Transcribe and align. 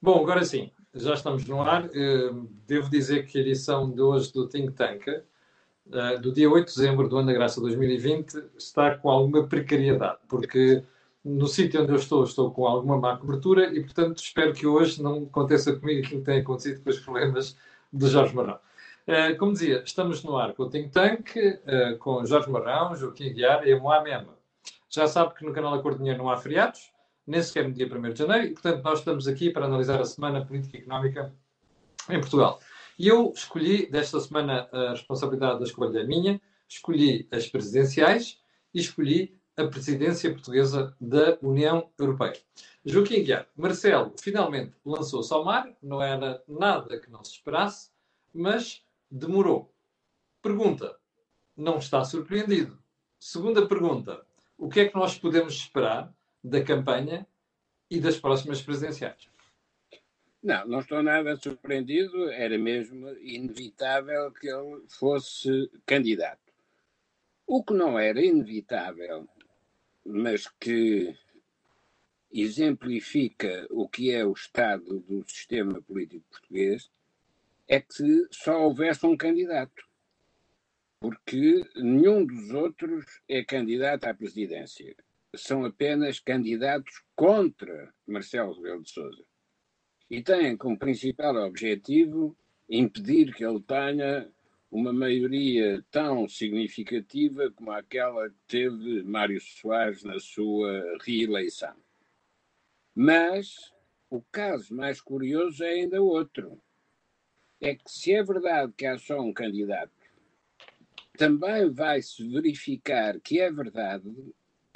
Bom, 0.00 0.22
agora 0.22 0.44
sim, 0.44 0.70
já 0.94 1.14
estamos 1.14 1.46
no 1.46 1.60
ar. 1.62 1.86
Eh, 1.86 2.30
devo 2.66 2.90
dizer 2.90 3.26
que 3.26 3.38
a 3.38 3.40
edição 3.40 3.90
de 3.90 4.00
hoje 4.00 4.32
do 4.32 4.46
Think 4.46 4.72
Tank, 4.72 5.08
eh, 5.08 6.18
do 6.18 6.32
dia 6.32 6.50
8 6.50 6.68
de 6.68 6.74
dezembro 6.74 7.08
do 7.08 7.16
ano 7.16 7.28
da 7.28 7.32
graça 7.32 7.60
2020, 7.60 8.34
está 8.56 8.96
com 8.96 9.10
alguma 9.10 9.46
precariedade, 9.48 10.18
porque 10.28 10.82
no 11.24 11.46
sítio 11.46 11.82
onde 11.82 11.92
eu 11.92 11.96
estou, 11.96 12.24
estou 12.24 12.50
com 12.50 12.66
alguma 12.66 12.98
má 12.98 13.16
cobertura 13.16 13.72
e, 13.74 13.82
portanto, 13.82 14.18
espero 14.18 14.52
que 14.52 14.66
hoje 14.66 15.02
não 15.02 15.24
aconteça 15.24 15.74
comigo 15.74 16.04
aquilo 16.06 16.20
que 16.20 16.26
tem 16.26 16.40
acontecido 16.40 16.82
com 16.82 16.90
os 16.90 17.00
problemas 17.00 17.56
de 17.92 18.06
Jorge 18.08 18.34
Marão. 18.34 18.58
Eh, 19.06 19.34
como 19.34 19.52
dizia, 19.52 19.82
estamos 19.84 20.22
no 20.22 20.36
ar 20.36 20.52
com 20.54 20.64
o 20.64 20.70
Think 20.70 20.90
Tank, 20.90 21.34
com 22.00 22.24
Jorge 22.26 22.50
Marão, 22.50 22.94
Joaquim 22.94 23.32
Guiar 23.32 23.66
e 23.66 23.72
a 23.72 23.80
Moamema. 23.80 24.36
Já 24.90 25.06
sabe 25.06 25.34
que 25.34 25.44
no 25.44 25.52
canal 25.52 25.74
Acordo 25.74 25.98
Dinheiro 25.98 26.18
não 26.18 26.30
há 26.30 26.36
feriados, 26.36 26.92
nem 27.26 27.42
sequer 27.42 27.66
no 27.68 27.74
dia 27.74 27.86
1 27.86 28.12
de 28.12 28.18
janeiro, 28.18 28.46
e 28.46 28.52
portanto 28.52 28.82
nós 28.82 28.98
estamos 29.00 29.26
aqui 29.26 29.50
para 29.50 29.66
analisar 29.66 30.00
a 30.00 30.04
semana 30.04 30.44
política 30.44 30.76
e 30.76 30.80
económica 30.80 31.34
em 32.08 32.20
Portugal. 32.20 32.60
E 32.98 33.08
eu 33.08 33.32
escolhi, 33.34 33.90
desta 33.90 34.20
semana, 34.20 34.68
a 34.72 34.90
responsabilidade 34.90 35.58
da 35.58 35.64
escolha 35.64 36.00
é 36.00 36.04
minha, 36.04 36.40
escolhi 36.68 37.28
as 37.30 37.46
presidenciais 37.46 38.38
e 38.72 38.80
escolhi 38.80 39.38
a 39.56 39.66
presidência 39.66 40.30
portuguesa 40.30 40.94
da 41.00 41.38
União 41.42 41.90
Europeia. 41.98 42.38
Joaquim 42.84 43.24
Guiar, 43.24 43.48
Marcelo 43.56 44.14
finalmente 44.20 44.74
lançou-se 44.84 45.32
ao 45.32 45.44
mar, 45.44 45.68
não 45.82 46.00
era 46.00 46.42
nada 46.46 47.00
que 47.00 47.10
não 47.10 47.24
se 47.24 47.32
esperasse, 47.32 47.90
mas 48.32 48.82
demorou. 49.10 49.74
Pergunta, 50.42 50.96
não 51.56 51.78
está 51.78 52.04
surpreendido? 52.04 52.78
Segunda 53.18 53.66
pergunta, 53.66 54.24
o 54.58 54.68
que 54.68 54.80
é 54.80 54.88
que 54.88 54.94
nós 54.94 55.18
podemos 55.18 55.54
esperar 55.54 56.14
da 56.46 56.62
campanha 56.62 57.26
e 57.90 58.00
das 58.00 58.18
próximas 58.18 58.62
presidenciais. 58.62 59.28
Não, 60.40 60.66
não 60.68 60.78
estou 60.78 61.02
nada 61.02 61.34
surpreendido, 61.36 62.30
era 62.30 62.56
mesmo 62.56 63.08
inevitável 63.18 64.30
que 64.30 64.46
ele 64.48 64.84
fosse 64.88 65.68
candidato. 65.84 66.52
O 67.44 67.64
que 67.64 67.74
não 67.74 67.98
era 67.98 68.24
inevitável, 68.24 69.28
mas 70.04 70.46
que 70.60 71.16
exemplifica 72.32 73.66
o 73.70 73.88
que 73.88 74.12
é 74.12 74.24
o 74.24 74.32
estado 74.32 75.00
do 75.00 75.28
sistema 75.28 75.82
político 75.82 76.24
português, 76.30 76.90
é 77.66 77.80
que 77.80 78.28
só 78.30 78.62
houvesse 78.62 79.04
um 79.04 79.16
candidato. 79.16 79.84
Porque 81.00 81.68
nenhum 81.74 82.24
dos 82.24 82.50
outros 82.50 83.20
é 83.28 83.44
candidato 83.44 84.04
à 84.04 84.14
presidência 84.14 84.94
são 85.36 85.64
apenas 85.64 86.20
candidatos 86.20 87.02
contra 87.14 87.92
Marcelo 88.06 88.54
Rebelo 88.54 88.82
de 88.82 88.90
Sousa 88.90 89.24
e 90.10 90.22
têm 90.22 90.56
como 90.56 90.78
principal 90.78 91.36
objetivo 91.36 92.36
impedir 92.68 93.34
que 93.34 93.44
ele 93.44 93.60
tenha 93.60 94.30
uma 94.70 94.92
maioria 94.92 95.84
tão 95.90 96.28
significativa 96.28 97.50
como 97.52 97.70
aquela 97.70 98.28
que 98.28 98.36
teve 98.46 99.02
Mário 99.02 99.40
Soares 99.40 100.02
na 100.02 100.18
sua 100.18 100.98
reeleição. 101.02 101.74
Mas 102.94 103.54
o 104.10 104.22
caso 104.30 104.74
mais 104.74 105.00
curioso 105.00 105.62
é 105.64 105.70
ainda 105.70 106.02
outro. 106.02 106.60
É 107.60 107.74
que 107.74 107.90
se 107.90 108.12
é 108.12 108.22
verdade 108.22 108.72
que 108.76 108.86
há 108.86 108.98
só 108.98 109.20
um 109.20 109.32
candidato, 109.32 109.92
também 111.16 111.70
vai-se 111.70 112.28
verificar 112.28 113.18
que 113.20 113.40
é 113.40 113.50
verdade 113.50 114.10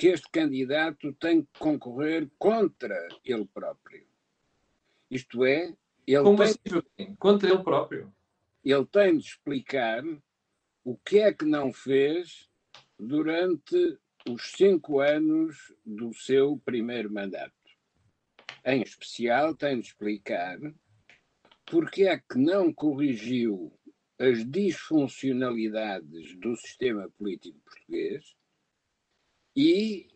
que 0.01 0.09
este 0.09 0.31
candidato 0.31 1.13
tem 1.13 1.43
que 1.43 1.59
concorrer 1.59 2.27
contra 2.39 2.97
ele 3.23 3.45
próprio. 3.45 4.07
Isto 5.11 5.45
é, 5.45 5.77
ele 6.07 6.23
Como 6.23 6.39
tem, 6.39 6.47
assim? 6.47 7.15
Contra 7.17 7.51
ele 7.51 7.63
próprio? 7.63 8.11
Ele 8.65 8.87
tem 8.87 9.19
de 9.19 9.27
explicar 9.27 10.03
o 10.83 10.97
que 10.97 11.19
é 11.19 11.35
que 11.35 11.45
não 11.45 11.71
fez 11.71 12.49
durante 12.99 13.99
os 14.27 14.53
cinco 14.53 15.01
anos 15.01 15.71
do 15.85 16.15
seu 16.15 16.57
primeiro 16.65 17.13
mandato. 17.13 17.53
Em 18.65 18.81
especial, 18.81 19.55
tem 19.55 19.81
de 19.81 19.89
explicar 19.89 20.59
porque 21.67 22.05
é 22.05 22.17
que 22.17 22.39
não 22.39 22.73
corrigiu 22.73 23.71
as 24.19 24.51
disfuncionalidades 24.51 26.35
do 26.39 26.57
sistema 26.57 27.11
político 27.19 27.61
português 27.61 28.40
e 29.55 30.09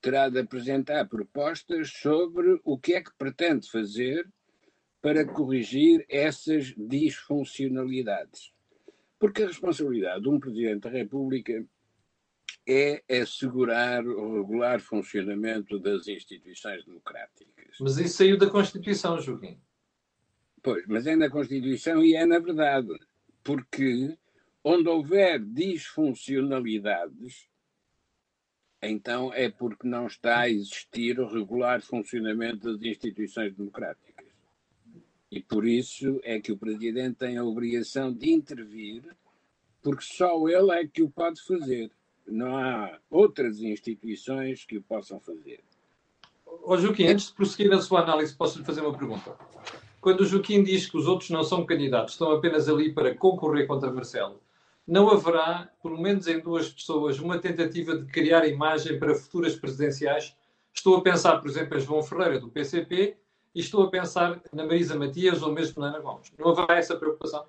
terá 0.00 0.28
de 0.28 0.40
apresentar 0.40 1.08
propostas 1.08 1.90
sobre 1.90 2.60
o 2.64 2.78
que 2.78 2.94
é 2.94 3.02
que 3.02 3.14
pretende 3.16 3.70
fazer 3.70 4.28
para 5.00 5.24
corrigir 5.24 6.04
essas 6.08 6.74
disfuncionalidades. 6.76 8.52
Porque 9.18 9.42
a 9.42 9.48
responsabilidade 9.48 10.22
de 10.22 10.28
um 10.28 10.40
Presidente 10.40 10.82
da 10.82 10.90
República 10.90 11.64
é 12.66 13.02
assegurar 13.20 14.06
o 14.06 14.40
regular 14.40 14.80
funcionamento 14.80 15.78
das 15.78 16.08
instituições 16.08 16.84
democráticas. 16.84 17.76
Mas 17.80 17.98
isso 17.98 18.16
saiu 18.16 18.38
da 18.38 18.48
Constituição, 18.48 19.20
Joaquim. 19.20 19.60
Pois, 20.62 20.86
mas 20.86 21.06
é 21.06 21.16
na 21.16 21.30
Constituição 21.30 22.04
e 22.04 22.14
é 22.14 22.26
na 22.26 22.38
verdade. 22.38 22.88
Porque 23.42 24.16
onde 24.62 24.88
houver 24.88 25.42
disfuncionalidades, 25.42 27.49
então 28.82 29.32
é 29.34 29.50
porque 29.50 29.86
não 29.86 30.06
está 30.06 30.40
a 30.40 30.50
existir 30.50 31.20
o 31.20 31.28
regular 31.28 31.82
funcionamento 31.82 32.72
das 32.72 32.82
instituições 32.82 33.54
democráticas. 33.54 34.26
E 35.30 35.40
por 35.40 35.66
isso 35.66 36.20
é 36.24 36.40
que 36.40 36.50
o 36.50 36.56
Presidente 36.56 37.16
tem 37.16 37.36
a 37.36 37.44
obrigação 37.44 38.12
de 38.12 38.32
intervir, 38.32 39.02
porque 39.82 40.02
só 40.02 40.48
ele 40.48 40.72
é 40.72 40.86
que 40.86 41.02
o 41.02 41.10
pode 41.10 41.40
fazer. 41.42 41.90
Não 42.26 42.56
há 42.56 42.98
outras 43.10 43.60
instituições 43.60 44.64
que 44.64 44.78
o 44.78 44.82
possam 44.82 45.20
fazer. 45.20 45.60
Ô 46.64 46.76
Joaquim, 46.76 47.06
antes 47.06 47.28
de 47.28 47.34
prosseguir 47.34 47.72
a 47.72 47.80
sua 47.80 48.00
análise, 48.00 48.34
posso 48.34 48.58
lhe 48.58 48.64
fazer 48.64 48.80
uma 48.80 48.96
pergunta? 48.96 49.36
Quando 50.00 50.22
o 50.22 50.26
Joaquim 50.26 50.64
diz 50.64 50.88
que 50.88 50.96
os 50.96 51.06
outros 51.06 51.30
não 51.30 51.44
são 51.44 51.64
candidatos, 51.64 52.14
estão 52.14 52.32
apenas 52.32 52.68
ali 52.68 52.92
para 52.92 53.14
concorrer 53.14 53.66
contra 53.66 53.92
Marcelo, 53.92 54.40
não 54.90 55.08
haverá, 55.08 55.70
pelo 55.80 56.02
menos 56.02 56.26
em 56.26 56.40
duas 56.40 56.68
pessoas, 56.68 57.20
uma 57.20 57.38
tentativa 57.38 57.96
de 57.96 58.10
criar 58.10 58.44
imagem 58.48 58.98
para 58.98 59.14
futuras 59.14 59.54
presidenciais. 59.54 60.36
Estou 60.74 60.96
a 60.96 61.00
pensar, 61.00 61.38
por 61.38 61.48
exemplo, 61.48 61.78
em 61.78 61.80
João 61.80 62.02
Ferreira, 62.02 62.40
do 62.40 62.50
PCP, 62.50 63.16
e 63.54 63.60
estou 63.60 63.84
a 63.84 63.90
pensar 63.90 64.42
na 64.52 64.66
Marisa 64.66 64.98
Matias 64.98 65.42
ou 65.42 65.52
mesmo 65.52 65.80
na 65.80 65.90
Ana 65.90 66.00
Gomes. 66.00 66.32
Não 66.36 66.48
haverá 66.48 66.76
essa 66.76 66.96
preocupação? 66.96 67.46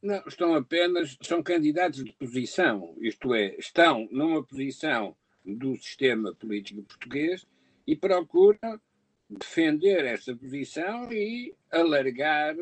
Não, 0.00 0.22
estão 0.26 0.54
apenas, 0.54 1.18
são 1.20 1.42
candidatos 1.42 2.02
de 2.02 2.12
posição, 2.14 2.94
isto 2.98 3.34
é, 3.34 3.54
estão 3.58 4.08
numa 4.10 4.42
posição 4.42 5.14
do 5.44 5.76
sistema 5.76 6.34
político 6.34 6.82
português 6.82 7.46
e 7.86 7.94
procuram 7.94 8.80
defender 9.28 10.06
essa 10.06 10.34
posição 10.34 11.12
e 11.12 11.54
alargar, 11.70 12.56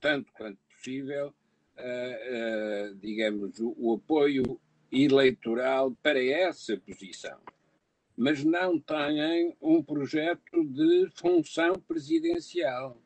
tanto 0.00 0.32
quanto 0.32 0.58
possível, 0.70 1.34
uh, 1.78 2.94
digamos, 2.96 3.58
o, 3.60 3.74
o 3.78 3.94
apoio 3.94 4.60
eleitoral 4.90 5.92
para 6.02 6.22
essa 6.22 6.76
posição, 6.78 7.38
mas 8.16 8.44
não 8.44 8.78
têm 8.78 9.56
um 9.60 9.82
projeto 9.82 10.64
de 10.64 11.08
função 11.14 11.74
presidencial. 11.74 13.00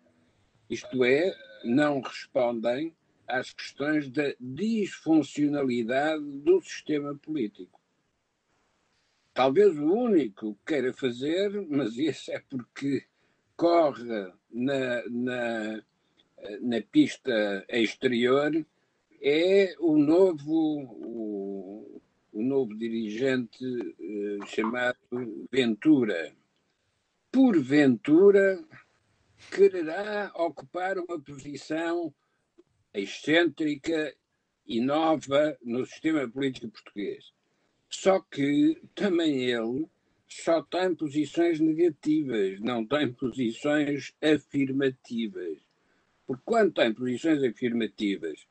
Isto 0.71 1.05
é, 1.05 1.35
não 1.65 2.01
respondem 2.01 2.95
às 3.27 3.53
questões 3.53 4.09
da 4.11 4.35
disfuncionalidade 4.41 6.23
do 6.23 6.61
sistema 6.63 7.15
político. 7.15 7.81
Talvez 9.35 9.77
o 9.79 9.93
único 9.93 10.55
que 10.55 10.75
queira 10.75 10.93
fazer, 10.93 11.51
mas 11.69 11.97
isso 11.99 12.31
é 12.31 12.43
porque 12.49 13.05
corre 13.57 14.33
na, 14.51 15.03
na 15.09 15.83
na 16.61 16.81
pista 16.81 17.65
exterior 17.69 18.53
é 19.21 19.75
o 19.79 19.97
novo, 19.97 20.51
o, 20.51 22.03
o 22.33 22.43
novo 22.43 22.77
dirigente 22.77 23.65
uh, 23.65 24.47
chamado 24.47 24.99
Ventura. 25.51 26.35
Porventura, 27.31 28.63
quererá 29.51 30.33
ocupar 30.35 30.99
uma 30.99 31.21
posição 31.21 32.13
excêntrica 32.93 34.15
e 34.67 34.81
nova 34.81 35.57
no 35.63 35.85
sistema 35.87 36.29
político 36.29 36.69
português. 36.69 37.33
Só 37.89 38.21
que 38.21 38.81
também 38.95 39.45
ele 39.45 39.87
só 40.29 40.63
tem 40.63 40.95
posições 40.95 41.61
negativas, 41.61 42.59
não 42.61 42.87
tem 42.87 43.13
posições 43.13 44.15
afirmativas. 44.23 45.59
Porque 46.33 46.45
quando 46.47 46.73
tem 46.73 46.95
posições 46.95 47.43
afirmativas, 47.45 48.47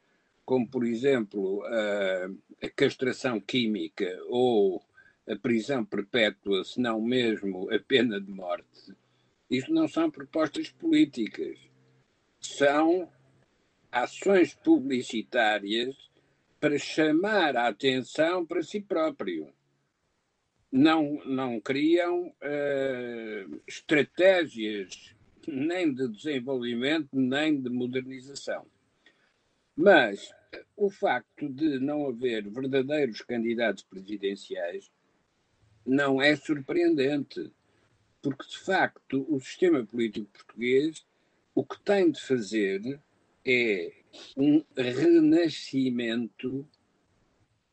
como 0.45 0.69
por 0.69 0.85
exemplo 0.85 1.63
a, 1.63 2.29
a 2.63 2.69
castração 2.69 3.41
química 3.41 4.21
ou 4.27 4.85
a 5.27 5.35
prisão 5.35 5.83
perpétua, 5.83 6.63
se 6.63 6.79
não 6.79 7.01
mesmo 7.01 7.73
a 7.73 7.79
pena 7.79 8.21
de 8.21 8.29
morte, 8.29 8.95
Isto 9.49 9.73
não 9.73 9.87
são 9.87 10.11
propostas 10.11 10.69
políticas, 10.69 11.57
são 12.39 13.11
ações 13.91 14.53
publicitárias 14.53 15.95
para 16.59 16.77
chamar 16.77 17.57
a 17.57 17.67
atenção 17.67 18.45
para 18.45 18.61
si 18.61 18.79
próprio. 18.79 19.51
Não, 20.71 21.19
não 21.25 21.59
criam 21.59 22.27
uh, 22.27 23.61
estratégias 23.67 25.15
nem 25.49 25.93
de 25.93 26.07
desenvolvimento, 26.07 27.09
nem 27.13 27.61
de 27.61 27.69
modernização. 27.69 28.65
Mas 29.75 30.33
o 30.75 30.89
facto 30.89 31.47
de 31.47 31.79
não 31.79 32.07
haver 32.07 32.49
verdadeiros 32.49 33.21
candidatos 33.21 33.83
presidenciais 33.83 34.91
não 35.85 36.21
é 36.21 36.35
surpreendente, 36.35 37.51
porque 38.21 38.45
de 38.47 38.59
facto 38.59 39.25
o 39.33 39.39
sistema 39.39 39.85
político 39.85 40.27
português 40.27 41.05
o 41.53 41.65
que 41.65 41.79
tem 41.81 42.11
de 42.11 42.21
fazer 42.21 43.01
é 43.45 43.91
um 44.37 44.63
renascimento 44.75 46.67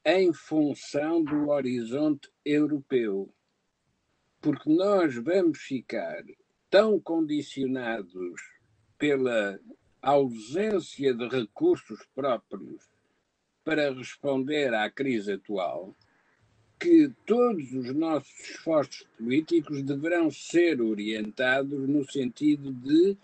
em 0.05 0.33
função 0.33 1.23
do 1.23 1.49
horizonte 1.49 2.31
europeu. 2.45 3.33
Porque 4.41 4.69
nós 4.73 5.15
vamos 5.17 5.59
ficar 5.59 6.25
tão 6.71 7.01
condicionados 7.01 8.41
pela 8.99 9.59
ausência 10.03 11.15
de 11.15 11.29
recursos 11.29 12.01
próprios 12.15 12.89
para 13.65 13.93
responder 13.93 14.73
à 14.73 14.91
crise 14.91 15.33
atual, 15.33 15.95
que 16.79 17.13
todos 17.27 17.73
os 17.73 17.93
nossos 17.95 18.33
esforços 18.41 19.07
políticos 19.19 19.83
deverão 19.83 20.31
ser 20.31 20.81
orientados 20.81 21.89
no 21.89 22.09
sentido 22.11 22.73
de 22.73 23.17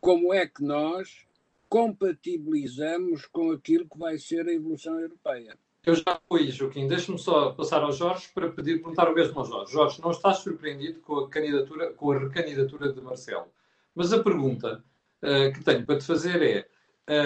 como 0.00 0.32
é 0.32 0.46
que 0.46 0.62
nós 0.62 1.26
compatibilizamos 1.68 3.26
com 3.26 3.50
aquilo 3.50 3.88
que 3.88 3.98
vai 3.98 4.18
ser 4.18 4.46
a 4.48 4.52
evolução 4.52 4.98
europeia. 4.98 5.58
Eu 5.84 5.94
já 5.94 6.20
fui, 6.28 6.50
Joaquim. 6.50 6.86
Deixe-me 6.86 7.18
só 7.18 7.52
passar 7.52 7.82
ao 7.82 7.92
Jorge 7.92 8.28
para 8.34 8.50
pedir, 8.50 8.76
perguntar 8.76 9.08
o 9.08 9.14
mesmo 9.14 9.38
ao 9.38 9.46
Jorge. 9.46 9.72
Jorge, 9.72 10.02
não 10.02 10.10
estás 10.10 10.38
surpreendido 10.38 11.00
com 11.00 11.20
a 11.20 11.28
candidatura, 11.28 11.92
com 11.94 12.12
a 12.12 12.18
recandidatura 12.18 12.92
de 12.92 13.00
Marcelo? 13.00 13.46
Mas 13.94 14.12
a 14.12 14.22
pergunta 14.22 14.84
uh, 15.22 15.52
que 15.52 15.64
tenho 15.64 15.86
para 15.86 15.98
te 15.98 16.04
fazer 16.04 16.42
é: 16.42 16.68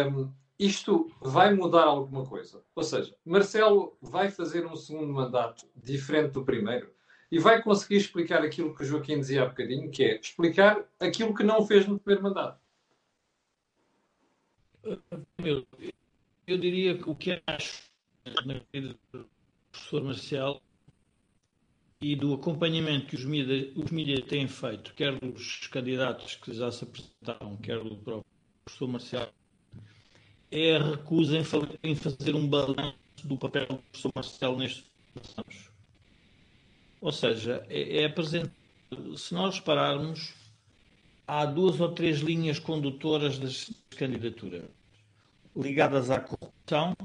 um, 0.06 0.20
ehm, 0.20 0.30
isto 0.58 1.10
vai 1.20 1.52
mudar 1.52 1.84
alguma 1.84 2.24
coisa? 2.24 2.62
Ou 2.76 2.84
seja, 2.84 3.14
Marcelo 3.24 3.98
vai 4.00 4.30
fazer 4.30 4.64
um 4.66 4.76
segundo 4.76 5.12
mandato 5.12 5.66
diferente 5.74 6.30
do 6.32 6.44
primeiro 6.44 6.94
e 7.30 7.40
vai 7.40 7.60
conseguir 7.60 7.96
explicar 7.96 8.42
aquilo 8.42 8.74
que 8.74 8.84
o 8.84 8.86
Joaquim 8.86 9.18
dizia 9.18 9.42
há 9.42 9.46
bocadinho, 9.46 9.90
que 9.90 10.04
é 10.04 10.20
explicar 10.20 10.84
aquilo 11.00 11.34
que 11.34 11.42
não 11.42 11.66
fez 11.66 11.88
no 11.88 11.98
primeiro 11.98 12.22
mandato. 12.22 12.60
Eu, 15.38 15.66
eu 16.46 16.58
diria 16.58 16.96
que 16.96 17.10
o 17.10 17.14
que 17.16 17.42
acho 17.46 17.93
na 18.44 18.60
vida 18.72 18.96
do 19.12 19.28
professor 19.70 20.02
Marcelo 20.02 20.62
e 22.00 22.16
do 22.16 22.34
acompanhamento 22.34 23.06
que 23.06 23.16
os 23.16 23.24
mídias, 23.24 23.72
os 23.76 24.28
têm 24.28 24.48
feito, 24.48 24.94
quer 24.94 25.18
dos 25.18 25.66
candidatos 25.68 26.36
que 26.36 26.52
já 26.52 26.70
se 26.70 26.84
apresentaram, 26.84 27.56
quer 27.56 27.78
do 27.78 27.96
próprio 27.96 28.24
professor 28.64 28.88
Marcelo, 28.88 29.32
é 30.50 30.76
a 30.76 30.90
recusa 30.90 31.38
em 31.82 31.94
fazer 31.94 32.34
um 32.34 32.46
balanço 32.46 32.96
do 33.24 33.36
papel 33.36 33.66
do 33.66 33.76
professor 33.78 34.12
Marcelo 34.14 34.58
nestes 34.58 34.84
anos. 35.36 35.70
Ou 37.00 37.12
seja, 37.12 37.66
é, 37.68 38.02
é 38.02 38.04
apresentar, 38.06 38.52
se 39.16 39.34
nós 39.34 39.56
repararmos, 39.56 40.34
há 41.26 41.44
duas 41.44 41.80
ou 41.80 41.92
três 41.92 42.20
linhas 42.20 42.58
condutoras 42.58 43.38
das 43.38 43.70
candidaturas 43.90 44.64
ligadas 45.56 46.10
à 46.10 46.20
corrupção, 46.20 46.96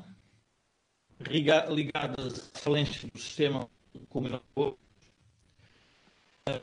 ligadas 1.19 2.51
à 2.56 2.60
falência 2.60 3.10
do 3.10 3.19
sistema 3.19 3.69
como 4.10 4.27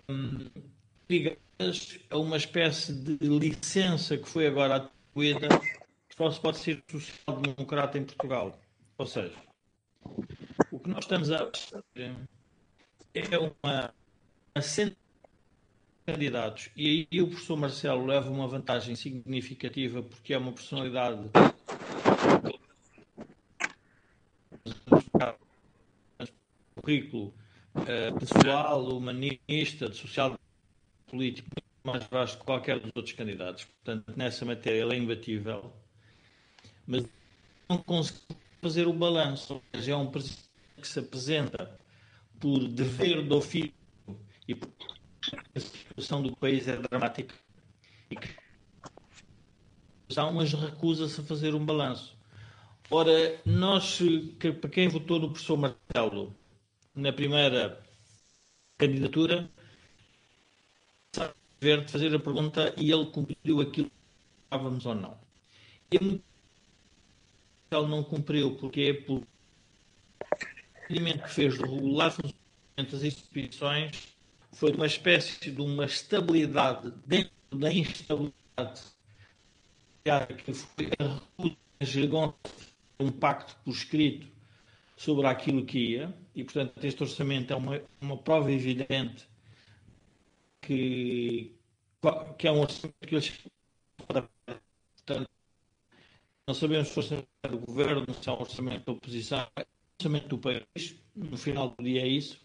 um, 0.09 0.51
ligadas 1.09 1.99
a 2.11 2.19
uma 2.19 2.37
espécie 2.37 2.93
de 2.93 3.17
licença 3.27 4.17
que 4.17 4.29
foi 4.29 4.47
agora 4.47 4.77
atribuída 4.77 5.49
que 6.09 6.17
só 6.17 6.31
se 6.31 6.41
pode 6.41 6.59
ser 6.59 6.83
social-democrata 6.91 7.99
em 7.99 8.05
Portugal. 8.05 8.59
Ou 8.99 9.07
seja, 9.07 9.35
o 10.71 10.79
que 10.79 10.89
nós 10.89 11.05
estamos 11.05 11.31
a 11.31 11.51
é 13.15 13.39
uma, 13.39 13.95
uma 14.55 14.97
candidatos. 16.07 16.71
E 16.77 17.09
aí 17.11 17.21
o 17.21 17.29
professor 17.29 17.57
Marcelo 17.57 18.07
leva 18.07 18.31
uma 18.31 18.47
vantagem 18.47 18.95
significativa 18.95 20.03
porque 20.03 20.33
é 20.33 20.39
uma 20.39 20.53
personalidade 20.53 21.29
currículo 26.87 27.35
uh, 27.75 28.19
pessoal, 28.21 28.87
humanista, 28.89 29.89
de 29.89 29.97
social 29.97 30.39
político 31.07 31.49
mais 31.83 32.05
vasto 32.05 32.39
que 32.39 32.45
qualquer 32.45 32.79
dos 32.79 32.93
outros 32.95 33.15
candidatos. 33.15 33.65
Portanto, 33.65 34.13
nessa 34.17 34.45
matéria 34.45 34.83
ele 34.83 34.95
é 34.95 34.99
imbatível. 34.99 35.73
Mas 36.87 37.05
não 37.69 37.79
conseguiu 37.79 38.37
fazer 38.63 38.87
o 38.87 38.93
balanço. 38.93 39.61
É 39.73 39.97
um 39.97 40.11
presidente 40.11 40.49
que 40.81 40.87
se 40.87 41.01
apresenta 41.01 41.79
por 42.41 42.67
dever 42.69 43.23
do 43.23 43.37
ofício 43.37 43.73
e 44.47 44.55
por 44.55 44.69
a 45.55 45.61
situação 45.61 46.23
do 46.23 46.37
país 46.37 46.69
é 46.69 46.77
dramática 46.77 47.35
e 48.11 48.17
que 48.17 48.29
há 50.17 50.27
umas 50.27 50.53
recusa-se 50.53 51.21
a 51.21 51.25
fazer 51.25 51.55
um 51.55 51.65
balanço. 51.65 52.17
Ora, 52.89 53.41
nós, 53.45 53.99
que, 54.39 54.53
para 54.53 54.71
quem 54.71 54.87
votou 54.87 55.19
no 55.19 55.31
professor 55.31 55.57
Martelo 55.57 56.33
na 56.97 57.13
primeira 57.13 57.85
candidatura, 58.79 59.49
ver 61.61 61.85
de 61.85 61.93
fazer 61.93 62.15
a 62.15 62.19
pergunta 62.19 62.75
e 62.77 62.91
ele 62.91 63.07
cumpriu 63.07 63.61
aquilo 63.61 63.91
que 63.91 64.45
estávamos 64.45 64.87
ou 64.87 64.95
não. 64.95 65.19
Ele 65.91 66.23
não 67.71 68.03
cumpriu 68.03 68.57
porque 68.57 68.81
é 68.81 68.95
por 68.95 69.27
que 70.89 71.29
fez 71.29 71.59
do 71.59 71.65
regular 71.65 72.11
funcionamento 72.11 72.93
das 72.93 73.03
instituições 73.03 74.17
foi 74.53 74.73
uma 74.73 74.87
espécie 74.87 75.51
de 75.51 75.61
uma 75.61 75.85
estabilidade 75.85 76.93
dentro 77.07 77.33
da 77.53 77.73
instabilidade 77.73 78.83
que 80.45 80.55
foi 80.55 80.91
a 80.99 81.19
recusa 81.81 82.35
um 82.99 83.11
pacto 83.11 83.57
por 83.65 83.73
escrito 83.73 84.36
sobre 84.97 85.27
aquilo 85.27 85.65
que 85.65 85.79
ia, 85.79 86.17
e 86.35 86.43
portanto 86.43 86.83
este 86.83 87.03
orçamento 87.03 87.53
é 87.53 87.57
uma, 87.57 87.83
uma 88.01 88.17
prova 88.17 88.51
evidente 88.51 89.29
que, 90.61 91.55
que 92.39 92.49
é 92.49 92.53
um 92.53 92.61
orçamento 92.61 92.97
que 93.07 93.15
eles 93.15 93.45
portanto, 94.07 95.31
não 96.47 96.55
sabemos 96.55 96.89
se 96.89 96.99
é 96.99 97.03
orçamento 97.03 97.29
do 97.51 97.59
governo, 97.59 98.07
se 98.15 98.29
é 98.29 98.33
um 98.33 98.41
orçamento 98.41 98.87
da 98.87 98.93
oposição, 98.93 99.47
é 99.57 99.61
um 99.61 99.65
orçamento 99.99 100.29
do 100.29 100.39
país, 100.39 100.97
no 101.15 101.37
final 101.37 101.75
do 101.77 101.85
dia 101.85 102.03
é 102.03 102.09
isso, 102.09 102.41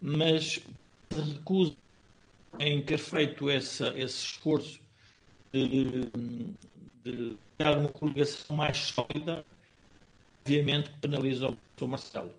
mas 0.00 0.60
recusa 1.10 1.76
em 2.58 2.82
ter 2.82 2.98
feito 2.98 3.48
essa, 3.48 3.88
esse 3.96 4.24
esforço 4.24 4.80
de, 5.52 6.10
de 7.04 7.36
uma 7.60 7.88
coligação 7.88 8.56
mais 8.56 8.76
sólida, 8.76 9.44
obviamente 10.40 10.90
penaliza 11.00 11.56
o 11.80 11.88
Marcelo. 11.88 12.34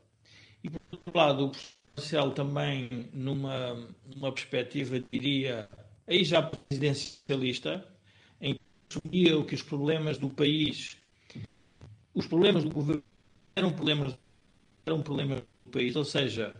E 0.63 0.69
por 0.69 0.81
outro 0.91 1.17
lado, 1.17 1.45
o 1.45 1.49
professor 1.49 1.81
Marcelo 1.95 2.31
também, 2.31 3.09
numa, 3.13 3.73
numa 4.15 4.31
perspectiva, 4.31 4.99
diria, 5.11 5.69
aí 6.07 6.23
já 6.23 6.41
presidencialista, 6.41 7.85
em 8.39 8.55
que 8.55 8.61
assumia 8.89 9.43
que 9.45 9.55
os 9.55 9.61
problemas 9.61 10.17
do 10.17 10.29
país, 10.29 10.97
os 12.13 12.25
problemas 12.27 12.63
do 12.63 12.69
governo 12.69 13.03
eram 13.55 13.71
problemas, 13.71 14.17
eram 14.85 15.01
problemas 15.01 15.41
do 15.65 15.71
país, 15.71 15.95
ou 15.95 16.05
seja, 16.05 16.55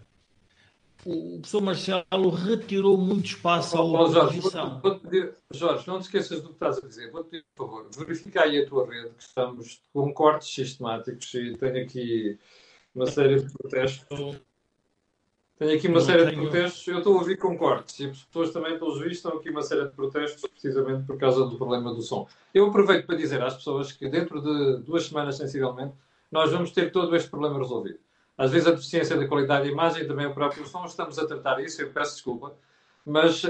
o 1.05 1.39
professor 1.39 1.61
Marcelo 1.61 2.29
retirou 2.29 2.97
muito 2.97 3.25
espaço 3.25 3.77
à 3.77 3.81
oposição. 3.81 4.31
Jorge, 4.31 4.79
vou, 4.81 4.99
pedir, 4.99 5.33
Jorge, 5.51 5.87
não 5.87 5.99
te 5.99 6.03
esqueças 6.03 6.41
do 6.41 6.49
que 6.49 6.53
estás 6.53 6.77
a 6.77 6.87
dizer. 6.87 7.11
Vou 7.11 7.23
pedir, 7.23 7.45
por 7.55 7.67
favor, 7.67 7.89
verifica 7.97 8.43
aí 8.43 8.61
a 8.61 8.67
tua 8.67 8.85
rede, 8.85 9.09
que 9.09 9.23
estamos 9.23 9.81
com 9.93 10.13
cortes 10.13 10.53
sistemáticos 10.53 11.33
e 11.33 11.55
tenho 11.57 11.83
aqui 11.83 12.39
uma 12.93 13.07
série 13.07 13.41
de 13.41 13.51
protestos. 13.51 14.39
Tenho 15.57 15.77
aqui 15.77 15.87
uma 15.87 15.99
não 15.99 16.05
série 16.05 16.25
tenho... 16.25 16.35
de 16.35 16.41
protestos. 16.41 16.87
Eu 16.87 16.97
estou 16.99 17.15
a 17.15 17.19
ouvir 17.19 17.37
com 17.37 17.57
cortes 17.57 17.99
e 17.99 18.05
as 18.05 18.23
pessoas 18.23 18.51
também, 18.51 18.77
pelos 18.77 18.99
vistos, 18.99 19.17
estão 19.17 19.37
aqui 19.37 19.49
uma 19.49 19.61
série 19.61 19.85
de 19.85 19.91
protestos 19.91 20.49
precisamente 20.49 21.05
por 21.05 21.17
causa 21.17 21.45
do 21.45 21.57
problema 21.57 21.93
do 21.93 22.01
som. 22.01 22.27
Eu 22.53 22.67
aproveito 22.67 23.05
para 23.05 23.15
dizer 23.15 23.41
às 23.41 23.55
pessoas 23.55 23.91
que 23.91 24.07
dentro 24.09 24.41
de 24.41 24.83
duas 24.83 25.05
semanas, 25.05 25.37
sensivelmente, 25.37 25.95
nós 26.31 26.51
vamos 26.51 26.71
ter 26.71 26.91
todo 26.91 27.15
este 27.15 27.29
problema 27.29 27.57
resolvido. 27.57 27.99
Às 28.37 28.51
vezes 28.51 28.67
a 28.67 28.71
deficiência 28.71 29.17
da 29.17 29.27
qualidade 29.27 29.65
da 29.65 29.71
imagem 29.71 30.07
também 30.07 30.25
o 30.25 30.33
próprio 30.33 30.65
som. 30.65 30.85
Estamos 30.85 31.19
a 31.19 31.27
tratar 31.27 31.59
isso, 31.61 31.81
eu 31.81 31.91
peço 31.91 32.13
desculpa. 32.15 32.55
mas 33.05 33.43
uh, 33.43 33.49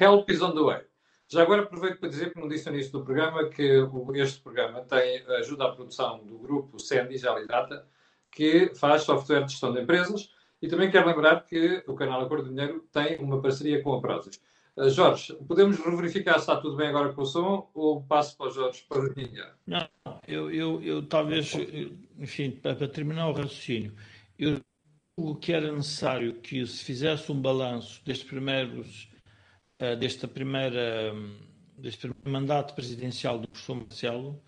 help 0.00 0.30
is 0.30 0.42
on 0.42 0.54
the 0.54 0.62
way. 0.62 0.82
Já 1.30 1.42
agora 1.42 1.62
aproveito 1.62 1.98
para 1.98 2.08
dizer, 2.08 2.32
como 2.32 2.48
disse 2.48 2.68
no 2.68 2.74
início 2.74 2.92
do 2.92 3.04
programa, 3.04 3.48
que 3.50 3.86
este 4.14 4.40
programa 4.40 4.80
tem 4.80 5.22
ajuda 5.38 5.66
à 5.66 5.72
produção 5.72 6.24
do 6.24 6.38
grupo 6.38 6.80
Sandy 6.80 7.18
Jalidata, 7.18 7.86
que 8.30 8.72
faz 8.74 9.02
software 9.02 9.44
de 9.44 9.52
gestão 9.52 9.72
de 9.72 9.82
empresas, 9.82 10.30
e 10.62 10.68
também 10.68 10.90
quero 10.90 11.06
lembrar 11.06 11.44
que 11.44 11.84
o 11.86 11.94
canal 11.94 12.22
Acordo 12.22 12.44
de 12.44 12.50
Dinheiro 12.50 12.82
tem 12.90 13.18
uma 13.18 13.42
parceria 13.42 13.82
com 13.82 13.94
a 13.94 14.00
Prozis. 14.00 14.40
Uh, 14.78 14.90
Jorge, 14.90 15.34
podemos 15.48 15.76
verificar 15.76 16.34
se 16.34 16.40
está 16.40 16.56
tudo 16.56 16.76
bem 16.76 16.88
agora 16.88 17.12
com 17.12 17.22
o 17.22 17.26
som 17.26 17.68
ou 17.74 18.02
passo 18.02 18.36
para 18.36 18.46
o 18.46 18.50
Jorge 18.50 18.84
para 18.88 19.12
iniciar? 19.20 19.56
Não, 19.66 19.88
eu, 20.26 20.50
eu, 20.52 20.82
eu 20.82 21.02
talvez, 21.06 21.52
enfim, 22.16 22.52
para, 22.52 22.76
para 22.76 22.88
terminar 22.88 23.28
o 23.28 23.32
raciocínio, 23.32 23.92
eu 24.38 24.60
o 25.18 25.34
que 25.34 25.52
era 25.52 25.72
necessário 25.72 26.34
que 26.34 26.64
se 26.64 26.84
fizesse 26.84 27.32
um 27.32 27.42
balanço 27.42 28.00
destes 28.04 28.28
primeiros, 28.28 29.10
uh, 29.82 29.96
desta 29.96 30.28
primeira, 30.28 31.12
deste 31.76 32.06
primeiro 32.06 32.30
mandato 32.30 32.72
presidencial 32.74 33.36
do 33.40 33.48
professor 33.48 33.74
Marcelo, 33.74 34.40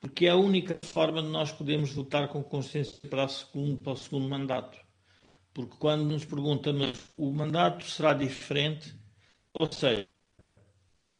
porque 0.00 0.26
é 0.26 0.30
a 0.30 0.36
única 0.36 0.76
forma 0.84 1.22
de 1.22 1.28
nós 1.28 1.52
podermos 1.52 1.92
votar 1.92 2.26
com 2.28 2.42
consciência 2.42 2.98
para, 3.08 3.28
segundo, 3.28 3.78
para 3.78 3.92
o 3.92 3.96
segundo 3.96 4.28
mandato. 4.28 4.76
Porque 5.54 5.76
quando 5.78 6.04
nos 6.04 6.24
perguntam, 6.24 6.74
mas 6.74 7.12
o 7.16 7.30
mandato 7.30 7.84
será 7.84 8.12
diferente, 8.12 8.94
ou 9.58 9.72
seja, 9.72 10.06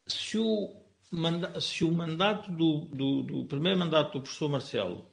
se 0.05 0.37
o, 0.37 0.75
manda, 1.11 1.59
se 1.59 1.83
o 1.83 1.91
mandato 1.91 2.51
do, 2.51 2.85
do, 2.85 3.23
do, 3.23 3.45
primeiro 3.45 3.79
mandato 3.79 4.13
do 4.13 4.21
professor 4.21 4.49
Marcelo 4.49 5.09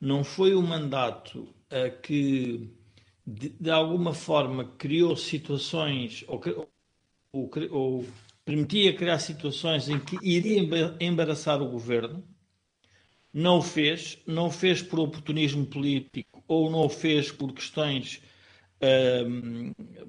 não 0.00 0.24
foi 0.24 0.54
o 0.54 0.62
mandato 0.62 1.40
uh, 1.40 2.00
que 2.02 2.70
de, 3.26 3.50
de 3.50 3.70
alguma 3.70 4.12
forma 4.12 4.64
criou 4.64 5.16
situações 5.16 6.24
ou, 6.26 6.40
ou, 7.32 7.50
ou, 7.70 8.06
permitia 8.44 8.96
criar 8.96 9.18
situações 9.18 9.88
em 9.88 10.00
que 10.00 10.18
iria 10.22 10.60
embaraçar 10.98 11.62
o 11.62 11.68
governo, 11.68 12.24
não 13.32 13.58
o 13.58 13.62
fez, 13.62 14.18
não 14.26 14.46
o 14.46 14.50
fez 14.50 14.82
por 14.82 14.98
oportunismo 14.98 15.64
político 15.66 16.42
ou 16.48 16.68
não 16.68 16.80
o 16.80 16.88
fez 16.88 17.30
por 17.30 17.52
questões 17.52 18.20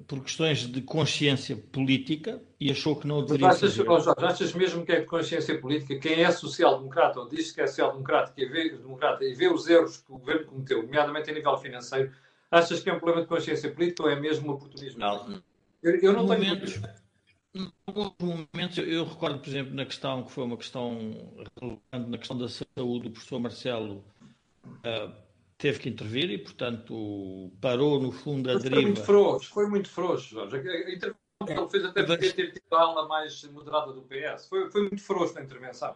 por 0.06 0.22
questões 0.22 0.66
de 0.66 0.80
consciência 0.80 1.56
política 1.56 2.42
e 2.58 2.70
achou 2.70 2.96
que 2.96 3.06
não 3.06 3.22
deveria 3.24 3.48
achas, 3.48 3.76
fazer. 3.76 3.88
Oh 3.88 4.00
Jorge, 4.00 4.24
achas 4.24 4.54
mesmo 4.54 4.84
que 4.84 4.92
é 4.92 5.00
de 5.00 5.06
consciência 5.06 5.60
política? 5.60 5.98
Quem 5.98 6.22
é 6.22 6.30
social-democrata 6.30 7.20
ou 7.20 7.28
diz 7.28 7.52
que 7.52 7.60
é 7.60 7.66
social-democrata 7.66 8.32
e, 8.36 8.46
vê, 8.46 8.70
democrata, 8.70 9.24
e 9.24 9.34
vê 9.34 9.48
os 9.48 9.68
erros 9.68 9.98
que 9.98 10.12
o 10.12 10.18
governo 10.18 10.46
cometeu, 10.46 10.82
nomeadamente 10.82 11.30
a 11.30 11.34
nível 11.34 11.56
financeiro, 11.58 12.10
Achas 12.52 12.80
que 12.80 12.90
é 12.90 12.92
um 12.92 12.98
problema 12.98 13.22
de 13.22 13.28
consciência 13.28 13.72
política 13.72 14.02
ou 14.02 14.10
é 14.10 14.20
mesmo 14.20 14.50
um 14.50 14.54
oportunismo? 14.54 15.00
Não. 15.00 15.42
Eu, 15.82 15.98
eu 16.00 16.12
não 16.12 16.26
tenho. 16.26 16.40
Momentos, 16.40 16.80
momentos, 18.20 18.78
eu 18.78 19.06
recordo, 19.06 19.38
por 19.38 19.48
exemplo, 19.48 19.74
na 19.74 19.86
questão 19.86 20.22
que 20.22 20.30
foi 20.30 20.44
uma 20.44 20.58
questão 20.58 20.98
relevante, 21.58 22.10
na 22.10 22.18
questão 22.18 22.36
da 22.36 22.48
saúde, 22.48 23.08
o 23.08 23.10
professor 23.10 23.40
Marcelo 23.40 24.04
uh, 24.66 25.12
teve 25.62 25.78
que 25.78 25.88
intervir 25.88 26.28
e, 26.28 26.38
portanto, 26.38 27.52
parou 27.60 28.02
no 28.02 28.10
fundo 28.10 28.50
a 28.50 28.54
Mas 28.54 28.64
deriva. 28.64 28.80
Foi 28.80 28.90
muito 28.90 29.04
frouxo, 29.04 29.50
foi 29.50 29.66
muito 29.68 29.88
frouxo, 29.88 30.28
Jorge. 30.34 30.56
A 30.56 30.90
intervenção 30.90 31.14
que 31.46 31.52
ele 31.52 31.68
fez 31.70 31.84
até 31.84 32.02
podia 32.02 32.32
ter 32.32 32.52
tido 32.52 32.74
a 32.74 32.80
ala 32.80 33.06
mais 33.06 33.44
moderada 33.44 33.92
do 33.92 34.02
PS. 34.02 34.48
Foi, 34.48 34.68
foi 34.72 34.80
muito 34.82 35.00
frouxo 35.00 35.38
a 35.38 35.42
intervenção 35.42 35.94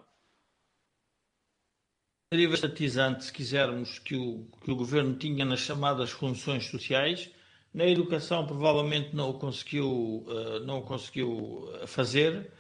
deriva 2.33 2.55
estatizante, 2.55 3.25
se 3.25 3.33
quisermos, 3.33 4.01
que 4.01 4.17
o, 4.17 4.49
que 4.61 4.71
o 4.71 4.77
governo 4.77 5.15
tinha 5.17 5.45
nas 5.45 5.61
chamadas 5.61 6.11
funções 6.11 6.67
sociais. 6.67 7.31
Na 7.73 7.87
educação, 7.87 8.45
provavelmente 8.45 9.15
não 9.15 9.31
o 9.31 9.35
conseguiu, 9.39 10.25
uh, 10.27 10.61
não 10.67 10.79
o 10.79 10.83
conseguiu 10.83 11.71
fazer, 11.87 12.53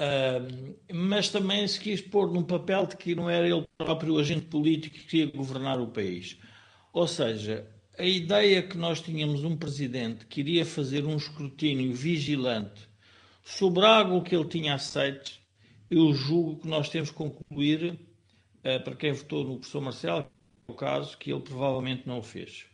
uh, 0.00 0.76
mas 0.92 1.28
também 1.28 1.66
se 1.68 1.78
quis 1.78 2.00
pôr 2.00 2.32
num 2.32 2.42
papel 2.42 2.86
de 2.86 2.96
que 2.96 3.14
não 3.14 3.28
era 3.28 3.46
ele 3.46 3.66
próprio 3.76 4.14
o 4.14 4.18
agente 4.18 4.46
político 4.46 4.96
que 4.96 5.04
queria 5.04 5.30
governar 5.30 5.78
o 5.78 5.88
país. 5.88 6.38
Ou 6.92 7.06
seja, 7.06 7.68
a 7.98 8.04
ideia 8.04 8.62
que 8.62 8.78
nós 8.78 9.00
tínhamos 9.00 9.44
um 9.44 9.56
presidente 9.56 10.24
que 10.26 10.40
iria 10.40 10.64
fazer 10.64 11.04
um 11.04 11.16
escrutínio 11.16 11.92
vigilante 11.94 12.88
sobre 13.44 13.84
algo 13.84 14.22
que 14.22 14.34
ele 14.34 14.48
tinha 14.48 14.74
aceito, 14.74 15.32
eu 15.90 16.12
julgo 16.14 16.60
que 16.60 16.68
nós 16.68 16.88
temos 16.88 17.10
que 17.10 17.16
concluir 17.16 17.92
uh, 18.64 18.82
para 18.82 18.96
quem 18.96 19.12
votou 19.12 19.44
no 19.44 19.56
professor 19.58 19.82
Marcelo, 19.82 20.26
é 20.68 20.72
o 20.72 20.74
caso 20.74 21.18
que 21.18 21.30
ele 21.30 21.40
provavelmente 21.40 22.06
não 22.06 22.18
o 22.18 22.22
fez. 22.22 22.69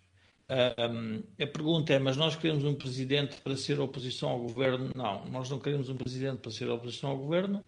Um, 0.49 1.23
a 1.43 1.47
pergunta 1.47 1.93
é: 1.93 1.99
mas 1.99 2.17
nós 2.17 2.37
queremos 2.37 2.65
um 2.65 2.75
presidente 2.75 3.41
para 3.41 3.57
ser 3.57 3.81
oposição 3.81 4.29
ao 4.31 4.41
governo? 4.41 4.91
Não, 4.95 5.25
nós 5.27 5.51
não 5.51 5.59
queremos 5.59 5.89
um 5.89 5.97
presidente 5.97 6.39
para 6.39 6.53
ser 6.53 6.69
oposição 6.71 7.11
ao 7.11 7.19
governo, 7.19 7.65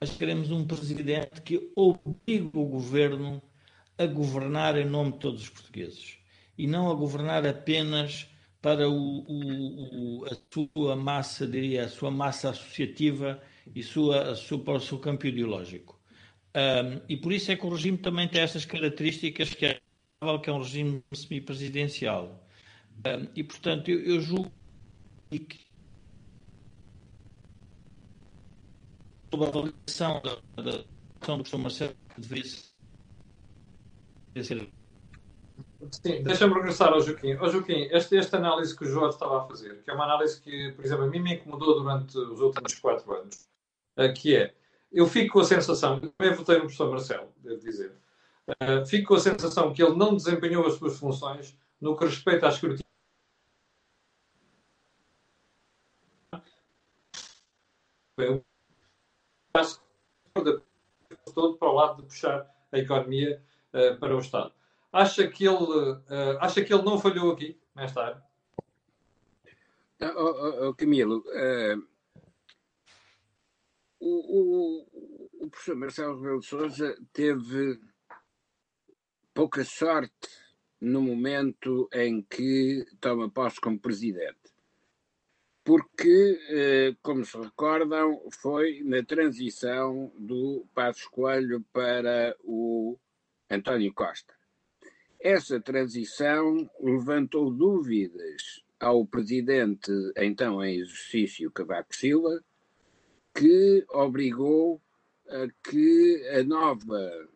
mas 0.00 0.10
queremos 0.10 0.50
um 0.50 0.66
presidente 0.66 1.40
que 1.42 1.72
obrigue 1.74 2.50
o 2.52 2.64
governo 2.64 3.42
a 3.96 4.06
governar 4.06 4.76
em 4.76 4.84
nome 4.84 5.12
de 5.12 5.18
todos 5.18 5.42
os 5.42 5.48
portugueses 5.48 6.18
e 6.56 6.66
não 6.66 6.90
a 6.90 6.94
governar 6.94 7.46
apenas 7.46 8.28
para 8.60 8.88
o, 8.88 9.24
o, 9.26 10.20
o, 10.22 10.24
a 10.26 10.36
sua 10.52 10.96
massa, 10.96 11.46
diria, 11.46 11.84
a 11.84 11.88
sua 11.88 12.10
massa 12.10 12.50
associativa 12.50 13.40
e 13.74 13.82
sua, 13.82 14.34
sua, 14.34 14.58
para 14.58 14.74
o 14.74 14.80
seu 14.80 14.98
campo 14.98 15.26
ideológico. 15.26 15.98
Um, 16.54 17.00
e 17.08 17.16
por 17.16 17.32
isso 17.32 17.52
é 17.52 17.56
que 17.56 17.64
o 17.64 17.68
regime 17.68 17.98
também 17.98 18.26
tem 18.28 18.40
essas 18.40 18.64
características 18.64 19.54
que 19.54 19.66
é, 19.66 19.80
que 20.42 20.50
é 20.50 20.52
um 20.52 20.58
regime 20.58 21.02
semipresidencial. 21.14 22.44
E, 23.34 23.44
portanto, 23.44 23.88
eu, 23.90 24.00
eu 24.00 24.20
julgo 24.20 24.50
que 25.30 25.66
a 29.32 29.36
avaliação 29.36 30.20
da, 30.22 30.62
da 30.62 30.78
do 30.78 30.86
professor 31.20 31.58
Marcelo 31.58 31.94
deveria 32.16 32.44
ser 34.42 34.68
Sim, 35.90 36.22
deixa-me 36.22 36.54
regressar 36.54 36.92
ao 36.92 37.00
Joaquim. 37.00 37.36
Joaquim, 37.36 37.88
esta, 37.90 38.16
esta 38.16 38.36
análise 38.36 38.76
que 38.76 38.84
o 38.84 38.88
Jorge 38.88 39.14
estava 39.14 39.42
a 39.42 39.46
fazer, 39.46 39.82
que 39.82 39.90
é 39.90 39.94
uma 39.94 40.04
análise 40.04 40.40
que, 40.40 40.72
por 40.72 40.84
exemplo, 40.84 41.04
a 41.04 41.08
mim 41.08 41.20
me 41.20 41.34
incomodou 41.34 41.80
durante 41.80 42.16
os 42.18 42.40
últimos 42.40 42.74
quatro 42.74 43.12
anos, 43.14 43.48
que 44.16 44.36
é 44.36 44.54
eu 44.90 45.06
fico 45.06 45.34
com 45.34 45.40
a 45.40 45.44
sensação, 45.44 46.00
também 46.00 46.34
votei 46.34 46.56
no 46.56 46.62
professor 46.62 46.90
Marcelo, 46.90 47.28
devo 47.38 47.60
dizer, 47.60 47.92
uh, 48.48 48.86
fico 48.86 49.08
com 49.08 49.14
a 49.14 49.20
sensação 49.20 49.72
que 49.72 49.82
ele 49.82 49.96
não 49.96 50.16
desempenhou 50.16 50.66
as 50.66 50.74
suas 50.74 50.98
funções 50.98 51.56
no 51.80 51.96
que 51.96 52.04
respeita 52.04 52.46
à 52.46 52.50
escrutínio. 52.50 52.84
Eu 58.16 58.44
passo 59.52 59.80
todo 60.34 61.56
para 61.56 61.68
o 61.68 61.72
lado 61.72 62.02
de 62.02 62.08
puxar 62.08 62.50
a 62.72 62.78
economia 62.78 63.42
uh, 63.72 63.98
para 63.98 64.16
o 64.16 64.18
Estado. 64.18 64.52
Acha 64.92 65.28
que 65.28 65.46
ele, 65.46 65.54
uh, 65.54 66.38
acha 66.40 66.64
que 66.64 66.72
ele 66.72 66.82
não 66.82 66.98
falhou 66.98 67.32
aqui, 67.32 67.60
nesta 67.74 68.02
área? 68.02 68.28
Oh, 70.00 70.06
oh, 70.06 70.68
oh, 70.68 70.74
Camilo, 70.74 71.24
o, 73.98 74.06
o, 74.08 75.44
o 75.44 75.50
professor 75.50 75.76
Marcelo 75.76 76.16
Rebelo 76.20 76.40
de 76.40 76.46
Souza 76.46 76.96
teve 77.12 77.80
pouca 79.38 79.62
sorte 79.62 80.28
no 80.80 81.00
momento 81.00 81.88
em 81.92 82.22
que 82.22 82.84
toma 83.00 83.30
posse 83.30 83.60
como 83.60 83.78
presidente. 83.78 84.50
Porque, 85.62 86.40
eh, 86.50 86.96
como 87.00 87.24
se 87.24 87.38
recordam, 87.38 88.20
foi 88.42 88.82
na 88.82 89.00
transição 89.04 90.12
do 90.18 90.66
Passos 90.74 91.06
Coelho 91.06 91.64
para 91.72 92.34
o 92.42 92.98
António 93.48 93.94
Costa. 93.94 94.34
Essa 95.20 95.60
transição 95.60 96.68
levantou 96.80 97.48
dúvidas 97.48 98.64
ao 98.80 99.06
presidente, 99.06 99.92
então 100.16 100.64
em 100.64 100.80
exercício, 100.80 101.52
Cavaco 101.52 101.94
Silva, 101.94 102.42
que 103.32 103.86
obrigou 103.90 104.82
a 105.28 105.46
que 105.62 106.28
a 106.34 106.42
nova 106.42 107.28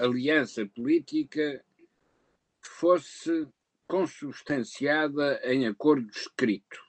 aliança 0.00 0.66
política 0.66 1.64
fosse 2.60 3.48
consubstanciada 3.86 5.40
em 5.44 5.66
acordo 5.66 6.08
escrito. 6.10 6.80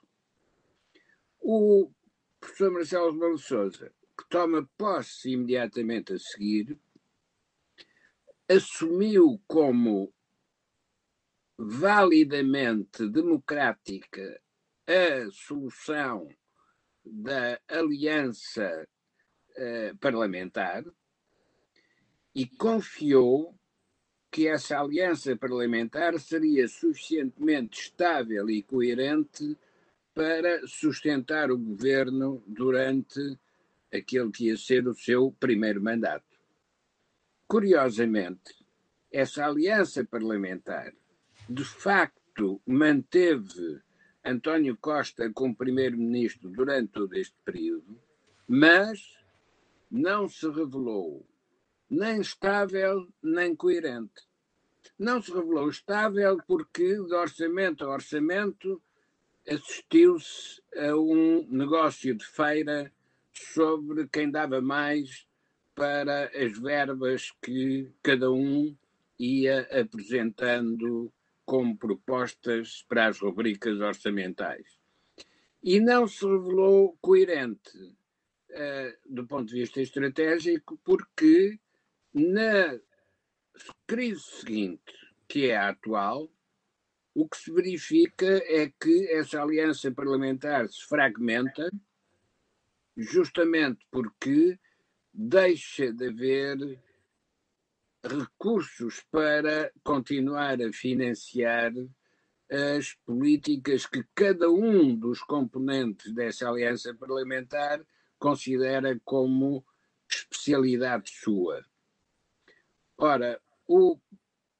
O 1.39 1.91
professor 2.39 2.71
Marcelo 2.71 3.11
Rebelo 3.11 3.37
Souza, 3.37 3.91
que 4.17 4.29
toma 4.29 4.69
posse 4.77 5.31
imediatamente 5.31 6.13
a 6.13 6.19
seguir, 6.19 6.77
assumiu 8.47 9.41
como 9.47 10.13
validamente 11.57 13.07
democrática 13.09 14.41
a 14.87 15.31
solução 15.31 16.27
da 17.03 17.59
aliança 17.67 18.87
uh, 19.57 19.97
parlamentar 19.97 20.83
e 22.33 22.45
confiou 22.45 23.55
que 24.31 24.47
essa 24.47 24.79
aliança 24.79 25.35
parlamentar 25.35 26.17
seria 26.19 26.67
suficientemente 26.67 27.81
estável 27.81 28.49
e 28.49 28.63
coerente 28.63 29.57
para 30.13 30.65
sustentar 30.65 31.51
o 31.51 31.57
governo 31.57 32.41
durante 32.47 33.37
aquele 33.93 34.31
que 34.31 34.45
ia 34.45 34.57
ser 34.57 34.87
o 34.87 34.93
seu 34.93 35.31
primeiro 35.37 35.81
mandato. 35.81 36.25
Curiosamente, 37.47 38.65
essa 39.11 39.45
aliança 39.45 40.05
parlamentar 40.05 40.93
de 41.49 41.65
facto 41.65 42.61
manteve 42.65 43.81
António 44.23 44.77
Costa 44.77 45.29
como 45.33 45.55
primeiro-ministro 45.55 46.49
durante 46.49 46.93
todo 46.93 47.13
este 47.15 47.35
período, 47.43 48.01
mas 48.47 49.17
não 49.89 50.29
se 50.29 50.47
revelou 50.47 51.25
nem 51.91 52.21
estável 52.21 53.05
nem 53.21 53.53
coerente. 53.53 54.23
Não 54.97 55.21
se 55.21 55.29
revelou 55.29 55.69
estável 55.69 56.37
porque, 56.47 56.95
de 56.95 57.13
orçamento 57.13 57.83
a 57.83 57.89
orçamento, 57.89 58.81
assistiu-se 59.45 60.61
a 60.73 60.95
um 60.95 61.45
negócio 61.49 62.15
de 62.15 62.25
feira 62.25 62.93
sobre 63.33 64.07
quem 64.07 64.31
dava 64.31 64.61
mais 64.61 65.27
para 65.75 66.25
as 66.27 66.57
verbas 66.57 67.31
que 67.41 67.91
cada 68.01 68.31
um 68.31 68.73
ia 69.19 69.67
apresentando 69.81 71.11
como 71.45 71.77
propostas 71.77 72.85
para 72.87 73.07
as 73.07 73.19
rubricas 73.19 73.81
orçamentais. 73.81 74.79
E 75.61 75.81
não 75.81 76.07
se 76.07 76.25
revelou 76.25 76.97
coerente 77.01 77.77
uh, 77.77 78.97
do 79.05 79.27
ponto 79.27 79.49
de 79.49 79.59
vista 79.59 79.81
estratégico, 79.81 80.79
porque 80.85 81.59
na 82.13 82.79
crise 83.87 84.23
seguinte, 84.23 84.93
que 85.27 85.49
é 85.49 85.57
a 85.57 85.69
atual, 85.69 86.29
o 87.13 87.27
que 87.27 87.37
se 87.37 87.51
verifica 87.51 88.41
é 88.45 88.71
que 88.79 89.07
essa 89.11 89.41
aliança 89.41 89.91
parlamentar 89.91 90.67
se 90.69 90.85
fragmenta, 90.85 91.69
justamente 92.95 93.85
porque 93.91 94.57
deixa 95.13 95.91
de 95.91 96.07
haver 96.07 96.81
recursos 98.03 99.03
para 99.11 99.71
continuar 99.83 100.61
a 100.61 100.73
financiar 100.73 101.71
as 102.49 102.93
políticas 103.05 103.85
que 103.85 104.03
cada 104.15 104.49
um 104.49 104.95
dos 104.95 105.21
componentes 105.21 106.13
dessa 106.13 106.49
aliança 106.49 106.93
parlamentar 106.93 107.85
considera 108.19 108.99
como 109.05 109.65
especialidade 110.09 111.09
sua. 111.09 111.65
Ora, 113.03 113.41
o 113.67 113.97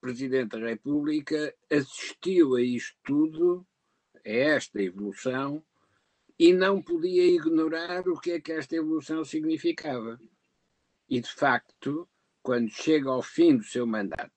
Presidente 0.01 0.60
da 0.60 0.67
República 0.67 1.54
assistiu 1.71 2.56
a 2.56 2.62
isto 2.63 2.97
tudo, 3.04 3.67
a 4.15 4.30
esta 4.32 4.82
evolução, 4.82 5.63
e 6.39 6.51
não 6.51 6.82
podia 6.82 7.23
ignorar 7.23 8.08
o 8.08 8.19
que 8.19 8.32
é 8.32 8.41
que 8.41 8.51
esta 8.51 8.75
evolução 8.75 9.23
significava. 9.23 10.19
E, 11.08 11.21
de 11.21 11.32
facto, 11.32 12.10
quando 12.41 12.67
chega 12.71 13.12
ao 13.12 13.21
fim 13.21 13.58
do 13.58 13.63
seu 13.63 13.86
mandato 13.86 14.32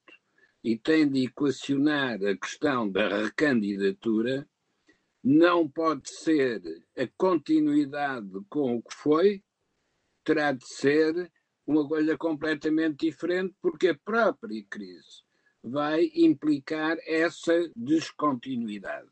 e 0.63 0.77
tem 0.77 1.09
de 1.09 1.25
equacionar 1.25 2.23
a 2.23 2.37
questão 2.37 2.87
da 2.87 3.23
recandidatura, 3.23 4.47
não 5.23 5.67
pode 5.67 6.11
ser 6.11 6.61
a 6.95 7.09
continuidade 7.17 8.29
com 8.51 8.77
o 8.77 8.83
que 8.83 8.95
foi, 8.95 9.43
terá 10.23 10.53
de 10.53 10.67
ser 10.67 11.33
uma 11.67 11.87
coisa 11.89 12.17
completamente 12.17 13.07
diferente, 13.07 13.55
porque 13.61 13.89
a 13.89 13.99
própria 13.99 14.65
crise 14.69 15.23
vai 15.63 16.11
implicar 16.15 16.99
essa 17.07 17.71
descontinuidade. 17.75 19.09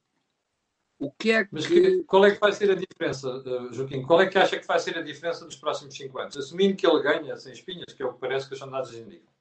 O 0.99 1.11
que 1.11 1.33
é 1.33 1.45
que... 1.45 1.51
Mas 1.53 1.67
que, 1.67 2.05
qual 2.05 2.25
é 2.25 2.31
que 2.31 2.39
vai 2.39 2.53
ser 2.53 2.71
a 2.71 2.75
diferença, 2.75 3.29
uh, 3.29 3.73
Joaquim? 3.73 4.03
Qual 4.03 4.21
é 4.21 4.29
que 4.29 4.39
acha 4.39 4.59
que 4.59 4.67
vai 4.67 4.79
ser 4.79 4.97
a 4.97 5.03
diferença 5.03 5.45
dos 5.45 5.57
próximos 5.57 5.97
cinco 5.97 6.19
anos? 6.19 6.37
Assumindo 6.37 6.77
que 6.77 6.87
ele 6.87 7.03
ganha 7.03 7.37
sem 7.37 7.53
espinhas, 7.53 7.93
que 7.93 8.03
é 8.03 8.07
o 8.07 8.13
que 8.13 8.21
parece 8.21 8.47
que 8.47 8.55
as 8.55 8.61
sondagens 8.61 9.05
indicam. 9.05 9.33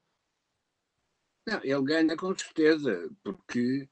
Não, 1.46 1.60
ele 1.62 1.82
ganha 1.82 2.16
com 2.16 2.36
certeza, 2.36 3.10
porque, 3.22 3.88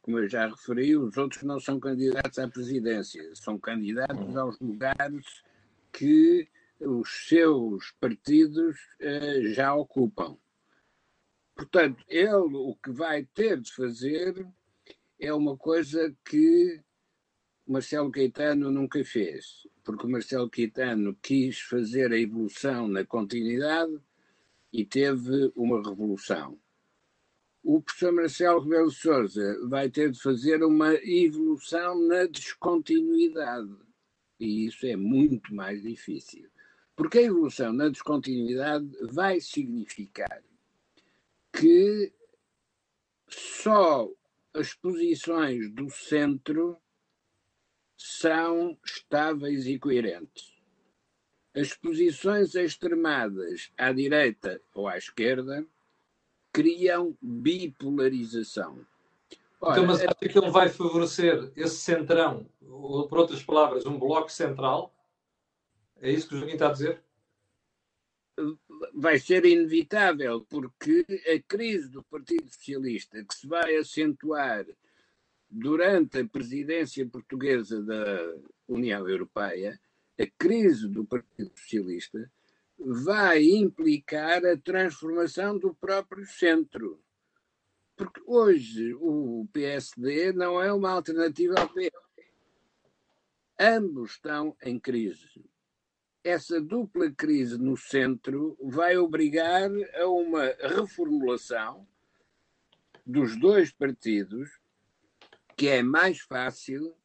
como 0.00 0.18
eu 0.18 0.28
já 0.28 0.48
referi, 0.48 0.96
os 0.96 1.16
outros 1.16 1.42
não 1.42 1.60
são 1.60 1.78
candidatos 1.78 2.38
à 2.38 2.48
presidência, 2.48 3.22
são 3.36 3.58
candidatos 3.58 4.34
hum. 4.34 4.38
aos 4.38 4.58
lugares 4.58 5.42
que 5.92 6.48
os 6.80 7.28
seus 7.28 7.92
partidos 8.00 8.76
uh, 9.00 9.48
já 9.52 9.74
ocupam. 9.74 10.36
Portanto, 11.54 12.04
ele 12.08 12.56
o 12.56 12.76
que 12.82 12.90
vai 12.90 13.24
ter 13.24 13.60
de 13.60 13.72
fazer 13.72 14.46
é 15.18 15.32
uma 15.32 15.56
coisa 15.56 16.14
que 16.24 16.80
Marcelo 17.66 18.10
Caetano 18.10 18.70
nunca 18.70 19.02
fez, 19.04 19.66
porque 19.84 20.06
Marcelo 20.06 20.50
Caetano 20.50 21.16
quis 21.22 21.60
fazer 21.60 22.12
a 22.12 22.18
evolução 22.18 22.88
na 22.88 23.04
continuidade 23.04 23.98
e 24.72 24.84
teve 24.84 25.52
uma 25.54 25.82
revolução. 25.82 26.58
O 27.62 27.80
professor 27.80 28.12
Marcelo 28.12 28.60
Rebelo 28.60 28.90
de 28.90 28.96
Sousa 28.96 29.68
vai 29.68 29.88
ter 29.88 30.10
de 30.10 30.20
fazer 30.20 30.62
uma 30.62 30.92
evolução 30.94 31.98
na 32.06 32.26
descontinuidade. 32.26 33.74
E 34.38 34.66
isso 34.66 34.84
é 34.84 34.96
muito 34.96 35.54
mais 35.54 35.80
difícil. 35.80 36.50
Porque 36.96 37.18
a 37.18 37.22
evolução 37.22 37.72
na 37.72 37.88
descontinuidade 37.88 38.88
vai 39.02 39.40
significar 39.40 40.42
que 41.52 42.12
só 43.28 44.08
as 44.52 44.74
posições 44.74 45.70
do 45.72 45.90
centro 45.90 46.76
são 47.96 48.78
estáveis 48.84 49.66
e 49.66 49.78
coerentes. 49.78 50.54
As 51.54 51.72
posições 51.74 52.54
extremadas 52.54 53.72
à 53.76 53.92
direita 53.92 54.60
ou 54.74 54.88
à 54.88 54.96
esquerda 54.96 55.64
criam 56.52 57.16
bipolarização. 57.20 58.84
Ora, 59.60 59.72
então, 59.72 59.86
mas 59.86 60.00
acha 60.00 60.14
que 60.14 60.38
ele 60.38 60.50
vai 60.50 60.68
favorecer 60.68 61.52
esse 61.56 61.76
centrão, 61.76 62.46
ou 62.60 63.08
por 63.08 63.18
outras 63.18 63.42
palavras, 63.42 63.86
um 63.86 63.98
bloco 63.98 64.30
central? 64.30 64.94
É 66.00 66.10
isso 66.10 66.28
que 66.28 66.34
o 66.34 66.38
Joaquim 66.38 66.54
está 66.54 66.68
a 66.68 66.72
dizer? 66.72 67.02
Vai 68.92 69.18
ser 69.18 69.44
inevitável, 69.44 70.44
porque 70.48 71.04
a 71.32 71.40
crise 71.46 71.88
do 71.88 72.02
Partido 72.02 72.48
Socialista, 72.52 73.24
que 73.24 73.34
se 73.34 73.46
vai 73.46 73.76
acentuar 73.76 74.66
durante 75.48 76.18
a 76.18 76.26
presidência 76.26 77.06
portuguesa 77.06 77.80
da 77.82 78.34
União 78.66 79.08
Europeia, 79.08 79.80
a 80.18 80.26
crise 80.38 80.88
do 80.88 81.04
Partido 81.04 81.52
Socialista 81.56 82.30
vai 82.76 83.42
implicar 83.44 84.44
a 84.44 84.56
transformação 84.56 85.56
do 85.56 85.72
próprio 85.74 86.26
centro. 86.26 87.00
Porque 87.96 88.20
hoje 88.26 88.94
o 88.94 89.46
PSD 89.52 90.32
não 90.32 90.60
é 90.60 90.72
uma 90.72 90.90
alternativa 90.90 91.54
ao 91.60 91.68
PS. 91.68 91.90
Ambos 93.58 94.12
estão 94.12 94.56
em 94.60 94.78
crise 94.80 95.44
essa 96.24 96.58
dupla 96.58 97.10
crise 97.12 97.58
no 97.58 97.76
centro 97.76 98.56
vai 98.62 98.96
obrigar 98.96 99.70
a 99.94 100.08
uma 100.08 100.46
reformulação 100.58 101.86
dos 103.06 103.38
dois 103.38 103.70
partidos, 103.70 104.50
que 105.54 105.68
é 105.68 105.82
mais 105.82 106.20
fácil 106.20 106.96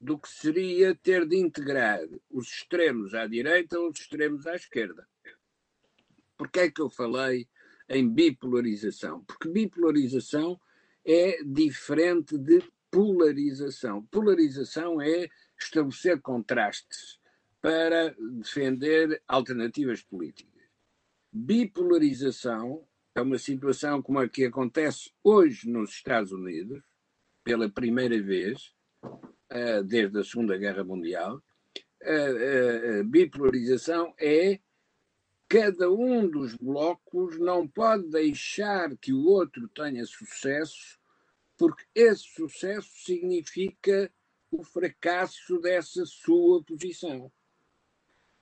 do 0.00 0.16
que 0.16 0.28
seria 0.28 0.94
ter 0.94 1.26
de 1.26 1.36
integrar 1.36 1.98
os 2.30 2.46
extremos 2.46 3.14
à 3.14 3.26
direita 3.26 3.80
ou 3.80 3.90
os 3.90 3.98
extremos 3.98 4.46
à 4.46 4.54
esquerda. 4.54 5.08
Porquê 6.36 6.60
é 6.60 6.70
que 6.70 6.80
eu 6.80 6.88
falei 6.88 7.48
em 7.88 8.08
bipolarização? 8.08 9.24
Porque 9.24 9.48
bipolarização 9.48 10.58
é 11.04 11.42
diferente 11.42 12.38
de 12.38 12.62
polarização. 12.92 14.06
Polarização 14.06 15.02
é 15.02 15.28
estabelecer 15.58 16.20
contrastes 16.20 17.17
para 17.60 18.14
defender 18.18 19.22
alternativas 19.26 20.02
políticas. 20.02 20.62
Bipolarização 21.32 22.86
é 23.14 23.20
uma 23.20 23.38
situação 23.38 24.00
como 24.00 24.18
a 24.18 24.28
que 24.28 24.44
acontece 24.44 25.10
hoje 25.22 25.68
nos 25.68 25.90
Estados 25.90 26.32
Unidos, 26.32 26.82
pela 27.42 27.68
primeira 27.68 28.20
vez, 28.22 28.74
uh, 29.04 29.82
desde 29.84 30.18
a 30.18 30.24
Segunda 30.24 30.56
Guerra 30.56 30.84
Mundial. 30.84 31.42
A 32.02 32.10
uh, 32.10 33.00
uh, 33.00 33.04
bipolarização 33.04 34.14
é 34.18 34.60
cada 35.48 35.90
um 35.90 36.28
dos 36.28 36.54
blocos 36.54 37.38
não 37.38 37.66
pode 37.66 38.08
deixar 38.08 38.96
que 38.98 39.12
o 39.12 39.24
outro 39.24 39.66
tenha 39.68 40.04
sucesso, 40.04 40.98
porque 41.56 41.84
esse 41.94 42.22
sucesso 42.34 42.88
significa 43.04 44.12
o 44.50 44.62
fracasso 44.62 45.58
dessa 45.58 46.04
sua 46.06 46.62
posição. 46.62 47.32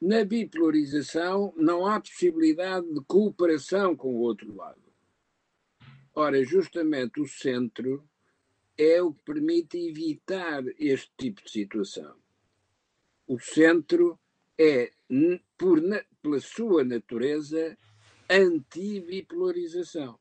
Na 0.00 0.24
bipolarização 0.24 1.54
não 1.56 1.86
há 1.86 2.00
possibilidade 2.00 2.92
de 2.92 3.00
cooperação 3.06 3.96
com 3.96 4.14
o 4.14 4.20
outro 4.20 4.54
lado. 4.54 4.82
Ora, 6.14 6.44
justamente 6.44 7.20
o 7.20 7.28
centro 7.28 8.08
é 8.78 9.02
o 9.02 9.14
que 9.14 9.22
permite 9.24 9.78
evitar 9.78 10.64
este 10.78 11.12
tipo 11.18 11.42
de 11.44 11.50
situação. 11.50 12.16
o 13.26 13.38
centro 13.40 14.18
é, 14.58 14.92
por, 15.58 15.80
pela 16.22 16.40
sua 16.40 16.84
natureza, 16.84 17.78
anti-bipolarização. 18.30 20.18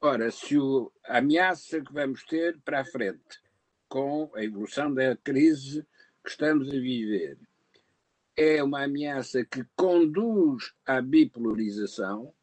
Ora, 0.00 0.30
se 0.30 0.58
o, 0.58 0.92
a 1.04 1.18
ameaça 1.18 1.80
que 1.82 1.92
vamos 1.92 2.24
ter 2.24 2.60
para 2.62 2.80
a 2.80 2.84
frente 2.84 3.42
com 3.88 4.30
a 4.34 4.44
evolução 4.44 4.92
da 4.94 5.16
crise 5.16 5.86
que 6.24 6.30
estamos 6.30 6.68
a 6.68 6.72
viver 6.72 7.38
é 8.36 8.62
uma 8.62 8.84
ameaça 8.84 9.44
que 9.44 9.64
conduz 9.76 10.72
à 10.84 11.00
bipolarização, 11.00 12.34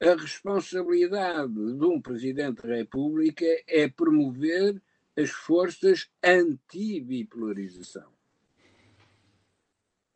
a 0.00 0.14
responsabilidade 0.14 1.54
de 1.54 1.84
um 1.84 2.00
Presidente 2.00 2.62
da 2.66 2.76
República 2.76 3.46
é 3.66 3.88
promover 3.88 4.80
as 5.16 5.30
forças 5.30 6.10
anti-bipolarização. 6.22 8.12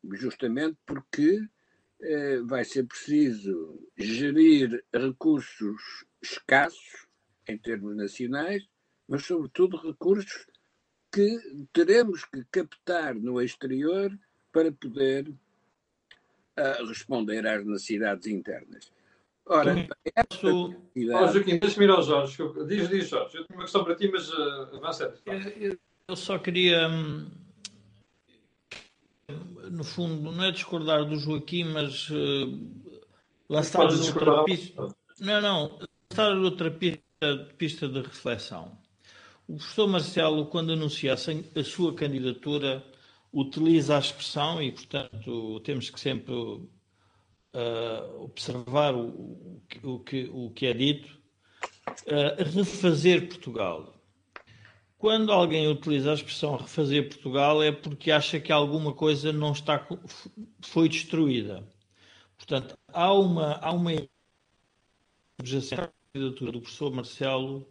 Justamente 0.03 0.77
porque 0.85 1.47
eh, 1.99 2.41
vai 2.41 2.63
ser 2.63 2.83
preciso 2.85 3.79
gerir 3.97 4.83
recursos 4.93 6.05
escassos 6.21 7.07
em 7.47 7.57
termos 7.57 7.95
nacionais, 7.95 8.67
mas, 9.07 9.25
sobretudo, 9.25 9.77
recursos 9.77 10.45
que 11.11 11.67
teremos 11.73 12.23
que 12.25 12.45
captar 12.51 13.15
no 13.15 13.41
exterior 13.41 14.17
para 14.51 14.71
poder 14.71 15.29
uh, 15.29 16.85
responder 16.87 17.45
às 17.47 17.65
necessidades 17.65 18.27
internas. 18.27 18.91
Ora, 19.45 19.87
esta 20.15 20.47
oh, 20.47 20.73
Joaquim, 20.95 21.57
deixa-me 21.57 21.85
ir 21.85 21.89
ao 21.89 22.01
Jorge. 22.01 22.37
Diz, 22.67 22.89
diz, 22.89 23.09
Jorge. 23.09 23.37
Eu 23.37 23.45
tenho 23.45 23.59
uma 23.59 23.63
questão 23.63 23.83
para 23.83 23.95
ti, 23.95 24.09
mas 24.09 24.29
uh, 24.29 24.75
avança. 24.75 25.13
Eu, 25.59 25.77
eu 26.07 26.15
só 26.15 26.37
queria, 26.37 26.87
hum, 26.87 27.29
no 29.71 29.83
fundo, 29.83 30.31
não 30.31 30.43
é 30.43 30.51
discordar 30.51 31.05
do 31.05 31.17
Joaquim, 31.17 31.65
mas 31.65 32.09
uh, 32.09 32.59
lançar 33.49 33.85
outra 33.85 34.43
pista. 34.43 34.87
Não, 35.19 35.41
não. 35.41 35.79
Lançar 36.09 36.37
outra 36.37 36.71
pista, 36.71 37.01
pista 37.57 37.87
de 37.87 38.01
reflexão. 38.01 38.77
O 39.47 39.55
professor 39.55 39.87
Marcelo, 39.87 40.45
quando 40.45 40.71
anuncia 40.71 41.13
a 41.13 41.63
sua 41.63 41.93
candidatura, 41.93 42.83
utiliza 43.33 43.95
a 43.95 43.99
expressão 43.99 44.61
e, 44.61 44.71
portanto, 44.71 45.59
temos 45.61 45.89
que 45.89 45.99
sempre 45.99 46.33
uh, 46.33 48.23
observar 48.23 48.95
o, 48.95 49.61
o, 49.83 49.99
que, 49.99 50.29
o 50.33 50.51
que 50.51 50.65
é 50.65 50.73
dito, 50.73 51.09
uh, 52.07 52.43
refazer 52.55 53.27
Portugal. 53.27 53.95
Quando 54.97 55.31
alguém 55.31 55.67
utiliza 55.67 56.11
a 56.11 56.13
expressão 56.13 56.57
refazer 56.57 57.09
Portugal 57.09 57.63
é 57.63 57.71
porque 57.71 58.11
acha 58.11 58.39
que 58.39 58.51
alguma 58.51 58.93
coisa 58.93 59.31
não 59.33 59.51
está 59.51 59.87
foi 60.61 60.87
destruída. 60.87 61.67
Portanto, 62.37 62.77
há 62.87 63.11
uma 63.11 63.53
há 63.53 63.71
uma 63.71 63.91
candidatura 66.13 66.51
do 66.51 66.61
professor 66.61 66.91
Marcelo 66.93 67.67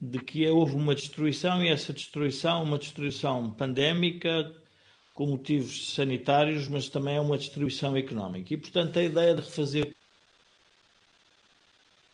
de 0.00 0.18
que 0.18 0.46
houve 0.48 0.74
uma 0.74 0.94
destruição 0.94 1.62
e 1.62 1.68
essa 1.68 1.92
destruição, 1.92 2.64
uma 2.64 2.78
destruição 2.78 3.50
pandémica, 3.52 4.52
com 5.16 5.26
motivos 5.26 5.94
sanitários, 5.94 6.68
mas 6.68 6.90
também 6.90 7.16
é 7.16 7.20
uma 7.20 7.38
destruição 7.38 7.96
económica. 7.96 8.52
E, 8.52 8.56
portanto, 8.58 8.98
a 8.98 9.02
ideia 9.02 9.34
de 9.34 9.40
refazer 9.40 9.96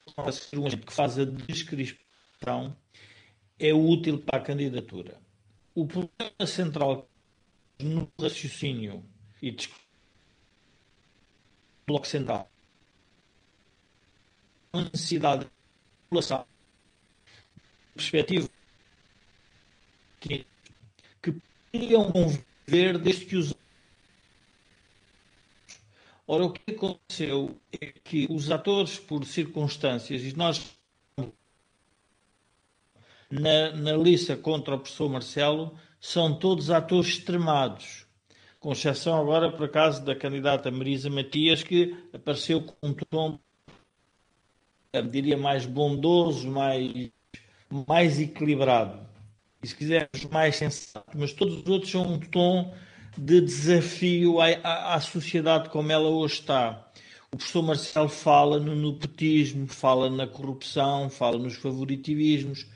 que 0.07 0.93
faz 0.93 1.19
a 1.19 1.25
descrição 1.25 2.77
é 3.59 3.75
útil 3.75 4.21
para 4.21 4.39
a 4.39 4.43
candidatura. 4.43 5.19
O 5.75 5.85
problema 5.85 6.47
central 6.47 7.09
no 7.81 8.09
raciocínio 8.21 9.05
e 9.43 9.51
do 9.51 9.65
bloco 11.85 12.07
central 12.07 12.49
a 14.73 14.83
necessidade 14.83 15.45
de 15.45 15.51
população 16.05 16.47
perspectiva 17.97 18.49
que, 20.21 20.47
que 21.21 21.33
poderiam 21.73 22.13
conviver 22.67 22.99
desde 22.99 23.27
que 23.27 23.37
os 23.37 23.55
Ora, 26.25 26.45
o 26.45 26.53
que 26.53 26.73
aconteceu 26.73 27.61
é 27.73 27.87
que 27.87 28.27
os 28.31 28.51
atores, 28.51 28.97
por 28.99 29.25
circunstâncias, 29.27 30.23
e 30.23 30.35
nós 30.37 30.79
na, 33.29 33.73
na 33.73 33.97
lista 33.97 34.37
contra 34.37 34.77
o 34.77 34.79
professor 34.79 35.11
Marcelo, 35.11 35.77
são 36.01 36.39
todos 36.39 36.71
atores 36.71 37.09
extremados, 37.09 38.07
com 38.61 38.73
exceção 38.73 39.21
agora, 39.21 39.51
por 39.51 39.65
acaso, 39.67 40.05
da 40.05 40.15
candidata 40.15 40.71
Marisa 40.71 41.11
Matias, 41.11 41.63
que 41.63 41.95
apareceu 42.13 42.63
com 42.63 42.89
um 42.89 42.95
tom, 42.95 43.39
diria, 45.11 45.37
mais 45.37 45.67
bondoso, 45.67 46.49
mais 46.49 47.11
mais 47.89 48.21
equilibrado, 48.21 49.01
e 49.63 49.67
se 49.67 49.75
quisermos 49.77 50.25
mais 50.31 50.57
sensato, 50.57 51.17
mas 51.17 51.33
todos 51.33 51.59
os 51.59 51.67
outros 51.67 51.91
são 51.91 52.03
um 52.03 52.19
tom 52.19 52.75
de 53.17 53.41
desafio 53.41 54.41
à, 54.41 54.49
à, 54.63 54.95
à 54.95 55.01
sociedade 55.01 55.69
como 55.69 55.93
ela 55.93 56.09
hoje 56.09 56.35
está. 56.35 56.91
O 57.31 57.37
professor 57.37 57.63
Marcelo 57.63 58.09
fala 58.09 58.59
no 58.59 58.75
nepotismo, 58.75 59.67
fala 59.67 60.11
na 60.11 60.27
corrupção, 60.27 61.09
fala 61.09 61.39
nos 61.39 61.55
favoritivismos. 61.55 62.67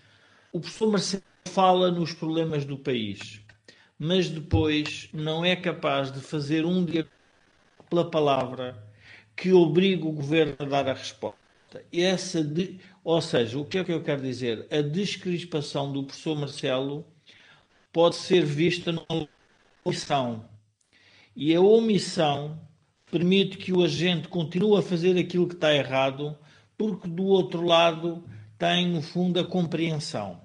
O 0.53 0.61
professor 0.61 0.91
Marcelo 0.91 1.23
fala 1.47 1.91
nos 1.91 2.13
problemas 2.15 2.65
do 2.65 2.79
país, 2.79 3.41
mas 3.99 4.29
depois 4.31 5.09
não 5.13 5.45
é 5.45 5.57
capaz 5.57 6.11
de 6.13 6.21
fazer 6.21 6.65
um 6.65 6.85
dia 6.85 7.07
pela 7.91 8.11
palavra 8.11 8.83
que 9.37 9.53
obrigue 9.53 10.05
o 10.05 10.13
governo 10.13 10.57
a 10.59 10.65
dar 10.65 10.89
a 10.89 10.95
resposta. 10.95 11.37
Essa 11.93 12.43
de, 12.43 12.81
ou 13.07 13.21
seja, 13.21 13.57
o 13.57 13.65
que 13.65 13.79
é 13.79 13.85
que 13.85 13.93
eu 13.93 14.03
quero 14.03 14.21
dizer? 14.21 14.67
A 14.69 14.81
descrispação 14.81 15.93
do 15.93 16.03
professor 16.03 16.37
Marcelo 16.37 17.07
pode 17.93 18.17
ser 18.17 18.45
vista 18.45 18.91
numa 18.91 19.29
omissão. 19.85 20.45
E 21.37 21.55
a 21.55 21.61
omissão 21.61 22.61
permite 23.09 23.59
que 23.59 23.73
o 23.73 23.85
agente 23.85 24.27
continue 24.27 24.77
a 24.77 24.83
fazer 24.83 25.17
aquilo 25.17 25.47
que 25.47 25.55
está 25.55 25.73
errado, 25.73 26.37
porque 26.77 27.07
do 27.07 27.27
outro 27.27 27.65
lado 27.65 28.25
tem, 28.59 28.89
no 28.89 29.01
fundo, 29.01 29.39
a 29.39 29.45
compreensão. 29.45 30.41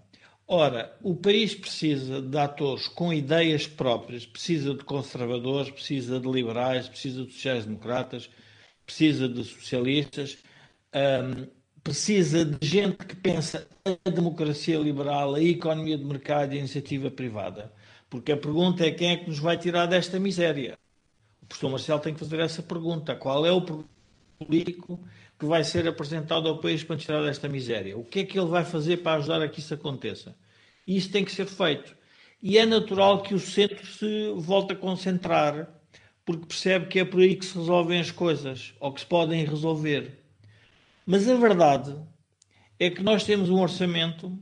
Ora, 0.47 0.95
o 1.02 1.15
país 1.15 1.56
precisa 1.56 2.21
de 2.21 2.38
atores 2.38 2.88
com 2.88 3.12
ideias 3.12 3.65
próprias, 3.65 4.24
precisa 4.24 4.76
de 4.76 4.84
conservadores, 4.84 5.71
precisa 5.71 6.19
de 6.19 6.30
liberais, 6.30 6.88
precisa 6.88 7.26
de 7.26 7.34
sociais-democratas, 7.34 8.30
precisa 8.86 9.28
de 9.28 9.43
socialistas. 9.43 10.38
Um, 10.93 11.61
precisa 11.84 12.46
de 12.46 12.67
gente 12.67 12.98
que 12.98 13.15
pensa 13.15 13.67
a 14.06 14.10
democracia 14.10 14.78
liberal, 14.78 15.36
a 15.36 15.41
economia 15.41 15.98
de 15.98 16.06
mercado 16.06 16.54
e 16.54 16.58
a 16.58 16.60
iniciativa 16.60 17.10
privada. 17.10 17.72
Porque 18.10 18.32
a 18.32 18.38
pergunta 18.38 18.86
é 18.86 18.91
quem 18.91 19.12
é 19.12 19.17
que 19.17 19.28
nos 19.30 19.39
vai 19.39 19.58
tirar 19.58 19.86
desta 19.86 20.20
miséria? 20.20 20.78
O 21.41 21.46
professor 21.46 21.70
Marcelo 21.70 22.00
tem 22.00 22.13
que 22.13 22.20
fazer 22.20 22.39
essa 22.39 22.62
pergunta. 22.62 23.15
Qual 23.15 23.46
é 23.46 23.52
o 23.52 23.86
político 24.38 25.00
que 25.39 25.46
vai 25.46 25.63
ser 25.63 25.88
apresentado 25.88 26.48
ao 26.48 26.60
país 26.60 26.84
para 26.84 26.98
tirar 26.98 27.24
desta 27.24 27.50
miséria? 27.50 27.98
O 27.98 28.04
que 28.04 28.20
é 28.20 28.26
que 28.26 28.38
ele 28.38 28.48
vai 28.48 28.63
fazer 28.65 28.98
para 28.98 29.17
ajudar 29.17 29.41
a 29.41 29.48
que 29.50 29.60
isso 29.60 29.74
aconteça? 29.74 30.36
Isso 30.86 31.12
tem 31.12 31.26
que 31.26 31.32
ser 31.32 31.46
feito. 31.46 31.96
E 32.41 32.58
é 32.58 32.65
natural 32.65 33.22
que 33.22 33.34
o 33.34 33.39
centro 33.39 33.86
se 33.86 34.34
volte 34.36 34.74
a 34.74 34.76
concentrar, 34.76 35.70
porque 36.26 36.46
percebe 36.46 36.88
que 36.88 37.00
é 37.00 37.06
por 37.06 37.22
aí 37.22 37.36
que 37.36 37.46
se 37.46 37.58
resolvem 37.58 38.00
as 38.00 38.12
coisas, 38.12 38.74
ou 38.80 38.91
que 38.94 39.02
se 39.02 39.06
podem 39.06 39.46
resolver. 39.46 40.20
Mas 41.12 41.28
a 41.28 41.36
verdade 41.36 41.93
é 42.80 42.89
que 42.89 43.04
nós 43.04 43.26
temos 43.26 43.50
um 43.50 43.60
orçamento 43.60 44.39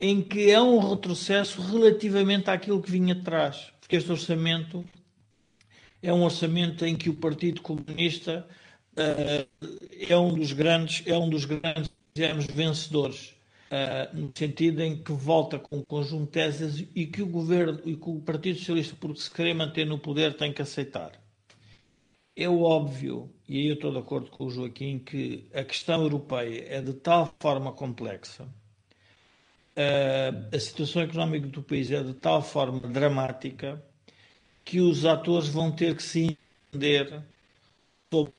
em 0.00 0.22
que 0.22 0.50
é 0.50 0.58
um 0.58 0.78
retrocesso 0.78 1.60
relativamente 1.60 2.48
àquilo 2.48 2.80
que 2.80 2.90
vinha 2.90 3.12
atrás. 3.12 3.70
Porque 3.78 3.96
este 3.96 4.10
orçamento 4.10 4.82
é 6.02 6.10
um 6.10 6.22
orçamento 6.22 6.86
em 6.86 6.96
que 6.96 7.10
o 7.10 7.14
Partido 7.14 7.60
Comunista 7.60 8.48
uh, 8.96 9.76
é 10.08 10.16
um 10.16 10.32
dos 10.32 10.54
grandes, 10.54 11.06
é 11.06 11.14
um 11.14 11.28
dos 11.28 11.44
grandes 11.44 11.90
digamos, 12.14 12.46
vencedores. 12.46 13.34
Uh, 13.70 14.16
no 14.16 14.32
sentido 14.34 14.80
em 14.80 15.02
que 15.02 15.12
volta 15.12 15.58
com 15.58 15.76
um 15.76 15.84
conjunto 15.84 16.24
de 16.24 16.30
teses 16.30 16.88
e 16.94 17.04
que 17.04 17.20
o 17.20 17.26
governo 17.26 17.82
e 17.84 17.94
que 17.94 18.08
o 18.08 18.18
Partido 18.22 18.58
Socialista, 18.58 18.96
porque 18.98 19.20
se 19.20 19.30
querer 19.30 19.52
manter 19.52 19.84
no 19.84 19.98
poder, 19.98 20.38
tem 20.38 20.54
que 20.54 20.62
aceitar. 20.62 21.12
É 22.34 22.48
óbvio, 22.48 23.30
e 23.48 23.56
aí 23.56 23.66
eu 23.68 23.74
estou 23.74 23.90
de 23.90 23.98
acordo 23.98 24.30
com 24.30 24.44
o 24.44 24.50
Joaquim, 24.50 24.98
que 24.98 25.48
a 25.54 25.64
questão 25.64 26.02
europeia 26.02 26.66
é 26.68 26.82
de 26.82 26.92
tal 26.92 27.34
forma 27.40 27.72
complexa, 27.72 28.46
a 30.52 30.58
situação 30.58 31.02
económica 31.02 31.46
do 31.46 31.62
país 31.62 31.90
é 31.90 32.02
de 32.02 32.12
tal 32.14 32.42
forma 32.42 32.80
dramática, 32.80 33.82
que 34.64 34.80
os 34.80 35.06
atores 35.06 35.48
vão 35.48 35.72
ter 35.72 35.96
que 35.96 36.02
se 36.02 36.36
entender 36.72 37.22
sobre. 38.12 38.32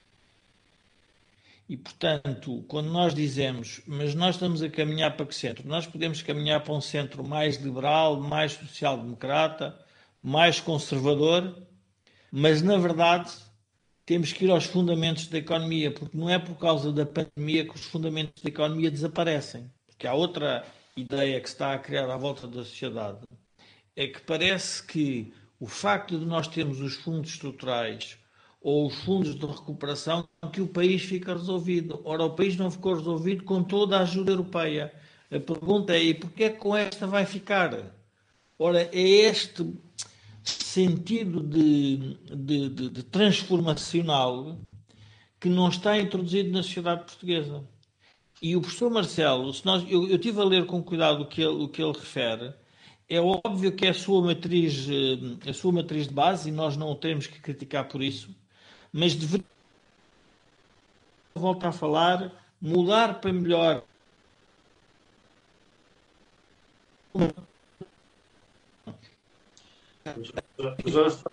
E, 1.67 1.77
portanto, 1.77 2.63
quando 2.67 2.89
nós 2.91 3.13
dizemos, 3.13 3.81
mas 3.87 4.13
nós 4.13 4.35
estamos 4.35 4.61
a 4.61 4.69
caminhar 4.69 5.15
para 5.15 5.25
que 5.25 5.35
centro? 5.35 5.67
Nós 5.67 5.87
podemos 5.87 6.21
caminhar 6.21 6.63
para 6.63 6.73
um 6.73 6.81
centro 6.81 7.23
mais 7.23 7.57
liberal, 7.57 8.19
mais 8.19 8.53
social-democrata, 8.53 9.79
mais 10.21 10.59
conservador, 10.59 11.55
mas 12.31 12.61
na 12.61 12.77
verdade 12.77 13.31
temos 14.09 14.33
que 14.33 14.45
ir 14.45 14.49
aos 14.49 14.65
fundamentos 14.65 15.27
da 15.27 15.37
economia, 15.37 15.91
porque 15.91 16.17
não 16.17 16.27
é 16.27 16.39
por 16.39 16.55
causa 16.55 16.91
da 16.91 17.05
pandemia 17.05 17.63
que 17.63 17.75
os 17.75 17.83
fundamentos 17.83 18.41
da 18.41 18.49
economia 18.49 18.89
desaparecem. 18.89 19.71
Porque 19.85 20.07
há 20.07 20.15
outra 20.15 20.65
ideia 20.97 21.39
que 21.39 21.47
se 21.47 21.53
está 21.53 21.75
a 21.75 21.77
criar 21.77 22.09
à 22.09 22.17
volta 22.17 22.47
da 22.47 22.63
sociedade, 22.63 23.19
é 23.95 24.07
que 24.07 24.19
parece 24.21 24.81
que 24.81 25.31
o 25.59 25.67
facto 25.67 26.17
de 26.17 26.25
nós 26.25 26.47
termos 26.47 26.81
os 26.81 26.95
fundos 26.95 27.29
estruturais 27.29 28.17
ou 28.59 28.87
os 28.87 28.95
fundos 28.95 29.35
de 29.35 29.45
recuperação, 29.45 30.27
que 30.51 30.59
o 30.59 30.67
país 30.67 31.03
fica 31.03 31.33
resolvido. 31.33 32.01
Ora, 32.03 32.23
o 32.23 32.31
país 32.31 32.57
não 32.57 32.71
ficou 32.71 32.95
resolvido 32.95 33.43
com 33.43 33.63
toda 33.63 33.99
a 33.99 34.01
ajuda 34.01 34.31
europeia. 34.31 34.91
A 35.29 35.39
pergunta 35.39 35.93
é, 35.93 36.01
e 36.01 36.13
porquê 36.15 36.45
é 36.45 36.49
que 36.49 36.57
com 36.57 36.75
esta 36.75 37.05
vai 37.05 37.27
ficar? 37.27 37.95
Ora, 38.57 38.89
é 38.91 38.99
este 38.99 39.71
sentido 40.49 41.41
de, 41.41 42.15
de, 42.35 42.69
de, 42.69 42.89
de 42.89 43.03
transformacional 43.03 44.57
que 45.39 45.49
não 45.49 45.69
está 45.69 45.97
introduzido 45.97 46.51
na 46.51 46.63
sociedade 46.63 47.05
portuguesa. 47.05 47.63
E 48.41 48.55
o 48.55 48.61
professor 48.61 48.89
Marcelo, 48.89 49.53
se 49.53 49.65
nós, 49.65 49.83
eu, 49.89 50.07
eu 50.07 50.17
tive 50.17 50.39
a 50.41 50.43
ler 50.45 50.65
com 50.65 50.81
cuidado 50.83 51.23
o 51.23 51.27
que 51.27 51.41
ele, 51.41 51.63
o 51.63 51.67
que 51.67 51.81
ele 51.81 51.91
refere, 51.91 52.53
é 53.09 53.19
óbvio 53.19 53.75
que 53.75 53.85
é 53.85 53.89
a 53.89 53.93
sua 53.93 54.21
matriz, 54.21 54.87
eh, 54.89 55.49
a 55.49 55.53
sua 55.53 55.71
matriz 55.71 56.07
de 56.07 56.13
base, 56.13 56.49
e 56.49 56.51
nós 56.51 56.77
não 56.77 56.91
o 56.91 56.95
temos 56.95 57.27
que 57.27 57.39
criticar 57.39 57.87
por 57.87 58.01
isso, 58.03 58.33
mas 58.93 59.15
deveria 59.15 59.45
voltar 61.33 61.69
a 61.69 61.71
falar, 61.71 62.31
mudar 62.61 63.19
para 63.19 63.33
melhor. 63.33 63.83
Já 70.59 71.07
estás, 71.07 71.23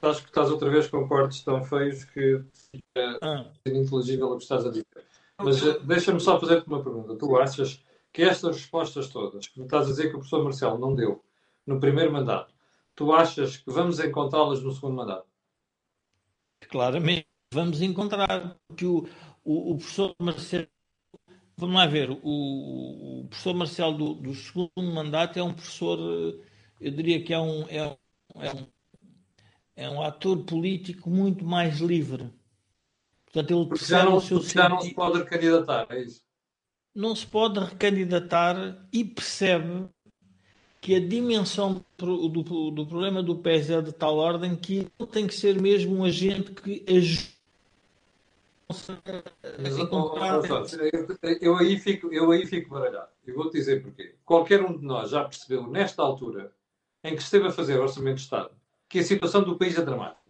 estás 0.00 0.50
outra 0.50 0.70
vez 0.70 0.88
com 0.88 1.06
cortes 1.06 1.42
tão 1.42 1.62
feios 1.62 2.04
que 2.04 2.42
é 2.96 3.18
ah. 3.20 3.44
ininteligível 3.66 4.28
o 4.28 4.36
que 4.36 4.42
estás 4.42 4.64
a 4.64 4.70
dizer. 4.70 4.86
Mas 5.38 5.62
eh, 5.66 5.78
deixa-me 5.80 6.20
só 6.20 6.40
fazer-te 6.40 6.66
uma 6.66 6.82
pergunta. 6.82 7.14
Tu 7.14 7.36
achas 7.36 7.84
que 8.12 8.22
estas 8.22 8.56
respostas 8.56 9.08
todas, 9.08 9.48
que 9.48 9.58
me 9.58 9.66
estás 9.66 9.86
a 9.86 9.90
dizer 9.90 10.04
que 10.04 10.16
o 10.16 10.18
professor 10.18 10.42
Marcelo 10.42 10.78
não 10.78 10.94
deu 10.94 11.22
no 11.66 11.78
primeiro 11.78 12.12
mandato, 12.12 12.52
tu 12.94 13.12
achas 13.12 13.58
que 13.58 13.70
vamos 13.70 14.00
encontrá-las 14.00 14.62
no 14.62 14.72
segundo 14.72 14.96
mandato? 14.96 15.26
Claramente, 16.68 17.26
vamos 17.52 17.82
encontrar 17.82 18.56
que 18.76 18.86
o, 18.86 19.06
o, 19.44 19.72
o 19.72 19.76
professor 19.76 20.14
Marcelo 20.20 20.68
Vamos 21.56 21.76
lá 21.76 21.86
ver, 21.86 22.10
o, 22.10 23.20
o 23.20 23.26
professor 23.28 23.54
Marcelo 23.54 23.96
do, 23.96 24.14
do, 24.14 24.34
segundo 24.34 24.70
mandato 24.76 25.38
é 25.38 25.42
um 25.42 25.52
professor, 25.52 25.98
eu 26.82 26.90
diria 26.90 27.22
que 27.22 27.32
é 27.32 27.38
um, 27.38 27.66
é 27.68 27.86
um, 27.86 27.96
é 28.42 28.52
um, 28.52 28.66
é 29.76 29.90
um 29.90 30.02
ator 30.02 30.44
político 30.44 31.08
muito 31.08 31.44
mais 31.44 31.78
livre. 31.78 32.30
Portanto, 33.24 33.54
ele 33.54 33.66
porque 33.66 33.84
já, 33.84 34.04
não, 34.04 34.20
já 34.20 34.68
não 34.68 34.80
se 34.80 34.94
pode 34.94 35.18
recandidatar, 35.18 35.86
é 35.90 36.02
isso? 36.02 36.22
Não 36.94 37.16
se 37.16 37.26
pode 37.26 37.58
recandidatar 37.58 38.86
e 38.92 39.04
percebe 39.04 39.88
que 40.80 40.94
a 40.94 41.00
dimensão 41.00 41.82
do, 41.96 42.28
do, 42.28 42.70
do 42.70 42.86
problema 42.86 43.22
do 43.22 43.36
PES 43.36 43.70
é 43.70 43.80
de 43.80 43.92
tal 43.92 44.16
ordem 44.16 44.56
que 44.56 44.88
ele 44.98 45.08
tem 45.10 45.26
que 45.26 45.34
ser 45.34 45.60
mesmo 45.60 45.96
um 45.96 46.04
agente 46.04 46.50
que 46.50 46.84
ajude 46.88 47.32
eu, 50.92 51.36
eu, 51.40 51.56
aí 51.56 51.78
fico, 51.78 52.12
eu 52.12 52.30
aí 52.30 52.46
fico 52.46 52.70
baralhado. 52.70 53.10
E 53.26 53.32
vou-te 53.32 53.52
dizer 53.52 53.82
porquê. 53.82 54.14
Qualquer 54.24 54.62
um 54.62 54.76
de 54.76 54.84
nós 54.84 55.10
já 55.10 55.24
percebeu, 55.24 55.66
nesta 55.66 56.02
altura, 56.02 56.52
em 57.04 57.16
que 57.16 57.22
esteve 57.22 57.48
a 57.48 57.50
fazer 57.50 57.78
Orçamento 57.78 58.16
de 58.16 58.22
Estado, 58.22 58.50
que 58.88 58.98
a 58.98 59.04
situação 59.04 59.42
do 59.42 59.58
país 59.58 59.76
é 59.78 59.82
dramática. 59.82 60.20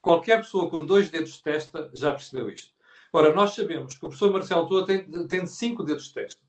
Qualquer 0.00 0.38
pessoa 0.38 0.70
com 0.70 0.84
dois 0.84 1.10
dedos 1.10 1.32
de 1.32 1.42
testa 1.42 1.90
já 1.94 2.12
percebeu 2.12 2.48
isto. 2.48 2.72
Ora, 3.12 3.34
nós 3.34 3.54
sabemos 3.54 3.94
que 3.94 4.04
o 4.04 4.08
professor 4.08 4.32
Marcelo 4.32 4.68
Toa 4.68 4.86
tem, 4.86 5.26
tem 5.26 5.46
cinco 5.46 5.82
dedos 5.82 6.08
de 6.08 6.14
testa. 6.14 6.40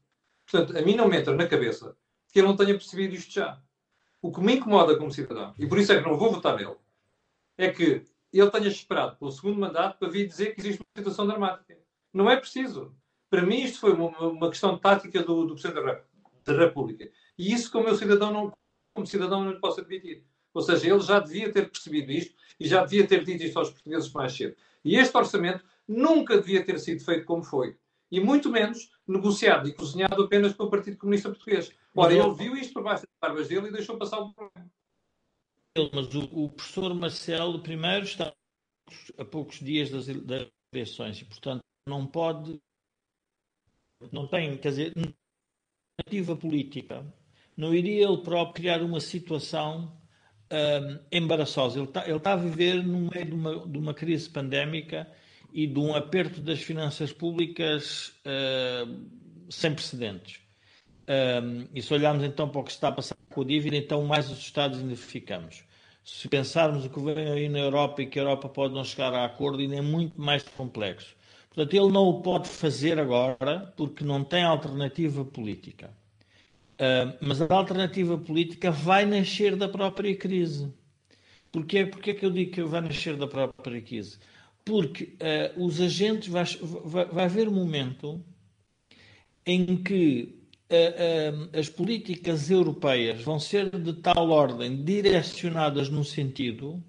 Portanto, 0.50 0.78
a 0.78 0.82
mim 0.82 0.96
não 0.96 1.08
me 1.08 1.18
entra 1.18 1.36
na 1.36 1.48
cabeça 1.48 1.96
que 2.32 2.40
ele 2.40 2.48
não 2.48 2.56
tenha 2.56 2.74
percebido 2.74 3.16
isto 3.16 3.34
já. 3.34 3.62
O 4.22 4.32
que 4.32 4.42
me 4.42 4.56
incomoda 4.56 4.98
como 4.98 5.12
cidadão, 5.12 5.54
e 5.58 5.68
por 5.68 5.78
isso 5.78 5.92
é 5.92 6.02
que 6.02 6.08
não 6.08 6.18
vou 6.18 6.32
votar 6.32 6.56
nele, 6.56 6.76
é 7.58 7.70
que 7.72 8.04
ele 8.34 8.52
tenha 8.52 8.68
esperado 8.68 9.16
pelo 9.18 9.32
segundo 9.32 9.60
mandato 9.60 9.98
para 9.98 10.10
vir 10.10 10.28
dizer 10.28 10.54
que 10.54 10.62
existe 10.62 10.82
uma 10.82 11.02
situação 11.02 11.28
dramática. 11.28 11.78
Não 12.14 12.30
é 12.30 12.36
preciso. 12.36 12.96
Para 13.30 13.42
mim, 13.42 13.64
isto 13.64 13.80
foi 13.80 13.94
uma, 13.94 14.10
uma 14.20 14.50
questão 14.50 14.78
tática 14.78 15.22
do, 15.24 15.46
do 15.46 15.56
Presidente 15.56 16.04
da 16.46 16.54
República. 16.54 17.10
E 17.38 17.54
isso, 17.54 17.72
como 17.72 17.86
meu 17.86 17.96
cidadão, 17.96 18.32
não, 18.32 18.54
como 18.98 19.08
cidadão, 19.08 19.44
não 19.44 19.52
lhe 19.52 19.60
posso 19.60 19.80
admitir. 19.80 20.26
Ou 20.54 20.62
seja, 20.62 20.90
ele 20.90 21.00
já 21.00 21.20
devia 21.20 21.52
ter 21.52 21.70
percebido 21.70 22.12
isto 22.12 22.36
e 22.60 22.68
já 22.68 22.84
devia 22.84 23.08
ter 23.08 23.24
dito 23.24 23.44
isto 23.44 23.60
aos 23.60 23.70
portugueses 23.70 24.12
mais 24.12 24.34
cedo. 24.34 24.56
E 24.84 24.96
este 24.96 25.16
orçamento 25.16 25.64
nunca 25.88 26.38
devia 26.38 26.66
ter 26.66 26.80
sido 26.80 27.06
feito 27.06 27.26
como 27.26 27.44
foi. 27.44 27.78
E 28.12 28.20
muito 28.20 28.50
menos 28.50 28.90
negociado 29.08 29.70
e 29.70 29.74
cozinhado 29.74 30.24
apenas 30.24 30.54
pelo 30.54 30.70
Partido 30.70 30.98
Comunista 30.98 31.30
Português. 31.30 31.72
Ora, 31.96 32.14
ele 32.14 32.34
viu 32.34 32.58
isto 32.58 32.74
por 32.74 32.84
baixo 32.84 33.04
das 33.04 33.30
barbas 33.30 33.48
dele 33.48 33.68
e 33.68 33.72
deixou 33.72 33.98
passar 33.98 34.20
o 34.20 34.34
problema 34.34 34.70
mas 35.94 36.14
o, 36.16 36.46
o, 36.46 36.50
professor 36.50 36.94
Marcelo 36.96 37.62
primeiro 37.62 38.04
está 38.04 38.34
a 39.18 39.26
poucos 39.26 39.60
dias 39.60 39.92
das, 39.92 40.08
das 40.08 40.48
eleições 40.74 41.22
e, 41.22 41.26
portanto, 41.26 41.62
não 41.88 42.08
pode, 42.08 42.60
não 44.12 44.28
tem, 44.28 44.58
quer 44.58 44.70
dizer, 44.70 44.94
alternativa 46.00 46.36
política. 46.36 47.14
Não 47.58 47.74
iria 47.74 48.08
ele 48.08 48.18
próprio 48.18 48.54
criar 48.54 48.82
uma 48.84 49.00
situação 49.00 49.92
um, 50.52 51.00
embaraçosa. 51.12 51.80
Ele 51.80 51.88
está, 51.88 52.08
está 52.08 52.34
a 52.34 52.38
viver 52.38 52.84
no 52.84 53.10
meio 53.12 53.26
de 53.26 53.34
uma, 53.34 53.68
de 53.68 53.78
uma 53.78 53.94
crise 53.94 54.30
pandémica 54.30 55.06
e 55.52 55.66
de 55.66 55.80
um 55.80 55.96
aperto 55.96 56.40
das 56.40 56.62
finanças 56.62 57.12
públicas 57.12 58.14
uh, 58.20 59.06
sem 59.50 59.74
precedentes. 59.74 60.40
Um, 61.10 61.68
e 61.74 61.82
se 61.82 61.94
olharmos 61.94 62.24
então 62.24 62.48
para 62.48 62.62
o 62.62 62.64
que 62.64 62.72
está 62.72 62.90
a 62.90 62.92
passar 62.92 63.16
com 63.30 63.42
a 63.42 63.46
dívida, 63.46 63.76
então 63.76 64.04
mais 64.06 64.30
assustados 64.30 64.80
ainda 64.80 64.96
ficamos 64.96 65.66
se 66.08 66.30
pensarmos 66.30 66.86
o 66.86 66.90
que 66.90 67.02
vem 67.02 67.30
aí 67.30 67.50
na 67.50 67.60
Europa 67.60 68.02
e 68.02 68.06
que 68.06 68.18
a 68.18 68.22
Europa 68.22 68.48
pode 68.48 68.74
não 68.74 68.84
chegar 68.84 69.14
a 69.14 69.26
acordo, 69.26 69.60
ainda 69.60 69.76
é 69.76 69.82
muito 69.82 70.20
mais 70.20 70.42
complexo. 70.42 71.14
Portanto, 71.50 71.74
ele 71.74 71.92
não 71.92 72.08
o 72.08 72.22
pode 72.22 72.48
fazer 72.48 72.98
agora 72.98 73.74
porque 73.76 74.06
não 74.06 74.24
tem 74.24 74.42
alternativa 74.44 75.26
política. 75.26 75.92
Uh, 76.80 77.18
mas 77.20 77.42
a 77.42 77.54
alternativa 77.54 78.18
política 78.18 78.70
vai 78.70 79.06
nascer 79.06 79.56
da 79.56 79.68
própria 79.68 80.16
crise. 80.16 80.72
Porquê? 81.52 81.86
Porquê 81.86 82.14
que 82.14 82.26
eu 82.26 82.30
digo 82.30 82.52
que 82.52 82.64
vai 82.64 82.82
nascer 82.82 83.16
da 83.16 83.28
própria 83.28 83.82
crise? 83.82 84.18
Porque 84.64 85.16
uh, 85.56 85.66
os 85.66 85.82
agentes, 85.82 86.28
vai, 86.28 86.46
vai, 86.86 87.06
vai 87.06 87.26
haver 87.26 87.48
um 87.48 87.54
momento 87.54 88.24
em 89.46 89.78
que 89.78 90.38
as 91.58 91.70
políticas 91.70 92.52
europeias 92.52 93.22
vão 93.22 93.40
ser 93.40 93.70
de 93.70 93.94
tal 93.94 94.30
ordem 94.30 94.84
direcionadas 94.84 95.88
num 95.88 96.04
sentido 96.04 96.84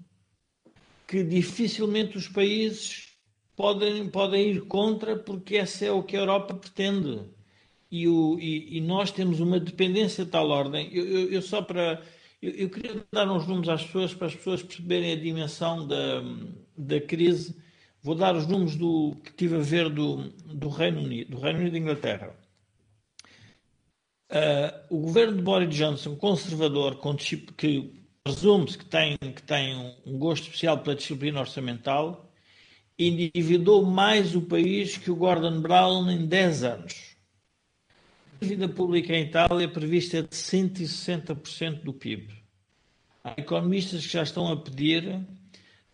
que 1.07 1.23
dificilmente 1.25 2.19
os 2.19 2.29
países 2.29 3.17
podem, 3.57 4.09
podem 4.09 4.51
ir 4.51 4.61
contra, 4.67 5.17
porque 5.17 5.57
essa 5.57 5.87
é 5.87 5.91
o 5.91 6.03
que 6.03 6.17
a 6.17 6.21
Europa 6.21 6.55
pretende. 6.55 7.23
E, 7.91 8.07
o, 8.07 8.39
e, 8.39 8.77
e 8.77 8.81
nós 8.81 9.11
temos 9.11 9.41
uma 9.41 9.59
dependência 9.59 10.25
de 10.25 10.31
tal 10.31 10.49
ordem. 10.51 10.91
Eu, 10.93 11.07
eu, 11.07 11.33
eu 11.33 11.43
só 11.43 11.63
para. 11.63 12.03
Eu, 12.41 12.51
eu, 12.53 12.71
queria 12.71 13.05
dar 13.11 13.31
uns 13.31 13.47
números 13.47 13.69
às 13.69 13.85
pessoas 13.85 14.15
para 14.15 14.27
as 14.27 14.35
pessoas 14.35 14.63
perceberem 14.63 15.13
a 15.13 15.17
dimensão 15.17 15.87
da, 15.87 16.23
da 16.77 17.01
crise. 17.01 17.57
Vou 18.03 18.15
dar 18.15 18.37
os 18.37 18.47
números 18.47 18.77
do, 18.77 19.17
que 19.25 19.33
tive 19.33 19.57
a 19.57 19.61
ver 19.61 19.89
do, 19.89 20.29
do 20.47 20.69
Reino 20.69 21.01
Unido, 21.01 21.33
do 21.33 21.41
Reino 21.41 21.61
Unido 21.61 21.77
e 21.77 21.81
Inglaterra. 21.81 22.35
Uh, 24.31 24.95
o 24.95 24.99
governo 25.01 25.37
de 25.37 25.43
Boris 25.43 25.75
Johnson, 25.75 26.15
conservador, 26.15 27.01
que 27.57 27.99
presume-se 28.23 28.77
que 28.77 28.85
tem, 28.85 29.17
que 29.17 29.43
tem 29.43 29.95
um 30.05 30.19
gosto 30.19 30.45
especial 30.45 30.79
pela 30.79 30.95
disciplina 30.95 31.41
orçamental, 31.41 32.31
endividou 32.99 33.85
mais 33.85 34.35
o 34.35 34.43
país 34.43 34.99
que 34.99 35.11
o 35.11 35.17
Gordon 35.17 35.61
Brown 35.61 36.11
em 36.11 36.27
10 36.27 36.65
anos. 36.65 37.17
A 38.41 38.45
dívida 38.45 38.69
pública 38.69 39.13
em 39.13 39.25
Itália 39.25 39.65
é 39.65 39.69
prevista 39.69 40.23
de 40.23 40.29
160% 40.29 41.83
do 41.83 41.93
PIB. 41.93 42.33
Há 43.25 43.35
economistas 43.37 44.07
que 44.07 44.13
já 44.13 44.23
estão 44.23 44.47
a 44.53 44.57
pedir 44.57 45.21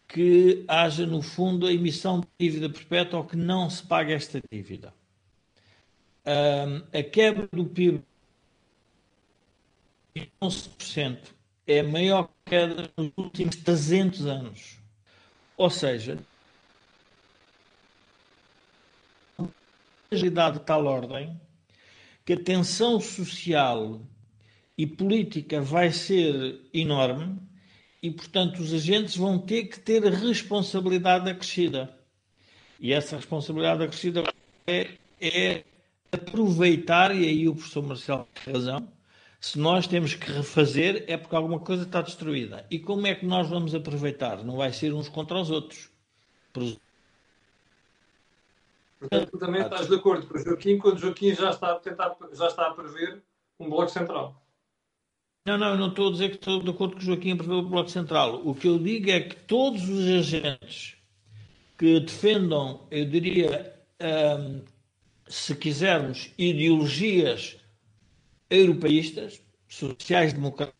que 0.06 0.62
haja, 0.68 1.06
no 1.06 1.22
fundo, 1.22 1.66
a 1.66 1.72
emissão 1.72 2.20
de 2.20 2.26
dívida 2.38 2.68
perpétua 2.68 3.20
ou 3.20 3.24
que 3.24 3.34
não 3.34 3.70
se 3.70 3.82
pague 3.82 4.12
esta 4.12 4.42
dívida. 4.52 4.92
A 6.92 7.02
quebra 7.02 7.48
do 7.50 7.64
PIB 7.64 8.02
11% 10.42 11.18
é 11.66 11.80
a 11.80 11.84
maior 11.84 12.28
queda 12.44 12.90
nos 12.94 13.10
últimos 13.16 13.56
300 13.56 14.26
anos. 14.26 14.78
Ou 15.56 15.70
seja, 15.70 16.18
fragilidade 20.10 20.58
de 20.58 20.64
tal 20.66 20.84
ordem 20.84 21.40
que 22.24 22.32
a 22.32 22.40
tensão 22.40 23.00
social 23.00 24.00
e 24.76 24.86
política 24.86 25.60
vai 25.60 25.92
ser 25.92 26.60
enorme 26.72 27.38
e, 28.02 28.10
portanto, 28.10 28.60
os 28.60 28.72
agentes 28.72 29.16
vão 29.16 29.38
ter 29.38 29.64
que 29.64 29.80
ter 29.80 30.02
responsabilidade 30.04 31.28
acrescida. 31.30 31.94
E 32.80 32.92
essa 32.92 33.16
responsabilidade 33.16 33.82
acrescida 33.82 34.24
é, 34.66 34.90
é 35.20 35.64
aproveitar, 36.12 37.14
e 37.14 37.26
aí 37.26 37.48
o 37.48 37.54
professor 37.54 37.82
Marcelo 37.82 38.28
tem 38.44 38.54
razão, 38.54 38.88
se 39.40 39.58
nós 39.58 39.86
temos 39.86 40.14
que 40.14 40.30
refazer 40.30 41.04
é 41.06 41.16
porque 41.16 41.36
alguma 41.36 41.60
coisa 41.60 41.82
está 41.82 42.00
destruída. 42.00 42.66
E 42.70 42.78
como 42.78 43.06
é 43.06 43.14
que 43.14 43.26
nós 43.26 43.48
vamos 43.48 43.74
aproveitar? 43.74 44.42
Não 44.42 44.56
vai 44.56 44.72
ser 44.72 44.94
uns 44.94 45.08
contra 45.08 45.38
os 45.38 45.50
outros. 45.50 45.90
Portanto, 49.08 49.38
também 49.38 49.62
estás 49.62 49.86
de 49.86 49.94
acordo 49.94 50.26
com 50.26 50.38
o 50.38 50.42
Joaquim 50.42 50.78
quando 50.78 50.96
o 50.96 51.00
Joaquim 51.00 51.34
já 51.34 51.50
está 51.50 51.72
a 51.72 51.78
tentar, 51.78 52.16
já 52.32 52.46
está 52.46 52.66
a 52.68 52.74
prever 52.74 53.22
um 53.60 53.68
bloco 53.68 53.90
central. 53.90 54.42
Não, 55.46 55.58
não, 55.58 55.72
eu 55.72 55.78
não 55.78 55.88
estou 55.88 56.08
a 56.08 56.12
dizer 56.12 56.30
que 56.30 56.36
estou 56.36 56.62
de 56.62 56.70
acordo 56.70 56.94
com 56.94 57.02
o 57.02 57.04
Joaquim 57.04 57.32
a 57.32 57.36
prever 57.36 57.52
o 57.52 57.68
bloco 57.68 57.90
central. 57.90 58.40
O 58.46 58.54
que 58.54 58.66
eu 58.66 58.78
digo 58.78 59.10
é 59.10 59.20
que 59.20 59.36
todos 59.36 59.86
os 59.88 60.06
agentes 60.06 60.96
que 61.76 62.00
defendam, 62.00 62.86
eu 62.90 63.04
diria, 63.04 63.74
hum, 64.00 64.62
se 65.28 65.54
quisermos, 65.54 66.32
ideologias 66.38 67.58
europeístas, 68.48 69.42
sociais-democratas, 69.68 70.74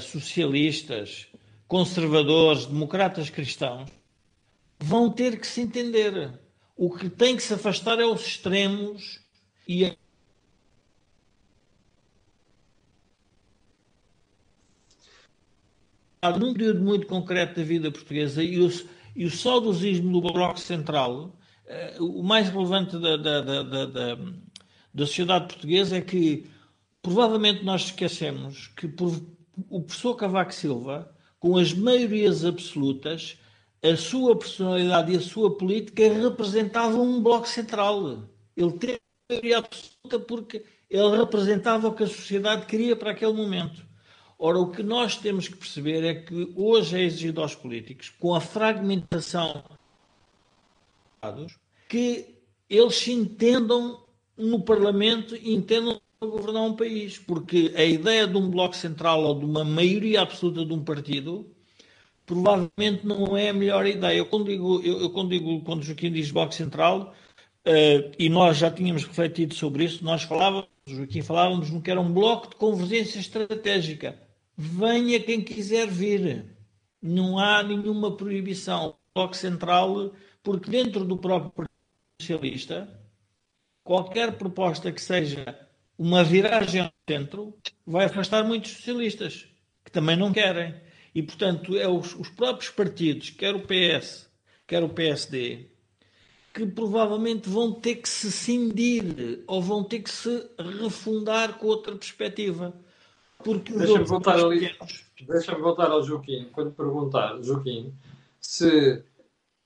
socialistas, 0.00 1.28
conservadores, 1.66 2.66
democratas 2.66 3.30
cristãos, 3.30 3.90
vão 4.78 5.10
ter 5.10 5.38
que 5.40 5.46
se 5.46 5.60
entender. 5.60 6.38
O 6.76 6.94
que 6.94 7.08
tem 7.08 7.36
que 7.36 7.42
se 7.42 7.54
afastar 7.54 7.98
é 7.98 8.06
os 8.06 8.24
extremos 8.24 9.20
e 9.66 9.84
a 16.22 16.30
num 16.38 16.52
período 16.52 16.80
muito 16.82 17.06
concreto 17.06 17.56
da 17.56 17.64
vida 17.64 17.90
portuguesa 17.90 18.42
e 18.42 18.60
o, 18.60 18.70
e 19.14 19.24
o 19.24 19.30
saudosismo 19.30 20.20
do 20.20 20.32
Bloco 20.32 20.58
Central, 20.58 21.36
uh, 21.98 22.04
o 22.04 22.22
mais 22.22 22.48
relevante 22.48 22.98
da, 22.98 23.16
da, 23.16 23.40
da, 23.40 23.62
da, 23.62 24.14
da 24.94 25.06
sociedade 25.06 25.48
portuguesa 25.48 25.96
é 25.96 26.00
que 26.00 26.46
provavelmente 27.02 27.64
nós 27.64 27.86
esquecemos 27.86 28.68
que 28.76 28.88
por, 28.88 29.20
o 29.68 29.82
professor 29.82 30.14
Cavaco 30.14 30.54
Silva, 30.54 31.14
com 31.38 31.56
as 31.56 31.72
maiorias 31.72 32.44
absolutas, 32.44 33.38
a 33.82 33.96
sua 33.96 34.36
personalidade 34.36 35.12
e 35.12 35.16
a 35.16 35.20
sua 35.20 35.56
política 35.56 36.02
representavam 36.12 37.02
um 37.02 37.22
bloco 37.22 37.48
central. 37.48 38.24
Ele 38.56 38.72
teve 38.72 38.94
a 38.94 39.32
maioria 39.32 39.58
absoluta 39.58 40.18
porque 40.18 40.64
ele 40.90 41.16
representava 41.16 41.88
o 41.88 41.94
que 41.94 42.02
a 42.02 42.08
sociedade 42.08 42.66
queria 42.66 42.96
para 42.96 43.12
aquele 43.12 43.32
momento. 43.32 43.86
Ora, 44.38 44.58
o 44.58 44.70
que 44.70 44.82
nós 44.82 45.16
temos 45.16 45.48
que 45.48 45.56
perceber 45.56 46.04
é 46.04 46.14
que 46.14 46.52
hoje 46.54 46.96
é 46.96 47.02
exigido 47.02 47.40
aos 47.42 47.54
políticos, 47.54 48.10
com 48.20 48.34
a 48.34 48.40
fragmentação 48.40 49.64
que 51.88 52.36
eles 52.70 52.94
se 52.96 53.12
entendam 53.12 54.00
no 54.36 54.60
Parlamento 54.62 55.34
e 55.34 55.52
entendam 55.52 56.00
governar 56.20 56.62
um 56.62 56.76
país, 56.76 57.18
porque 57.18 57.72
a 57.76 57.84
ideia 57.84 58.26
de 58.26 58.36
um 58.36 58.48
bloco 58.48 58.76
central 58.76 59.22
ou 59.22 59.38
de 59.38 59.44
uma 59.44 59.64
maioria 59.64 60.22
absoluta 60.22 60.64
de 60.64 60.72
um 60.72 60.84
partido 60.84 61.46
provavelmente 62.28 63.06
não 63.06 63.36
é 63.36 63.48
a 63.48 63.54
melhor 63.54 63.86
ideia. 63.86 64.18
Eu 64.18 64.26
quando 64.26 64.44
digo, 64.44 64.80
eu, 64.84 65.00
eu 65.00 65.10
quando, 65.10 65.30
digo 65.30 65.62
quando 65.62 65.82
Joaquim 65.82 66.12
diz 66.12 66.30
bloco 66.30 66.54
central, 66.54 67.14
uh, 67.66 68.12
e 68.18 68.28
nós 68.28 68.58
já 68.58 68.70
tínhamos 68.70 69.04
refletido 69.04 69.54
sobre 69.54 69.84
isso, 69.84 70.04
nós 70.04 70.22
falávamos, 70.22 70.68
Joaquim 70.86 71.22
falávamos 71.22 71.70
que 71.82 71.90
era 71.90 72.00
um 72.00 72.12
bloco 72.12 72.50
de 72.50 72.56
convergência 72.56 73.18
estratégica. 73.18 74.20
Venha 74.56 75.18
quem 75.18 75.40
quiser 75.40 75.88
vir. 75.88 76.44
Não 77.00 77.38
há 77.38 77.62
nenhuma 77.62 78.16
proibição. 78.16 78.94
Bloco 79.14 79.34
central, 79.34 80.12
porque 80.42 80.70
dentro 80.70 81.04
do 81.04 81.16
próprio 81.16 81.50
Partido 81.50 81.72
Socialista 82.20 82.88
qualquer 83.88 84.36
proposta 84.36 84.92
que 84.92 85.00
seja 85.00 85.58
uma 85.98 86.22
viragem 86.22 86.82
ao 86.82 86.92
centro 87.08 87.56
vai 87.86 88.04
afastar 88.04 88.44
muitos 88.44 88.72
socialistas 88.72 89.48
que 89.82 89.90
também 89.90 90.14
não 90.14 90.30
querem. 90.30 90.74
E, 91.14 91.22
portanto, 91.22 91.76
é 91.76 91.88
os, 91.88 92.14
os 92.14 92.28
próprios 92.28 92.70
partidos, 92.70 93.30
quer 93.30 93.54
o 93.54 93.60
PS, 93.60 94.30
quer 94.66 94.82
o 94.82 94.88
PSD, 94.88 95.66
que 96.52 96.66
provavelmente 96.66 97.48
vão 97.48 97.72
ter 97.72 97.96
que 97.96 98.08
se 98.08 98.30
cindir 98.30 99.42
ou 99.46 99.62
vão 99.62 99.84
ter 99.84 100.00
que 100.00 100.10
se 100.10 100.50
refundar 100.58 101.58
com 101.58 101.66
outra 101.66 101.94
perspectiva. 101.94 102.74
Porque 103.42 103.72
Deixa-me 103.72 104.04
voltar, 104.04 104.38
ali, 104.38 104.76
deixa 105.26 105.54
voltar 105.56 105.90
ao 105.90 106.02
Joaquim, 106.02 106.48
quando 106.52 106.72
perguntar, 106.72 107.40
Joaquim, 107.40 107.94
se 108.40 109.04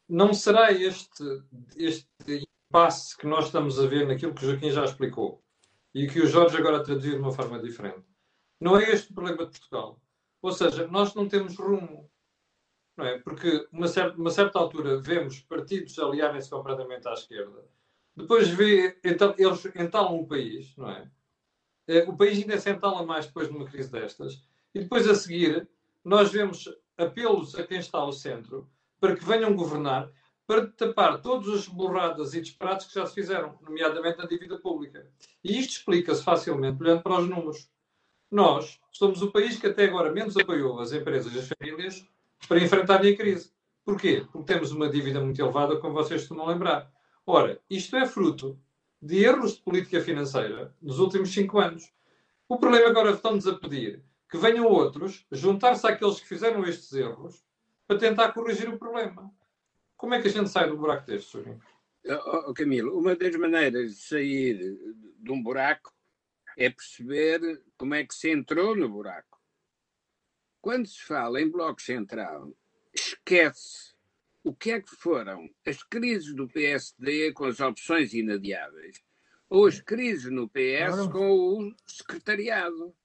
não 0.07 0.35
será 0.35 0.71
este, 0.73 1.25
este 1.77 2.47
passe 2.71 3.17
que 3.17 3.27
nós 3.27 3.47
estamos 3.47 3.79
a 3.79 3.87
ver 3.87 4.07
naquilo 4.07 4.35
que 4.35 4.45
o 4.45 4.51
Joaquim 4.51 4.71
já 4.71 4.85
explicou 4.85 5.43
e 5.95 6.07
que 6.07 6.21
o 6.21 6.27
Jorge 6.27 6.57
agora 6.57 6.83
traduziu 6.83 7.13
de 7.13 7.21
uma 7.21 7.33
forma 7.33 7.59
diferente. 7.59 8.05
Não 8.61 8.77
é 8.79 8.91
este 8.91 9.11
o 9.11 9.15
problema 9.15 9.47
de 9.47 9.59
Portugal. 9.59 10.01
Ou 10.43 10.53
seja, 10.53 10.87
nós 10.89 11.15
não 11.15 11.29
temos 11.29 11.57
rumo. 11.57 12.11
Não 12.97 13.07
é? 13.07 13.19
Porque 13.19 13.67
uma 13.73 13.89
certa, 13.89 14.19
uma 14.19 14.31
certa 14.31 14.59
altura 14.59 15.01
vemos 15.01 15.41
partidos 15.41 15.99
aliarem-se 15.99 16.51
completamente 16.51 17.09
à 17.09 17.13
esquerda. 17.13 17.65
Depois 18.15 18.49
vê, 18.49 18.99
então, 19.03 19.35
eles 19.39 19.65
entalam 19.75 20.21
o 20.21 20.27
país, 20.27 20.77
não 20.77 20.91
é? 20.91 21.11
é? 21.87 22.03
O 22.03 22.17
país 22.17 22.39
ainda 22.39 22.59
se 22.59 22.71
entala 22.71 23.07
mais 23.07 23.27
depois 23.27 23.49
de 23.49 23.57
uma 23.57 23.65
crise 23.65 23.91
destas. 23.91 24.45
E 24.75 24.81
depois 24.81 25.09
a 25.09 25.15
seguir, 25.15 25.67
nós 26.05 26.31
vemos 26.31 26.69
apelos 26.99 27.55
a 27.55 27.67
quem 27.67 27.79
está 27.79 27.99
ao 27.99 28.13
centro 28.13 28.69
para 29.01 29.17
que 29.17 29.25
venham 29.25 29.55
governar 29.55 30.13
para 30.47 30.67
tapar 30.67 31.23
todas 31.23 31.49
as 31.49 31.69
borradas 31.69 32.35
e 32.35 32.41
disparates 32.41 32.87
que 32.87 32.95
já 32.95 33.07
se 33.07 33.15
fizeram, 33.15 33.59
nomeadamente 33.63 34.19
na 34.19 34.27
dívida 34.27 34.59
pública. 34.59 35.09
E 35.43 35.59
isto 35.59 35.79
explica-se 35.79 36.23
facilmente 36.23 36.83
olhando 36.83 37.03
para 37.03 37.21
os 37.21 37.29
números. 37.29 37.71
Nós 38.33 38.81
somos 38.91 39.21
o 39.21 39.31
país 39.31 39.59
que 39.59 39.67
até 39.67 39.85
agora 39.85 40.11
menos 40.11 40.39
apoiou 40.39 40.81
as 40.81 40.91
empresas 40.91 41.35
e 41.35 41.39
as 41.39 41.49
famílias 41.49 42.09
para 42.49 42.65
enfrentarem 42.65 43.13
a 43.13 43.17
crise. 43.17 43.53
Porquê? 43.85 44.27
Porque 44.33 44.51
temos 44.51 44.73
uma 44.73 44.89
dívida 44.89 45.21
muito 45.21 45.39
elevada, 45.39 45.77
como 45.77 45.93
vocês 45.93 46.23
estão 46.23 46.41
a 46.41 46.49
lembrar. 46.49 46.91
Ora, 47.27 47.61
isto 47.69 47.95
é 47.95 48.07
fruto 48.07 48.59
de 49.03 49.23
erros 49.23 49.57
de 49.57 49.61
política 49.61 50.01
financeira 50.01 50.75
nos 50.81 50.99
últimos 50.99 51.31
cinco 51.31 51.59
anos. 51.59 51.93
O 52.49 52.57
problema 52.57 52.89
agora 52.89 53.11
estamos 53.11 53.47
a 53.47 53.53
pedir 53.53 54.03
que 54.31 54.39
venham 54.39 54.65
outros 54.65 55.27
juntar-se 55.31 55.87
àqueles 55.87 56.19
que 56.19 56.27
fizeram 56.27 56.65
estes 56.65 56.91
erros 56.95 57.45
para 57.87 57.99
tentar 57.99 58.33
corrigir 58.33 58.67
o 58.71 58.79
problema. 58.79 59.31
Como 59.95 60.15
é 60.15 60.23
que 60.23 60.29
a 60.29 60.31
gente 60.31 60.49
sai 60.49 60.71
do 60.71 60.79
buraco 60.79 61.07
deste, 61.07 61.33
Sr. 61.33 61.59
Oh, 62.09 62.49
oh, 62.49 62.55
Camilo, 62.55 62.99
uma 62.99 63.15
das 63.15 63.37
maneiras 63.37 63.91
de 63.91 64.01
sair 64.01 64.79
de 65.19 65.31
um 65.31 65.43
buraco 65.43 65.93
é 66.57 66.71
perceber 66.71 67.63
como 67.77 67.95
é 67.95 68.05
que 68.05 68.15
se 68.15 68.31
entrou 68.31 68.77
no 68.77 68.89
buraco. 68.89 69.41
Quando 70.61 70.87
se 70.87 71.03
fala 71.03 71.41
em 71.41 71.51
Bloco 71.51 71.83
Central, 71.83 72.57
esquece 72.95 73.93
o 74.45 74.55
que 74.55 74.73
é 74.73 74.81
que 74.81 74.95
foram 74.97 75.49
as 75.67 75.83
crises 75.83 76.35
do 76.35 76.49
PSD 76.49 77.33
com 77.33 77.45
as 77.45 77.61
opções 77.61 78.13
inadiáveis 78.13 79.03
ou 79.49 79.67
as 79.67 79.81
crises 79.81 80.31
no 80.31 80.49
PS 80.49 81.07
com 81.11 81.31
o 81.31 81.75
secretariado. 81.87 82.97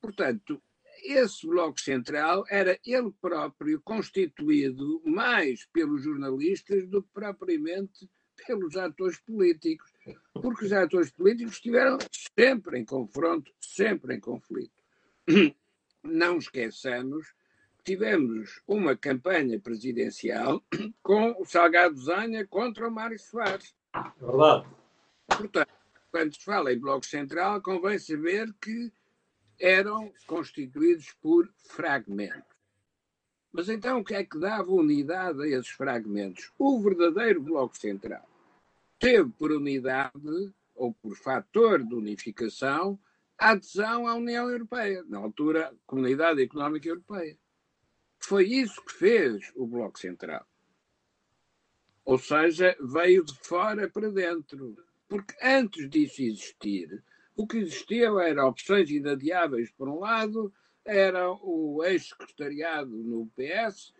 Portanto, 0.00 0.62
esse 1.02 1.46
Bloco 1.46 1.80
Central 1.80 2.44
era 2.48 2.78
ele 2.84 3.12
próprio 3.20 3.80
constituído 3.82 5.02
mais 5.04 5.64
pelos 5.66 6.02
jornalistas 6.02 6.88
do 6.88 7.02
que 7.02 7.08
propriamente 7.12 8.10
pelos 8.46 8.76
atores 8.76 9.18
políticos, 9.20 9.92
porque 10.32 10.66
os 10.66 10.72
atores 10.72 11.10
políticos 11.10 11.54
estiveram 11.54 11.98
sempre 12.36 12.78
em 12.78 12.84
confronto, 12.84 13.52
sempre 13.60 14.16
em 14.16 14.20
conflito. 14.20 14.82
Não 16.02 16.38
esqueçamos 16.38 17.34
que 17.78 17.92
tivemos 17.92 18.60
uma 18.66 18.96
campanha 18.96 19.58
presidencial 19.58 20.62
com 21.02 21.34
o 21.40 21.44
Salgado 21.44 21.96
Zanha 21.96 22.46
contra 22.46 22.88
o 22.88 22.90
Mário 22.90 23.18
Soares. 23.18 23.74
Verdade. 24.20 24.66
Portanto, 25.26 25.72
quando 26.10 26.34
se 26.34 26.44
fala 26.44 26.72
em 26.72 26.78
Bloco 26.78 27.04
Central, 27.04 27.60
convém 27.60 27.98
saber 27.98 28.52
que 28.60 28.92
eram 29.60 30.12
constituídos 30.26 31.12
por 31.20 31.48
fragmentos. 31.56 32.55
Mas 33.56 33.70
então 33.70 34.00
o 34.00 34.04
que 34.04 34.14
é 34.14 34.22
que 34.22 34.38
dava 34.38 34.70
unidade 34.70 35.42
a 35.42 35.46
esses 35.46 35.70
fragmentos? 35.70 36.52
O 36.58 36.78
verdadeiro 36.78 37.40
Bloco 37.40 37.74
Central 37.78 38.28
teve 38.98 39.30
por 39.30 39.50
unidade, 39.50 40.52
ou 40.74 40.92
por 40.92 41.16
fator 41.16 41.82
de 41.82 41.94
unificação, 41.94 42.98
a 43.38 43.52
adesão 43.52 44.06
à 44.06 44.14
União 44.14 44.50
Europeia, 44.50 45.02
na 45.08 45.16
altura, 45.16 45.74
Comunidade 45.86 46.42
Económica 46.42 46.86
Europeia. 46.86 47.38
Foi 48.18 48.44
isso 48.44 48.84
que 48.84 48.92
fez 48.92 49.50
o 49.54 49.66
Bloco 49.66 49.98
Central. 49.98 50.46
Ou 52.04 52.18
seja, 52.18 52.76
veio 52.78 53.24
de 53.24 53.38
fora 53.42 53.88
para 53.88 54.10
dentro. 54.10 54.76
Porque 55.08 55.34
antes 55.42 55.88
disso 55.88 56.20
existir, 56.20 57.02
O 57.36 57.46
que 57.46 57.58
existia 57.58 58.08
era 58.22 58.46
opções 58.46 58.90
inadiáveis, 58.90 59.70
por 59.70 59.90
um 59.90 60.00
lado, 60.00 60.52
era 60.86 61.30
o 61.30 61.82
ex-secretariado 61.84 62.90
no 62.90 63.26
PS, 63.34 63.92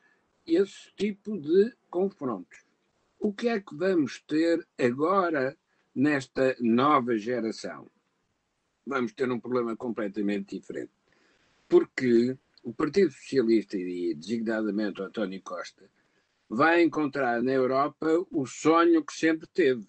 esse 0.46 0.92
tipo 0.94 1.36
de 1.38 1.74
confrontos. 1.90 2.64
O 3.18 3.32
que 3.32 3.48
é 3.48 3.60
que 3.60 3.74
vamos 3.74 4.20
ter 4.20 4.66
agora 4.78 5.56
nesta 5.94 6.56
nova 6.60 7.16
geração? 7.18 7.90
Vamos 8.86 9.12
ter 9.12 9.30
um 9.30 9.40
problema 9.40 9.76
completamente 9.76 10.56
diferente. 10.56 10.92
Porque 11.68 12.38
o 12.62 12.72
Partido 12.72 13.10
Socialista, 13.10 13.76
e 13.76 14.14
designadamente 14.14 15.00
o 15.00 15.04
António 15.04 15.42
Costa, 15.42 15.90
vai 16.48 16.82
encontrar 16.82 17.42
na 17.42 17.50
Europa 17.50 18.06
o 18.30 18.46
sonho 18.46 19.04
que 19.04 19.12
sempre 19.12 19.48
teve, 19.48 19.88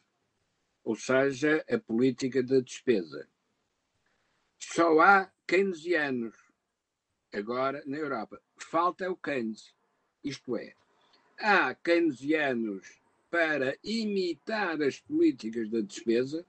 ou 0.83 0.95
seja, 0.95 1.63
a 1.69 1.77
política 1.77 2.41
da 2.41 2.59
despesa. 2.59 3.27
Só 4.59 4.99
há 4.99 5.31
keynesianos 5.45 6.46
agora 7.33 7.83
na 7.85 7.97
Europa. 7.97 8.41
Falta 8.57 9.09
o 9.09 9.15
Keynes. 9.15 9.73
Isto 10.23 10.57
é, 10.57 10.73
há 11.39 11.73
keynesianos 11.75 13.01
para 13.29 13.77
imitar 13.83 14.81
as 14.81 14.99
políticas 14.99 15.69
da 15.69 15.81
despesa, 15.81 16.45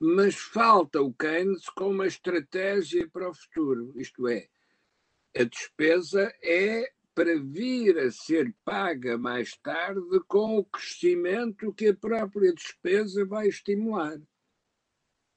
mas 0.00 0.36
falta 0.36 1.00
o 1.00 1.12
Keynes 1.12 1.68
com 1.70 1.90
uma 1.90 2.06
estratégia 2.06 3.08
para 3.08 3.30
o 3.30 3.34
futuro. 3.34 3.92
Isto 3.96 4.28
é, 4.28 4.48
a 5.36 5.44
despesa 5.44 6.32
é 6.42 6.92
para 7.14 7.38
vir 7.40 7.98
a 7.98 8.10
ser 8.10 8.54
paga 8.62 9.16
mais 9.16 9.56
tarde 9.56 10.20
com 10.28 10.58
o 10.58 10.64
crescimento 10.64 11.72
que 11.72 11.88
a 11.88 11.94
própria 11.94 12.52
despesa 12.52 13.24
vai 13.24 13.48
estimular. 13.48 14.20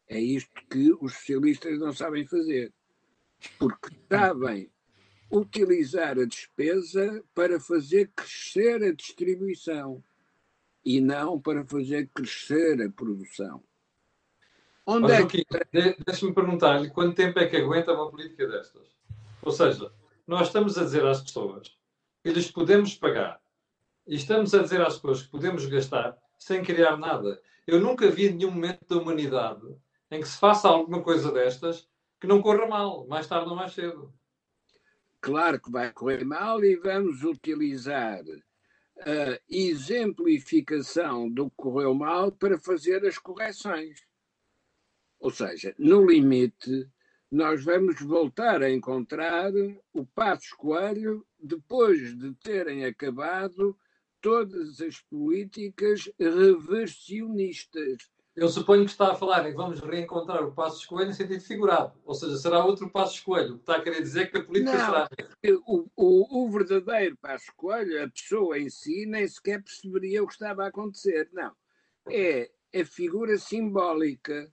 É 0.05 0.19
isto 0.19 0.53
que 0.69 0.91
os 0.99 1.13
socialistas 1.13 1.79
não 1.79 1.93
sabem 1.93 2.25
fazer, 2.25 2.73
porque 3.57 3.89
sabem 4.09 4.71
utilizar 5.31 6.17
a 6.17 6.25
despesa 6.25 7.23
para 7.33 7.59
fazer 7.59 8.11
crescer 8.15 8.83
a 8.83 8.93
distribuição 8.93 10.03
e 10.83 10.99
não 10.99 11.39
para 11.39 11.63
fazer 11.63 12.09
crescer 12.13 12.81
a 12.81 12.89
produção. 12.89 13.63
Onde 14.85 15.03
Mas, 15.03 15.19
é 15.19 15.25
que... 15.27 15.45
Deixa-me 16.05 16.33
perguntar-lhe 16.33 16.89
quanto 16.89 17.15
tempo 17.15 17.37
é 17.39 17.47
que 17.47 17.57
aguenta 17.57 17.93
uma 17.93 18.09
política 18.09 18.47
destas? 18.47 18.87
Ou 19.41 19.51
seja, 19.51 19.91
nós 20.25 20.47
estamos 20.47 20.77
a 20.77 20.83
dizer 20.83 21.05
às 21.05 21.21
pessoas 21.21 21.77
que 22.23 22.31
lhes 22.31 22.51
podemos 22.51 22.95
pagar 22.95 23.39
e 24.07 24.15
estamos 24.15 24.53
a 24.53 24.61
dizer 24.61 24.81
às 24.81 24.95
pessoas 24.95 25.23
que 25.23 25.29
podemos 25.29 25.65
gastar 25.65 26.17
sem 26.37 26.63
criar 26.63 26.97
nada. 26.97 27.41
Eu 27.67 27.79
nunca 27.79 28.09
vi 28.09 28.31
nenhum 28.31 28.51
momento 28.51 28.85
da 28.87 28.97
humanidade 28.97 29.67
em 30.11 30.21
que 30.21 30.27
se 30.27 30.37
faça 30.37 30.67
alguma 30.67 31.01
coisa 31.01 31.31
destas 31.31 31.88
que 32.19 32.27
não 32.27 32.41
corra 32.41 32.67
mal, 32.67 33.07
mais 33.07 33.27
tarde 33.27 33.49
ou 33.49 33.55
mais 33.55 33.73
cedo. 33.73 34.13
Claro 35.21 35.61
que 35.61 35.71
vai 35.71 35.91
correr 35.91 36.23
mal 36.23 36.63
e 36.63 36.75
vamos 36.75 37.23
utilizar 37.23 38.23
a 38.99 39.39
exemplificação 39.49 41.29
do 41.29 41.49
que 41.49 41.55
correu 41.55 41.93
mal 41.93 42.31
para 42.31 42.59
fazer 42.59 43.05
as 43.05 43.17
correções. 43.17 44.01
Ou 45.19 45.31
seja, 45.31 45.75
no 45.77 46.05
limite, 46.05 46.89
nós 47.31 47.63
vamos 47.63 48.01
voltar 48.01 48.63
a 48.63 48.71
encontrar 48.71 49.51
o 49.93 50.05
Passo 50.05 50.55
Coelho 50.57 51.25
depois 51.37 52.17
de 52.17 52.33
terem 52.35 52.85
acabado 52.85 53.77
todas 54.21 54.81
as 54.81 54.99
políticas 55.01 56.09
reversionistas. 56.17 58.09
Eu 58.39 58.47
suponho 58.47 58.85
que 58.85 58.91
está 58.91 59.11
a 59.11 59.15
falar 59.15 59.45
em 59.45 59.51
que 59.51 59.57
vamos 59.57 59.79
reencontrar 59.81 60.43
o 60.43 60.53
Passo 60.53 60.87
Coelho 60.87 61.09
em 61.09 61.13
sentido 61.13 61.41
figurado, 61.41 61.93
ou 62.05 62.13
seja, 62.13 62.37
será 62.37 62.63
outro 62.63 62.89
Passo 62.89 63.23
Coelho. 63.23 63.57
Está 63.57 63.75
a 63.75 63.81
querer 63.81 64.01
dizer 64.01 64.31
que 64.31 64.37
a 64.37 64.43
política 64.43 64.77
Não, 64.77 64.85
será. 64.85 65.09
O, 65.67 65.85
o, 65.95 66.45
o 66.45 66.49
verdadeiro 66.49 67.17
Passo 67.17 67.51
Coelho, 67.55 68.03
a 68.03 68.09
pessoa 68.09 68.57
em 68.57 68.69
si, 68.69 69.05
nem 69.05 69.27
sequer 69.27 69.61
perceberia 69.61 70.23
o 70.23 70.27
que 70.27 70.33
estava 70.33 70.63
a 70.63 70.67
acontecer. 70.67 71.29
Não. 71.33 71.51
É 72.09 72.49
a 72.73 72.85
figura 72.85 73.37
simbólica 73.37 74.49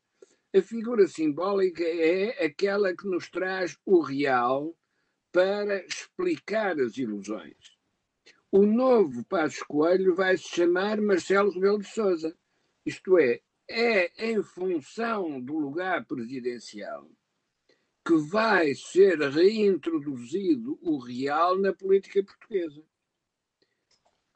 a 0.56 0.62
figura 0.62 1.06
simbólica 1.06 1.84
é 1.84 2.46
aquela 2.46 2.96
que 2.96 3.06
nos 3.06 3.28
traz 3.28 3.76
o 3.84 4.00
real 4.00 4.74
para 5.30 5.84
explicar 5.84 6.80
as 6.80 6.96
ilusões. 6.96 7.76
O 8.50 8.64
novo 8.64 9.22
Passos 9.26 9.62
Coelho 9.64 10.14
vai 10.14 10.38
se 10.38 10.48
chamar 10.48 10.98
Marcelo 10.98 11.50
Rebelo 11.50 11.80
de 11.80 11.88
Sousa. 11.88 12.34
Isto 12.86 13.18
é, 13.18 13.42
é 13.68 14.30
em 14.30 14.42
função 14.42 15.40
do 15.40 15.58
lugar 15.58 16.04
presidencial 16.04 17.08
que 18.06 18.16
vai 18.16 18.72
ser 18.74 19.18
reintroduzido 19.18 20.78
o 20.80 20.98
real 20.98 21.58
na 21.58 21.72
política 21.72 22.22
portuguesa. 22.22 22.82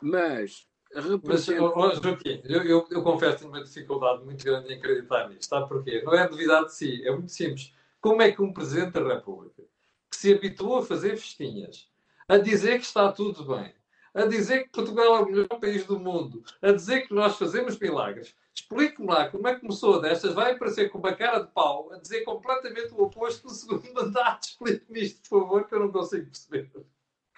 Mas 0.03 0.67
representa... 0.93 1.63
Mas, 1.63 1.99
oh, 1.99 2.03
Joaquim, 2.03 2.43
eu, 2.45 2.65
eu, 2.65 2.89
eu 2.91 3.03
confesso 3.03 3.35
que 3.35 3.43
tenho 3.43 3.53
uma 3.53 3.63
dificuldade 3.63 4.25
muito 4.25 4.45
grande 4.45 4.73
em 4.73 4.77
acreditar 4.77 5.29
nisto. 5.29 5.49
Sabe 5.49 5.69
porquê? 5.69 6.03
Não 6.03 6.15
é 6.15 6.29
novidade 6.29 6.67
de 6.67 6.75
si, 6.75 7.07
é 7.07 7.13
muito 7.13 7.31
simples. 7.31 7.73
Como 8.01 8.21
é 8.21 8.33
que 8.33 8.43
um 8.43 8.53
Presidente 8.53 8.93
da 8.93 9.15
República, 9.15 9.63
que 10.11 10.17
se 10.17 10.35
habituou 10.35 10.79
a 10.79 10.85
fazer 10.85 11.17
festinhas, 11.17 11.89
a 12.27 12.39
dizer 12.39 12.81
que 12.81 12.87
está 12.87 13.13
tudo 13.13 13.45
bem, 13.45 13.73
a 14.13 14.27
dizer 14.27 14.65
que 14.65 14.71
Portugal 14.71 15.17
é 15.17 15.21
o 15.21 15.27
melhor 15.27 15.61
país 15.61 15.85
do 15.87 15.99
mundo, 15.99 16.43
a 16.61 16.73
dizer 16.73 17.07
que 17.07 17.15
nós 17.15 17.37
fazemos 17.37 17.79
milagres, 17.79 18.35
explique-me 18.55 19.09
lá 19.09 19.29
como 19.29 19.49
é 19.49 19.55
que 19.55 19.61
começou 19.61 20.01
destas, 20.01 20.35
vai 20.35 20.53
aparecer 20.53 20.91
com 20.91 20.99
uma 20.99 21.15
cara 21.15 21.41
de 21.41 21.53
pau, 21.53 21.93
a 21.93 21.99
dizer 21.99 22.23
completamente 22.23 22.93
o 22.93 23.03
oposto 23.03 23.49
do 23.49 23.55
segundo 23.55 23.93
mandato. 23.95 24.45
Explique-me 24.45 25.03
isto, 25.03 25.29
por 25.29 25.41
favor, 25.41 25.67
que 25.67 25.75
eu 25.75 25.81
não 25.81 25.93
consigo 25.93 26.27
perceber. 26.27 26.71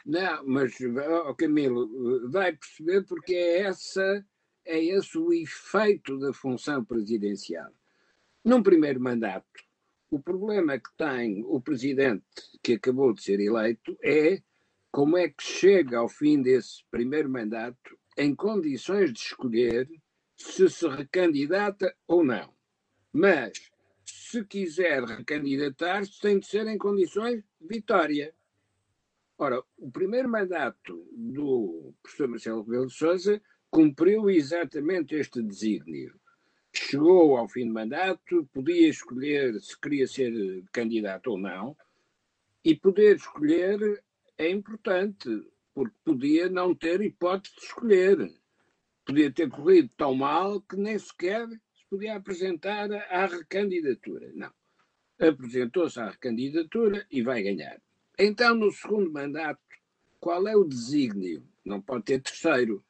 Não, 0.05 0.45
mas, 0.45 0.77
oh, 1.27 1.35
Camilo, 1.35 2.29
vai 2.31 2.53
perceber 2.53 3.05
porque 3.05 3.35
é, 3.35 3.61
essa, 3.61 4.27
é 4.65 4.83
esse 4.83 5.17
o 5.17 5.33
efeito 5.33 6.19
da 6.19 6.33
função 6.33 6.85
presidencial. 6.85 7.71
Num 8.45 8.63
primeiro 8.63 9.01
mandato, 9.01 9.47
o 10.11 10.19
problema 10.19 10.79
que 10.79 10.91
tem 10.97 11.45
o 11.47 11.61
presidente 11.61 12.25
que 12.63 12.75
acabou 12.75 13.15
de 13.15 13.23
ser 13.23 13.41
eleito 13.41 13.97
é 14.03 14.43
como 14.91 15.17
é 15.17 15.29
que 15.29 15.43
chega 15.43 15.99
ao 15.99 16.09
fim 16.09 16.43
desse 16.43 16.85
primeiro 16.91 17.31
mandato 17.31 17.97
em 18.19 18.35
condições 18.35 19.13
de 19.13 19.21
escolher 19.21 19.89
se 20.43 20.68
se 20.68 20.88
recandidata 20.88 21.95
ou 22.07 22.24
não. 22.24 22.55
Mas, 23.12 23.70
se 24.05 24.45
quiser 24.45 25.05
recandidatar-se, 25.05 26.20
tem 26.20 26.38
de 26.38 26.47
ser 26.47 26.66
em 26.66 26.78
condições 26.78 27.43
de 27.61 27.66
vitória. 27.68 28.34
Ora, 29.38 29.62
o 29.76 29.90
primeiro 29.90 30.28
mandato 30.28 31.07
do 31.12 31.95
professor 32.03 32.28
Marcelo 32.28 32.62
Rebelo 32.62 32.86
de 32.86 32.95
Sousa 32.95 33.43
cumpriu 33.70 34.30
exatamente 34.30 35.14
este 35.14 35.43
desígnio. 35.43 36.18
Chegou 36.74 37.36
ao 37.36 37.49
fim 37.49 37.66
do 37.66 37.74
mandato, 37.74 38.49
podia 38.53 38.88
escolher 38.88 39.61
se 39.61 39.78
queria 39.78 40.07
ser 40.07 40.32
candidato 40.72 41.32
ou 41.32 41.38
não, 41.38 41.76
e 42.64 42.74
poder 42.74 43.16
escolher 43.16 44.03
é 44.38 44.49
importante, 44.49 45.28
porque 45.74 45.97
podia 46.05 46.49
não 46.49 46.74
ter 46.74 47.01
hipótese 47.01 47.55
de 47.57 47.62
escolher. 47.62 48.41
Podia 49.05 49.33
ter 49.33 49.49
corrido 49.49 49.91
tão 49.97 50.15
mal 50.15 50.61
que 50.61 50.77
nem 50.77 50.99
sequer 50.99 51.49
se 51.49 51.85
podia 51.91 52.17
apresentar 52.17 52.91
à 52.93 53.27
recandidatura. 53.27 54.31
Não. 54.35 54.53
Apresentou-se 55.19 55.99
à 56.01 56.11
recandidatura 56.11 57.07
e 57.11 57.23
vai 57.23 57.43
ganhar. 57.43 57.81
Então, 58.19 58.55
no 58.55 58.71
segundo 58.71 59.11
mandato, 59.11 59.61
qual 60.21 60.47
é 60.47 60.57
o 60.57 60.65
desígnio? 60.65 61.43
Não 61.65 61.81
pode 61.81 62.05
ter 62.05 62.21
terceiro. 62.21 62.85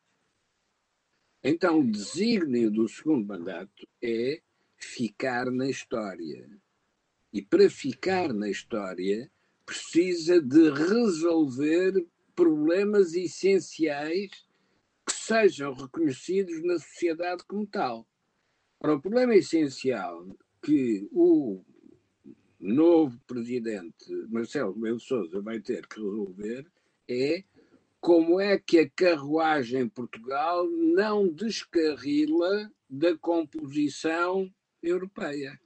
Então, 1.42 1.80
o 1.80 1.90
desígnio 1.90 2.70
do 2.70 2.88
segundo 2.88 3.26
mandato 3.26 3.88
é 4.02 4.40
ficar 4.76 5.50
na 5.50 5.68
história. 5.68 6.48
E 7.32 7.40
para 7.40 7.68
ficar 7.70 8.32
na 8.32 8.48
história, 8.50 9.30
precisa 9.64 10.40
de 10.40 10.70
resolver 10.70 12.06
problemas 12.34 13.14
essenciais 13.14 14.30
sejam 15.22 15.72
reconhecidos 15.72 16.62
na 16.64 16.78
sociedade 16.78 17.44
como 17.44 17.66
tal. 17.66 18.06
O 18.80 19.00
problema 19.00 19.34
essencial 19.34 20.26
que 20.60 21.08
o 21.12 21.64
novo 22.58 23.18
presidente 23.26 24.12
Marcelo 24.28 24.72
Rebelo 24.72 25.00
Sousa 25.00 25.40
vai 25.40 25.60
ter 25.60 25.86
que 25.86 26.00
resolver 26.00 26.66
é 27.08 27.44
como 28.00 28.40
é 28.40 28.58
que 28.58 28.80
a 28.80 28.90
carruagem 28.90 29.82
em 29.82 29.88
Portugal 29.88 30.68
não 30.68 31.28
descarrila 31.28 32.72
da 32.90 33.16
composição 33.16 34.52
europeia. 34.82 35.58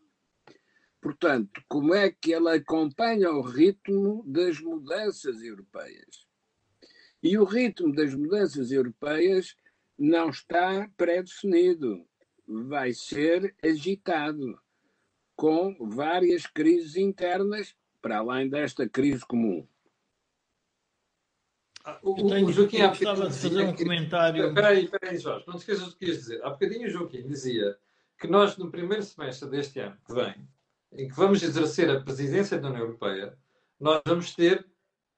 Portanto, 1.00 1.62
como 1.68 1.94
é 1.94 2.10
que 2.10 2.34
ela 2.34 2.54
acompanha 2.54 3.30
o 3.30 3.40
ritmo 3.40 4.22
das 4.26 4.60
mudanças 4.60 5.42
europeias? 5.42 6.25
E 7.26 7.36
o 7.36 7.42
ritmo 7.42 7.92
das 7.92 8.14
mudanças 8.14 8.70
europeias 8.70 9.56
não 9.98 10.30
está 10.30 10.88
pré-definido, 10.96 12.06
vai 12.46 12.92
ser 12.92 13.52
agitado 13.60 14.56
com 15.34 15.76
várias 15.88 16.46
crises 16.46 16.94
internas, 16.94 17.74
para 18.00 18.18
além 18.18 18.48
desta 18.48 18.88
crise 18.88 19.26
comum. 19.26 19.66
Ah, 21.84 21.98
o, 22.00 22.16
eu, 22.16 22.28
tenho, 22.28 22.46
o 22.46 22.52
Joaquim 22.52 22.76
eu 22.76 22.88
gostava 22.90 23.28
de 23.28 23.36
fazer 23.36 23.62
um 23.64 23.74
comentário. 23.74 24.46
Espera 24.46 24.68
aí, 24.68 24.84
espera 24.84 25.10
aí, 25.10 25.18
Jorge, 25.18 25.44
não 25.48 25.54
te 25.54 25.58
esqueças 25.58 25.88
do 25.88 25.96
que 25.96 26.06
ias 26.06 26.18
dizer. 26.18 26.44
Há 26.44 26.50
bocadinho 26.50 26.86
o 26.86 26.90
Joaquim 26.90 27.26
dizia 27.26 27.76
que 28.20 28.28
nós, 28.28 28.56
no 28.56 28.70
primeiro 28.70 29.02
semestre 29.02 29.50
deste 29.50 29.80
ano 29.80 29.98
que 30.06 30.14
vem, 30.14 30.48
em 30.92 31.08
que 31.08 31.14
vamos 31.16 31.42
exercer 31.42 31.90
a 31.90 32.00
presidência 32.00 32.56
da 32.56 32.68
União 32.68 32.84
Europeia, 32.84 33.36
nós 33.80 34.00
vamos 34.06 34.32
ter 34.32 34.64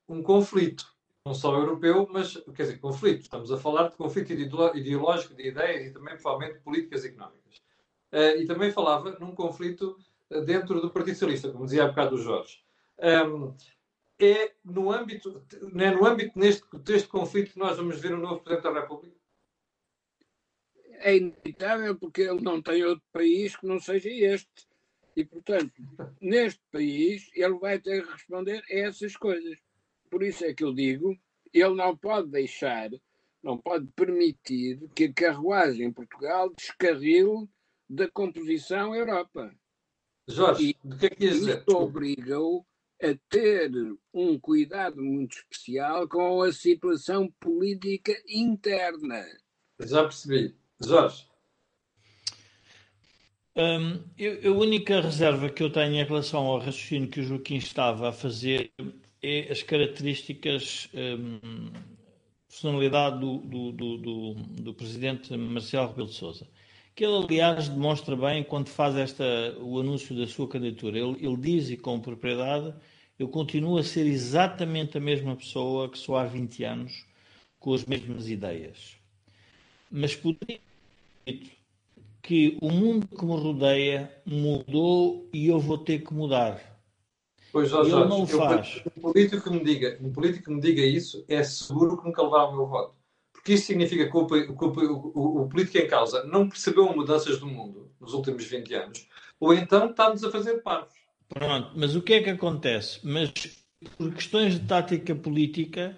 um 0.09 0.22
conflito, 0.22 0.96
não 1.29 1.35
só 1.35 1.55
europeu, 1.55 2.09
mas, 2.11 2.37
quer 2.57 2.62
dizer, 2.62 2.79
conflito. 2.79 3.20
Estamos 3.20 3.53
a 3.53 3.59
falar 3.59 3.89
de 3.89 3.97
conflito 3.97 4.33
ideológico, 4.33 5.35
de 5.35 5.49
ideias 5.49 5.87
e 5.87 5.93
também, 5.93 6.16
provavelmente, 6.16 6.61
políticas 6.61 7.05
económicas. 7.05 7.59
Uh, 8.11 8.41
e 8.41 8.47
também 8.47 8.72
falava 8.72 9.18
num 9.20 9.35
conflito 9.35 9.99
eh, 10.31 10.41
dentro 10.41 10.81
do 10.81 10.91
Partido 10.91 11.14
Socialista, 11.14 11.53
como 11.53 11.66
dizia 11.66 11.85
há 11.85 11.89
bocado 11.89 12.14
o 12.14 12.18
Jorge. 12.18 12.64
Um, 12.99 13.55
é 14.18 14.53
no 14.64 14.91
âmbito, 14.91 15.45
não 15.70 15.85
é 15.85 15.91
no 15.91 16.07
âmbito 16.07 16.39
neste, 16.39 16.64
deste 16.79 17.07
conflito 17.07 17.53
que 17.53 17.59
nós 17.59 17.76
vamos 17.76 18.01
ver 18.01 18.14
o 18.14 18.18
novo 18.18 18.41
Presidente 18.41 18.72
da 18.72 18.81
República? 18.81 19.14
É 21.01 21.16
inevitável 21.16 21.95
porque 21.97 22.22
ele 22.22 22.41
não 22.41 22.62
tem 22.62 22.83
outro 22.83 23.05
país 23.12 23.55
que 23.55 23.66
não 23.66 23.79
seja 23.79 24.09
este. 24.09 24.66
E, 25.14 25.24
portanto, 25.24 25.74
neste 26.20 26.61
país, 26.72 27.31
ele 27.35 27.59
vai 27.59 27.79
ter 27.79 28.05
que 28.05 28.12
responder 28.12 28.64
a 28.70 28.74
essas 28.74 29.16
coisas. 29.16 29.59
Por 30.11 30.22
isso 30.22 30.44
é 30.44 30.54
que 30.54 30.64
eu 30.64 30.72
digo, 30.72 31.18
ele 31.52 31.74
não 31.74 31.96
pode 31.96 32.28
deixar, 32.28 32.90
não 33.42 33.59
pode 33.59 33.86
permitir 33.88 34.80
que 34.94 35.04
a 35.04 35.12
carruagem 35.12 35.86
em 35.86 35.92
Portugal 35.92 36.52
descarrile 36.54 37.48
da 37.88 38.09
composição 38.11 38.94
Europa. 38.94 39.54
Jorge, 40.26 40.76
e, 40.84 40.88
do 40.88 40.98
que 40.98 41.06
é 41.06 41.11
que 41.11 41.28
dizer? 41.28 41.59
Isto 41.59 41.76
obriga-o 41.76 42.64
a 43.02 43.16
ter 43.28 43.70
um 44.12 44.38
cuidado 44.38 45.02
muito 45.02 45.36
especial 45.36 46.09
com 46.09 46.42
a 46.42 46.52
situação 46.52 47.32
política 47.40 48.12
interna. 48.26 49.24
Já 49.80 50.02
percebi. 50.02 50.54
Jorge. 50.80 51.26
Hum, 53.56 54.04
eu, 54.16 54.54
a 54.54 54.56
única 54.56 55.00
reserva 55.00 55.48
que 55.48 55.62
eu 55.62 55.72
tenho 55.72 55.94
em 55.94 56.04
relação 56.04 56.46
ao 56.46 56.59
raciocínio 56.59 57.09
que 57.09 57.20
o 57.20 57.24
Joaquim 57.24 57.56
estava 57.56 58.11
a 58.11 58.12
fazer 58.12 58.72
é 59.22 59.50
as 59.50 59.62
características, 59.62 60.88
hum, 60.94 61.70
personalidade 62.48 63.20
do, 63.20 63.38
do, 63.38 63.72
do, 63.72 64.34
do, 64.34 64.74
presidente 64.74 65.36
Marcelo 65.36 65.88
Rebelo 65.88 66.08
de 66.08 66.14
Sousa 66.14 66.46
que 66.98 67.04
ele, 67.04 67.14
aliás, 67.14 67.68
demonstra 67.68 68.16
bem 68.16 68.42
quando 68.42 68.70
faz 68.70 68.96
esta, 68.96 69.56
o 69.60 69.78
anúncio 69.78 70.16
da 70.16 70.26
sua 70.26 70.48
candidatura. 70.48 70.98
Ele, 70.98 71.24
ele 71.24 71.36
diz, 71.36 71.70
e 71.70 71.76
com 71.76 72.00
propriedade, 72.00 72.74
eu 73.16 73.28
continuo 73.28 73.78
a 73.78 73.84
ser 73.84 74.04
exatamente 74.04 74.98
a 74.98 75.00
mesma 75.00 75.36
pessoa 75.36 75.88
que 75.88 75.96
sou 75.96 76.16
há 76.16 76.24
20 76.24 76.64
anos, 76.64 77.06
com 77.60 77.72
as 77.72 77.84
mesmas 77.84 78.28
ideias. 78.28 78.96
Mas 79.88 80.16
poderia 80.16 80.58
que 82.20 82.58
o 82.60 82.68
mundo 82.68 83.06
que 83.06 83.24
me 83.24 83.36
rodeia 83.36 84.12
mudou 84.26 85.30
e 85.32 85.46
eu 85.46 85.60
vou 85.60 85.78
ter 85.78 86.00
que 86.00 86.12
mudar. 86.12 86.78
Pois, 87.51 87.70
Jorge, 87.70 87.90
não 87.90 88.22
o 88.22 88.26
faz. 88.26 88.82
Um 88.96 89.01
político, 89.01 89.42
que 89.42 89.51
me 89.51 89.64
diga, 89.64 89.99
um 90.01 90.12
político 90.12 90.44
que 90.44 90.51
me 90.51 90.61
diga 90.61 90.82
isso 90.82 91.24
é 91.28 91.42
seguro 91.42 91.96
que 91.96 92.05
nunca 92.05 92.22
levará 92.22 92.49
o 92.49 92.57
meu 92.57 92.66
voto 92.66 92.99
que 93.49 93.55
isso 93.55 93.64
significa 93.64 94.11
que 94.11 94.14
o, 94.14 94.26
o, 94.26 95.18
o, 95.18 95.42
o, 95.42 95.49
político 95.49 95.78
em 95.78 95.88
causa 95.88 96.22
não 96.24 96.46
percebeu 96.46 96.94
mudanças 96.94 97.40
do 97.40 97.46
mundo 97.46 97.90
nos 97.99 98.12
últimos 98.12 98.44
20 98.44 98.74
anos, 98.74 99.09
ou 99.40 99.55
então 99.55 99.88
está-nos 99.88 100.22
a 100.22 100.30
fazer 100.30 100.59
parvos. 100.59 100.92
Pronto, 101.30 101.72
mas 101.74 101.96
o 101.96 102.03
que 102.03 102.12
é 102.12 102.22
que 102.22 102.28
acontece? 102.28 103.01
Mas 103.03 103.32
por 103.96 104.12
questões 104.12 104.61
de 104.61 104.66
tática 104.66 105.14
política, 105.14 105.96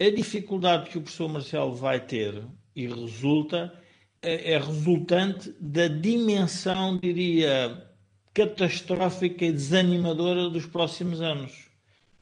a 0.00 0.10
dificuldade 0.10 0.88
que 0.88 0.96
o 0.96 1.02
professor 1.02 1.28
Marcelo 1.28 1.74
vai 1.74 2.00
ter 2.00 2.46
e 2.74 2.86
resulta 2.86 3.78
é, 4.26 4.54
é 4.54 4.58
resultante 4.58 5.54
da 5.60 5.86
dimensão, 5.86 6.98
diria, 6.98 7.86
catastrófica 8.34 9.44
e 9.44 9.52
desanimadora 9.52 10.50
dos 10.50 10.66
próximos 10.66 11.20
anos. 11.20 11.52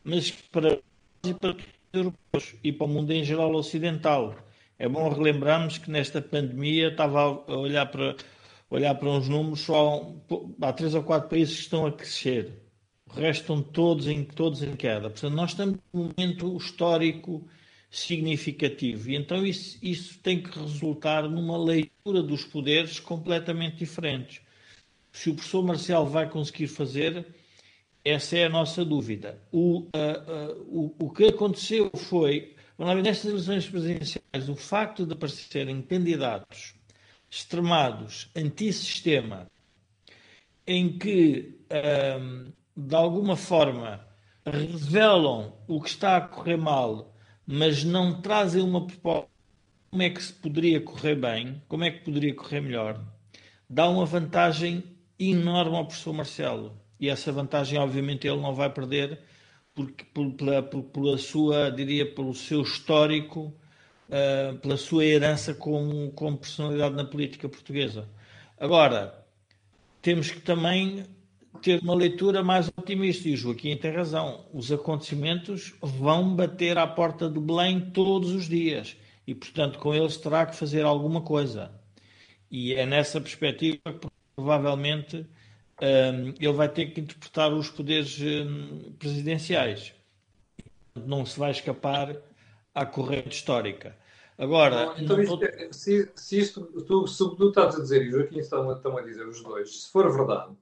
Mas 0.05 0.30
para 0.30 0.78
e 1.24 1.32
para 1.32 1.52
os 1.52 1.64
europeus 1.92 2.55
e 2.62 2.70
para 2.70 2.84
o 2.84 2.88
mundo 2.88 3.11
em 3.11 3.24
geral 3.24 3.55
ocidental. 3.55 4.36
É 4.78 4.86
bom 4.88 5.09
relembrarmos 5.09 5.78
que 5.78 5.90
nesta 5.90 6.20
pandemia 6.20 6.88
estava 6.88 7.20
a 7.20 7.57
olhar 7.57 7.86
para, 7.86 8.16
olhar 8.68 8.94
para 8.96 9.09
uns 9.09 9.28
números, 9.28 9.61
só 9.61 10.12
há 10.61 10.72
três 10.72 10.94
ou 10.94 11.02
quatro 11.02 11.30
países 11.30 11.55
que 11.55 11.62
estão 11.62 11.86
a 11.86 11.92
crescer. 11.92 12.52
O 13.09 13.14
resto 13.14 13.40
estão 13.42 13.62
todos 13.62 14.09
em, 14.09 14.24
todos 14.24 14.62
em 14.62 14.76
queda. 14.76 15.09
Portanto, 15.09 15.34
nós 15.34 15.50
estamos 15.50 15.78
num 15.92 16.11
momento 16.16 16.57
histórico 16.57 17.46
significativo. 17.95 19.11
E 19.11 19.16
então 19.16 19.47
isso, 19.47 19.78
isso 19.80 20.18
tem 20.18 20.42
que 20.42 20.59
resultar 20.59 21.28
numa 21.28 21.57
leitura 21.57 22.22
dos 22.22 22.45
poderes 22.45 22.99
completamente 22.99 23.76
diferentes. 23.76 24.40
Se 25.12 25.30
o 25.30 25.34
professor 25.34 25.62
Marcial 25.62 26.07
vai 26.07 26.28
conseguir 26.28 26.66
fazer, 26.66 27.24
essa 28.05 28.36
é 28.36 28.47
a 28.47 28.49
nossa 28.49 28.84
dúvida. 28.84 29.40
O, 29.53 29.80
uh, 29.80 29.86
uh, 29.86 30.95
o, 30.99 31.07
o 31.07 31.11
que 31.11 31.26
aconteceu 31.26 31.90
foi, 31.95 32.57
nestas 33.03 33.30
eleições 33.30 33.68
presidenciais, 33.68 34.49
o 34.49 34.57
facto 34.57 35.07
de 35.07 35.12
aparecerem 35.12 35.80
candidatos 35.80 36.74
extremados, 37.30 38.28
antissistema, 38.34 39.47
em 40.66 40.99
que, 40.99 41.61
uh, 41.70 42.53
de 42.76 42.95
alguma 42.95 43.36
forma, 43.36 44.05
revelam 44.45 45.55
o 45.66 45.80
que 45.80 45.88
está 45.88 46.16
a 46.16 46.20
correr 46.20 46.57
mal, 46.57 47.13
mas 47.47 47.84
não 47.84 48.20
trazem 48.20 48.62
uma 48.62 48.86
proposta. 48.86 49.28
Como 49.90 50.03
é 50.03 50.11
que 50.11 50.22
se 50.22 50.32
poderia 50.32 50.80
correr 50.80 51.14
bem, 51.14 51.62
como 51.68 51.84
é 51.84 51.90
que 51.90 52.05
poderia 52.05 52.34
correr 52.34 52.61
melhor, 52.61 53.01
dá 53.70 53.88
uma 53.88 54.05
vantagem 54.05 54.82
enorme 55.18 55.76
ao 55.76 55.86
professor 55.86 56.12
Marcelo. 56.12 56.76
E 56.99 57.09
essa 57.09 57.30
vantagem, 57.30 57.78
obviamente, 57.78 58.26
ele 58.26 58.40
não 58.40 58.55
vai 58.55 58.70
perder 58.70 59.20
porque, 59.74 60.05
pela, 60.05 60.62
pela 60.62 61.18
sua, 61.18 61.70
diria, 61.70 62.12
pelo 62.12 62.34
seu 62.34 62.62
histórico, 62.62 63.53
uh, 64.09 64.57
pela 64.59 64.76
sua 64.76 65.05
herança 65.05 65.53
como, 65.55 66.11
como 66.12 66.38
personalidade 66.38 66.95
na 66.95 67.05
política 67.05 67.49
portuguesa. 67.49 68.09
Agora, 68.59 69.26
temos 70.01 70.30
que 70.30 70.40
também 70.40 71.05
ter 71.64 71.80
uma 71.80 71.94
leitura 71.94 72.44
mais 72.44 72.68
otimista, 72.76 73.26
e 73.26 73.32
o 73.32 73.36
Joaquim 73.38 73.74
tem 73.74 73.90
razão. 73.90 74.44
Os 74.52 74.70
acontecimentos 74.70 75.74
vão 75.80 76.36
bater 76.36 76.76
à 76.76 76.86
porta 76.86 77.26
do 77.26 77.40
Belém 77.40 77.90
todos 77.90 78.32
os 78.32 78.46
dias, 78.46 78.98
e, 79.26 79.34
portanto, 79.34 79.78
com 79.78 79.94
eles 79.94 80.18
terá 80.18 80.44
que 80.44 80.54
fazer 80.54 80.84
alguma 80.84 81.22
coisa. 81.22 81.72
E 82.50 82.74
é 82.74 82.84
nessa 82.84 83.18
perspectiva 83.18 83.78
que 83.82 84.06
provavelmente 84.36 85.26
ele 86.38 86.52
vai 86.52 86.68
ter 86.68 86.86
que 86.92 87.00
interpretar 87.00 87.50
os 87.50 87.70
poderes 87.70 88.20
presidenciais. 88.98 89.94
Não 90.94 91.24
se 91.24 91.38
vai 91.38 91.50
escapar 91.50 92.14
à 92.74 92.84
corrente 92.84 93.36
histórica. 93.36 93.96
Agora, 94.36 94.94
então, 94.98 95.18
isto, 95.22 95.42
é, 95.44 95.72
se, 95.72 96.10
se, 96.14 96.38
isto, 96.40 96.60
tu, 96.82 97.06
se 97.06 97.18
tu 97.18 97.48
estás 97.48 97.76
a 97.76 97.80
dizer, 97.80 98.04
e 98.04 98.08
o 98.08 98.18
Joaquim 98.18 98.38
estão, 98.38 98.70
estão 98.70 98.98
a 98.98 99.00
dizer 99.00 99.26
os 99.26 99.42
dois, 99.42 99.84
se 99.84 99.90
for 99.90 100.12
verdade, 100.14 100.52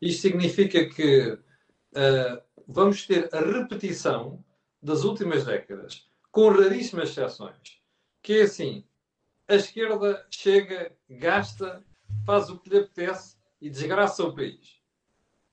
isto 0.00 0.22
significa 0.22 0.88
que 0.88 1.32
uh, 1.32 2.42
vamos 2.66 3.06
ter 3.06 3.28
a 3.34 3.40
repetição 3.40 4.44
das 4.82 5.04
últimas 5.04 5.44
décadas, 5.44 6.08
com 6.30 6.48
raríssimas 6.48 7.10
exceções, 7.10 7.80
que 8.22 8.34
é 8.34 8.42
assim, 8.42 8.84
a 9.48 9.56
esquerda 9.56 10.26
chega, 10.30 10.96
gasta, 11.08 11.84
faz 12.24 12.48
o 12.48 12.58
que 12.58 12.70
lhe 12.70 12.78
apetece 12.78 13.36
e 13.60 13.68
desgraça 13.68 14.24
o 14.24 14.34
país. 14.34 14.80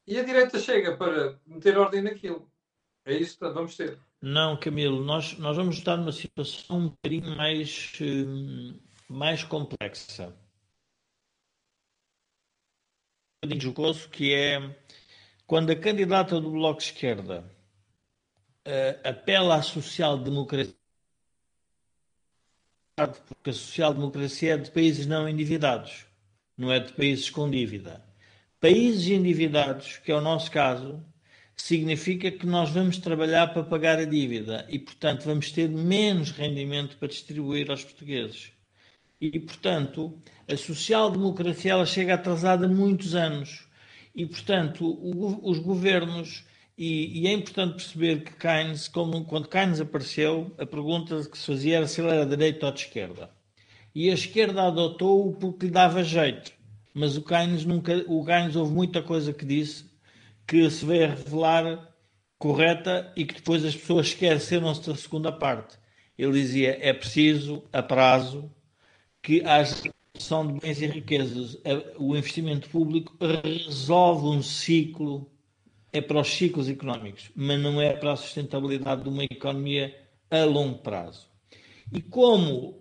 E 0.05 0.17
a 0.17 0.23
direita 0.23 0.59
chega 0.59 0.95
para 0.95 1.37
meter 1.45 1.77
ordem 1.77 2.01
naquilo. 2.01 2.49
É 3.03 3.13
isso 3.13 3.37
que 3.37 3.49
vamos 3.49 3.75
ter. 3.75 3.99
Não, 4.21 4.57
Camilo, 4.57 5.03
nós, 5.03 5.37
nós 5.37 5.57
vamos 5.57 5.77
estar 5.77 5.97
numa 5.97 6.11
situação 6.11 6.77
um 6.77 6.87
bocadinho 6.89 7.35
mais, 7.35 7.93
hum, 8.01 8.79
mais 9.09 9.43
complexa. 9.43 10.35
Um 13.36 13.36
bocadinho 13.47 13.61
jocoso, 13.61 14.09
que 14.09 14.33
é 14.33 14.75
quando 15.45 15.71
a 15.71 15.75
candidata 15.75 16.39
do 16.39 16.51
Bloco 16.51 16.79
de 16.79 16.85
Esquerda 16.85 17.43
uh, 18.67 19.07
apela 19.07 19.55
à 19.55 19.61
social-democracia, 19.61 20.73
porque 23.27 23.51
a 23.51 23.53
social-democracia 23.53 24.53
é 24.55 24.57
de 24.57 24.71
países 24.71 25.05
não 25.05 25.27
endividados 25.29 26.07
não 26.57 26.71
é 26.71 26.79
de 26.79 26.91
países 26.93 27.29
com 27.29 27.49
dívida. 27.49 28.03
Países 28.59 29.07
endividados, 29.07 29.97
que 29.97 30.11
é 30.11 30.15
o 30.15 30.21
nosso 30.21 30.49
caso, 30.49 31.03
significa 31.55 32.31
que 32.31 32.45
nós 32.47 32.71
vamos 32.71 32.97
trabalhar 32.97 33.53
para 33.53 33.63
pagar 33.63 33.99
a 33.99 34.05
dívida 34.05 34.65
e, 34.67 34.79
portanto, 34.79 35.25
vamos 35.25 35.51
ter 35.51 35.69
menos 35.69 36.31
rendimento 36.31 36.97
para 36.97 37.07
distribuir 37.07 37.69
aos 37.69 37.83
portugueses. 37.83 38.51
E, 39.19 39.39
portanto, 39.39 40.21
a 40.47 40.55
social-democracia 40.55 41.71
ela 41.71 41.85
chega 41.85 42.13
atrasada 42.13 42.67
muitos 42.67 43.15
anos. 43.15 43.67
E, 44.15 44.25
portanto, 44.25 44.85
o, 44.85 45.49
os 45.49 45.59
governos. 45.59 46.45
E, 46.77 47.21
e, 47.21 47.27
é 47.27 47.33
importante 47.33 47.75
perceber 47.75 48.23
que 48.23 48.35
Keynes, 48.35 48.87
como, 48.87 49.25
quando 49.25 49.47
Keynes 49.47 49.81
apareceu, 49.81 50.53
a 50.59 50.65
pergunta 50.65 51.27
que 51.27 51.37
se 51.37 51.47
fazia 51.47 51.77
era 51.77 51.87
se 51.87 51.99
ele 51.99 52.11
era 52.11 52.23
de 52.23 52.35
direita 52.35 52.67
ou 52.67 52.71
de 52.71 52.81
esquerda. 52.81 53.31
E 53.95 54.11
a 54.11 54.13
esquerda 54.13 54.67
adotou-o 54.67 55.33
porque 55.35 55.65
lhe 55.65 55.71
dava 55.71 56.03
jeito. 56.03 56.51
Mas 56.93 57.17
o 57.17 57.23
Keynes 57.23 57.65
nunca. 57.65 58.05
O 58.07 58.23
Keynes 58.23 58.55
houve 58.55 58.71
muita 58.71 59.01
coisa 59.01 59.33
que 59.33 59.45
disse 59.45 59.85
que 60.45 60.69
se 60.69 60.85
veio 60.85 61.05
a 61.05 61.15
revelar 61.15 61.95
correta 62.37 63.11
e 63.15 63.25
que 63.25 63.35
depois 63.35 63.65
as 63.65 63.75
pessoas 63.75 64.07
esqueceram-se 64.07 64.87
da 64.87 64.95
segunda 64.95 65.31
parte. 65.31 65.77
Ele 66.17 66.33
dizia 66.33 66.77
é 66.79 66.93
preciso, 66.93 67.63
a 67.73 67.81
prazo, 67.81 68.51
que 69.21 69.41
haja 69.43 69.75
gestão 70.15 70.47
de 70.47 70.59
bens 70.59 70.81
e 70.81 70.87
riquezas. 70.87 71.57
O 71.97 72.15
investimento 72.15 72.69
público 72.69 73.15
resolve 73.43 74.27
um 74.27 74.41
ciclo, 74.41 75.29
é 75.93 76.01
para 76.01 76.19
os 76.19 76.27
ciclos 76.27 76.67
económicos, 76.67 77.29
mas 77.35 77.59
não 77.59 77.81
é 77.81 77.93
para 77.93 78.13
a 78.13 78.15
sustentabilidade 78.15 79.03
de 79.03 79.09
uma 79.09 79.23
economia 79.23 79.95
a 80.29 80.43
longo 80.43 80.79
prazo. 80.79 81.27
E 81.91 82.01
como 82.01 82.69
uh, 82.69 82.77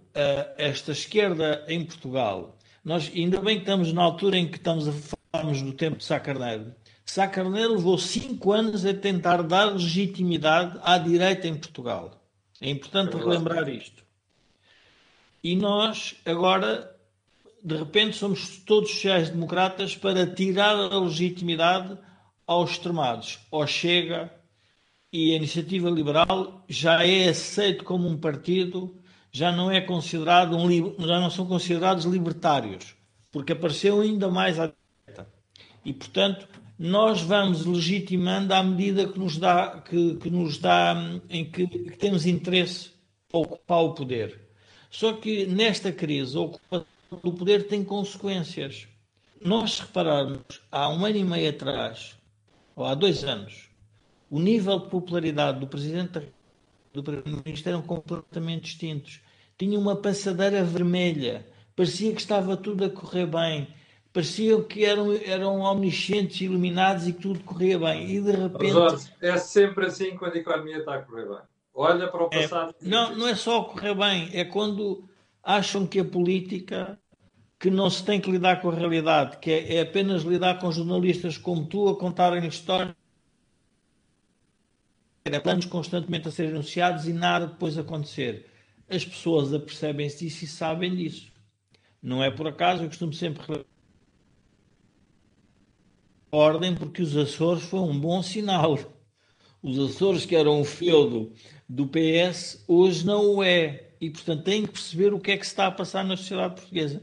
esta 0.57 0.93
esquerda 0.93 1.65
em 1.69 1.85
Portugal, 1.85 2.59
nós 2.85 3.11
ainda 3.15 3.41
bem 3.41 3.57
que 3.57 3.63
estamos 3.63 3.93
na 3.93 4.03
altura 4.03 4.39
em 4.39 4.49
que 4.49 4.57
estamos 4.57 4.89
a 4.89 4.93
falarmos 4.93 5.63
do 5.63 5.73
tempo 5.73 5.99
de 5.99 6.05
Sá 6.05 6.19
Carneiro, 6.19 6.75
Sá 7.05 7.29
Carneiro 7.29 7.75
levou 7.75 7.99
cinco 7.99 8.53
anos 8.53 8.85
a 8.85 8.93
tentar 8.93 9.43
dar 9.43 9.67
legitimidade 9.67 10.79
à 10.83 10.99
direita 10.99 11.47
em 11.47 11.55
Portugal. 11.55 12.21
É 12.61 12.69
importante 12.69 13.15
é 13.15 13.19
relembrar 13.19 13.69
isto. 13.69 14.06
E 15.47 15.55
nós, 15.55 16.17
agora, 16.27 16.93
de 17.63 17.77
repente, 17.77 18.17
somos 18.17 18.59
todos 18.65 18.91
sociais-democratas 18.91 19.95
para 19.95 20.27
tirar 20.27 20.75
a 20.75 20.99
legitimidade 20.99 21.97
aos 22.45 22.73
extremados. 22.73 23.39
Ou 23.49 23.65
Chega 23.65 24.29
e 25.13 25.31
a 25.31 25.37
Iniciativa 25.37 25.89
Liberal 25.89 26.65
já 26.69 27.07
é 27.07 27.29
aceito 27.29 27.85
como 27.85 28.09
um 28.09 28.19
partido, 28.19 29.01
já 29.31 29.53
não 29.53 29.71
é 29.71 29.81
considerado 29.81 30.57
um, 30.57 30.69
já 31.07 31.21
não 31.21 31.31
são 31.31 31.47
considerados 31.47 32.07
libertários, 32.07 32.97
porque 33.31 33.53
apareceu 33.53 34.01
ainda 34.01 34.29
mais 34.29 34.59
à 34.59 34.73
direita. 35.07 35.33
E, 35.85 35.93
portanto, 35.93 36.49
nós 36.77 37.21
vamos 37.21 37.65
legitimando 37.65 38.53
à 38.53 38.65
medida 38.65 39.07
que 39.07 39.17
nos 39.17 39.39
dá, 39.39 39.81
que, 39.81 40.17
que 40.17 40.29
nos 40.29 40.59
dá 40.59 40.97
em 41.31 41.45
que, 41.45 41.69
que, 41.69 41.97
temos 41.97 42.27
interesse 42.27 42.91
ocupar 43.33 43.85
o 43.85 43.95
poder. 43.95 44.46
Só 44.91 45.13
que 45.15 45.47
nesta 45.47 45.93
crise, 45.93 46.37
a 46.37 46.41
ocupação 46.41 46.87
do 47.23 47.33
poder 47.33 47.67
tem 47.67 47.85
consequências. 47.85 48.89
Nós, 49.41 49.81
repararmos, 49.81 50.63
há 50.71 50.89
um 50.89 51.05
ano 51.05 51.17
e 51.17 51.25
meio 51.25 51.51
atrás, 51.51 52.17
ou 52.75 52.85
há 52.85 52.95
dois 52.95 53.25
anos, 53.25 53.69
o 54.31 54.41
nível 54.41 54.79
de 54.81 54.89
popularidade 54.89 55.61
do 55.61 55.67
Presidente 55.67 56.23
do 56.93 57.03
Primeiro-Ministro 57.03 57.71
eram 57.71 57.83
completamente 57.83 58.65
distintos. 58.65 59.21
Tinha 59.59 59.79
uma 59.79 59.97
passadeira 59.97 60.65
vermelha, 60.65 61.47
parecia 61.75 62.13
que 62.13 62.21
estava 62.21 62.57
tudo 62.57 62.85
a 62.85 62.91
correr 62.91 63.27
bem 63.27 63.69
pareciam 64.17 64.63
que 64.63 64.83
eram, 64.83 65.13
eram 65.13 65.61
omniscientes, 65.61 66.41
iluminados 66.41 67.07
e 67.07 67.13
que 67.13 67.21
tudo 67.21 67.41
corria 67.41 67.79
bem. 67.79 68.09
E 68.09 68.19
de 68.19 68.31
repente. 68.31 68.71
Jorge, 68.71 69.13
é 69.21 69.37
sempre 69.37 69.85
assim 69.85 70.17
quando 70.17 70.37
a 70.37 70.39
economia 70.39 70.79
está 70.79 70.95
a 70.95 71.03
correr 71.03 71.27
bem. 71.27 71.39
Olha 71.79 72.09
para 72.09 72.25
o 72.25 72.29
é, 72.33 72.43
passado. 72.43 72.75
É, 72.81 72.89
não, 72.89 73.15
não 73.15 73.29
é 73.29 73.37
só 73.37 73.63
correr 73.65 73.95
bem, 73.95 74.31
é 74.33 74.47
quando 74.47 75.05
acham 75.43 75.87
que 75.87 76.01
a 76.01 76.05
política 76.05 76.99
que 77.59 77.71
não 77.71 77.89
se 77.91 78.03
tem 78.03 78.19
que 78.21 78.31
lidar 78.31 78.61
com 78.61 78.71
a 78.71 78.75
realidade, 78.75 79.39
que 79.39 79.51
é, 79.51 79.77
é 79.77 79.81
apenas 79.83 80.23
lidar 80.23 80.59
com 80.59 80.73
jornalistas 80.73 81.37
como 81.37 81.67
tu 81.67 81.89
a 81.89 81.99
contarem 81.99 82.47
histórias, 82.49 82.95
é 85.25 85.39
planos 85.41 85.67
constantemente 85.67 86.29
a 86.29 86.31
serem 86.31 86.53
anunciados 86.53 87.07
e 87.07 87.13
nada 87.13 87.47
depois 87.47 87.77
acontecer. 87.77 88.47
As 88.89 89.05
pessoas 89.05 89.53
apercebem-se 89.53 90.25
disso 90.25 90.45
e 90.45 90.49
sabem 90.49 90.95
disso. 90.95 91.33
Não 92.01 92.23
é 92.23 92.31
por 92.31 92.47
acaso, 92.47 92.85
eu 92.85 92.89
costumo 92.89 93.13
sempre 93.13 93.67
ordem 96.31 96.75
porque 96.75 97.03
os 97.03 97.17
Açores 97.17 97.65
foi 97.65 97.81
um 97.81 97.99
bom 97.99 98.23
sinal. 98.23 98.96
Os 99.67 99.81
Açores, 99.81 100.25
que 100.25 100.37
eram 100.37 100.61
o 100.61 100.65
feudo 100.65 101.33
do 101.69 101.89
PS, 101.89 102.63
hoje 102.69 103.05
não 103.05 103.35
o 103.35 103.43
é. 103.43 103.89
E, 104.01 104.09
portanto, 104.09 104.45
tem 104.45 104.63
que 104.63 104.71
perceber 104.71 105.13
o 105.13 105.19
que 105.19 105.33
é 105.33 105.37
que 105.37 105.45
está 105.45 105.67
a 105.67 105.73
passar 105.73 106.05
na 106.05 106.17
sociedade 106.17 106.55
portuguesa. 106.55 107.03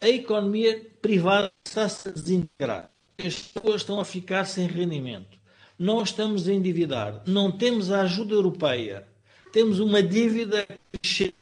A 0.00 0.08
economia 0.08 0.84
privada 1.00 1.52
está-se 1.64 2.08
a 2.08 2.10
desintegrar. 2.10 2.90
As 3.24 3.38
pessoas 3.40 3.82
estão 3.82 4.00
a 4.00 4.04
ficar 4.04 4.44
sem 4.46 4.66
rendimento. 4.66 5.38
Nós 5.78 6.08
estamos 6.08 6.48
a 6.48 6.52
endividar. 6.52 7.22
Não 7.24 7.52
temos 7.52 7.92
a 7.92 8.00
ajuda 8.00 8.34
europeia. 8.34 9.06
Temos 9.52 9.78
uma 9.78 10.02
dívida 10.02 10.66
crescente. 10.90 11.36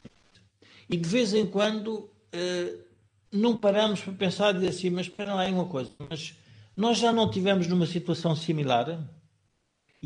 E, 0.87 0.95
de 0.95 1.09
vez 1.09 1.33
em 1.33 1.47
quando, 1.47 2.07
eh, 2.31 2.75
não 3.31 3.57
paramos 3.57 3.99
para 3.99 4.13
pensar 4.13 4.51
e 4.51 4.59
dizer 4.59 4.69
assim, 4.69 4.91
mas 4.91 5.07
espera 5.07 5.33
lá, 5.33 5.47
uma 5.47 5.65
coisa, 5.65 5.89
mas 6.07 6.35
nós 6.77 6.99
já 6.99 7.11
não 7.11 7.31
tivemos 7.31 7.65
numa 7.65 7.87
situação 7.87 8.35
similar? 8.35 9.09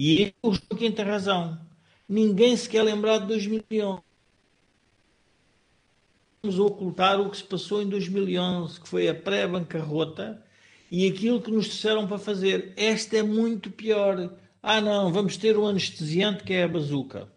E 0.02 0.34
o 0.42 0.54
Joaquim 0.54 0.94
tem 0.94 1.04
razão. 1.04 1.60
Ninguém 2.08 2.56
se 2.56 2.70
quer 2.70 2.84
lembrar 2.84 3.18
de 3.18 3.28
2011. 3.28 4.02
Vamos 6.42 6.58
ocultar 6.58 7.20
o 7.20 7.30
que 7.30 7.36
se 7.36 7.44
passou 7.44 7.82
em 7.82 7.90
2011, 7.90 8.80
que 8.80 8.88
foi 8.88 9.10
a 9.10 9.14
pré-bancarrota, 9.14 10.42
e 10.90 11.06
aquilo 11.06 11.42
que 11.42 11.52
nos 11.52 11.66
disseram 11.66 12.08
para 12.08 12.18
fazer. 12.18 12.72
Esta 12.78 13.18
é 13.18 13.24
muito 13.24 13.70
pior. 13.70 14.32
Ah, 14.64 14.80
não, 14.80 15.12
vamos 15.12 15.36
ter 15.36 15.58
um 15.58 15.68
anestesiante 15.68 16.46
que 16.46 16.54
é 16.54 16.64
a 16.64 16.68
bazuca. 16.70 17.28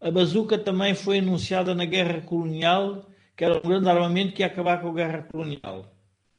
A 0.00 0.12
bazuca 0.12 0.56
também 0.56 0.94
foi 0.94 1.18
anunciada 1.18 1.74
na 1.74 1.84
guerra 1.84 2.20
colonial, 2.20 3.04
que 3.36 3.44
era 3.44 3.58
um 3.58 3.68
grande 3.68 3.88
armamento 3.88 4.32
que 4.32 4.42
ia 4.42 4.46
acabar 4.46 4.80
com 4.80 4.90
a 4.90 4.94
guerra 4.94 5.22
colonial. 5.24 5.92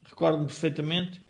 Recordo-me 0.06 0.46
perfeitamente 0.46 1.22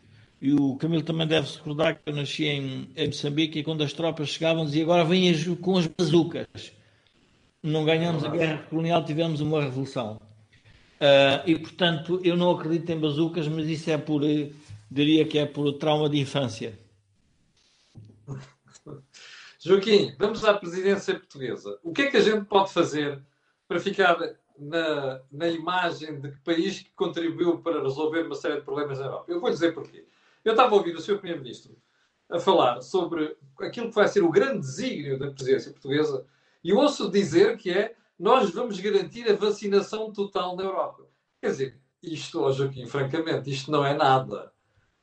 e 0.42 0.54
o 0.54 0.76
Camilo 0.78 1.04
também 1.04 1.28
deve 1.28 1.50
recordar 1.58 1.96
que 1.96 2.02
eu 2.06 2.16
nasci 2.16 2.46
em, 2.46 2.90
em 2.96 3.08
Moçambique 3.08 3.60
e 3.60 3.64
quando 3.64 3.84
as 3.84 3.92
tropas 3.92 4.30
chegavam 4.30 4.66
dizia 4.66 4.84
agora 4.84 5.04
vêm 5.04 5.34
com 5.58 5.78
as 5.78 5.86
bazucas. 5.88 6.48
Não 7.62 7.84
ganhamos 7.84 8.24
a 8.24 8.30
guerra 8.30 8.64
colonial, 8.70 9.04
tivemos 9.04 9.42
uma 9.42 9.62
revolução. 9.62 10.22
Uh, 10.96 11.44
e 11.46 11.60
portanto 11.60 12.22
eu 12.24 12.38
não 12.38 12.52
acredito 12.52 12.90
em 12.90 13.00
bazucas, 13.00 13.48
mas 13.50 13.68
isso 13.68 13.92
é 13.92 13.98
por, 13.98 14.22
diria 14.90 15.26
que 15.26 15.40
é 15.40 15.46
por 15.46 15.74
trauma 15.74 16.10
de 16.10 16.20
infância. 16.20 16.80
Joaquim, 19.62 20.16
vamos 20.18 20.46
à 20.46 20.54
presidência 20.54 21.16
portuguesa. 21.16 21.78
O 21.84 21.92
que 21.92 22.04
é 22.04 22.12
que 22.12 22.16
a 22.16 22.22
gente 22.22 22.46
pode 22.46 22.72
fazer 22.72 23.22
para 23.68 23.78
ficar 23.78 24.18
na, 24.58 25.22
na 25.30 25.50
imagem 25.50 26.20
de 26.22 26.32
que 26.32 26.40
país 26.40 26.80
que 26.80 26.92
contribuiu 26.92 27.58
para 27.60 27.82
resolver 27.82 28.26
uma 28.26 28.36
série 28.36 28.56
de 28.56 28.62
problemas 28.62 29.00
na 29.00 29.06
Europa? 29.06 29.26
Eu 29.28 29.42
vou 29.42 29.50
dizer 29.50 29.74
porquê. 29.74 30.06
Eu 30.44 30.52
estava 30.54 30.74
a 30.74 30.78
ouvir 30.78 30.96
o 30.96 31.02
Sr. 31.02 31.18
Primeiro-Ministro 31.18 31.78
a 32.30 32.40
falar 32.40 32.82
sobre 32.82 33.36
aquilo 33.60 33.90
que 33.90 33.96
vai 33.96 34.08
ser 34.08 34.24
o 34.24 34.30
grande 34.30 34.60
desígnio 34.60 35.18
da 35.18 35.32
presidência 35.32 35.72
portuguesa 35.72 36.26
e 36.64 36.72
ouço 36.72 37.10
dizer 37.10 37.58
que 37.58 37.72
é 37.72 37.96
nós 38.18 38.52
vamos 38.52 38.80
garantir 38.80 39.30
a 39.30 39.36
vacinação 39.36 40.12
total 40.12 40.56
na 40.56 40.64
Europa. 40.64 41.08
Quer 41.42 41.52
dizer, 41.52 41.80
isto, 42.04 42.42
oh 42.42 42.52
Joaquim, 42.52 42.86
francamente, 42.86 43.50
isto 43.50 43.72
não 43.72 43.86
é 43.86 43.94
nada. 43.94 44.52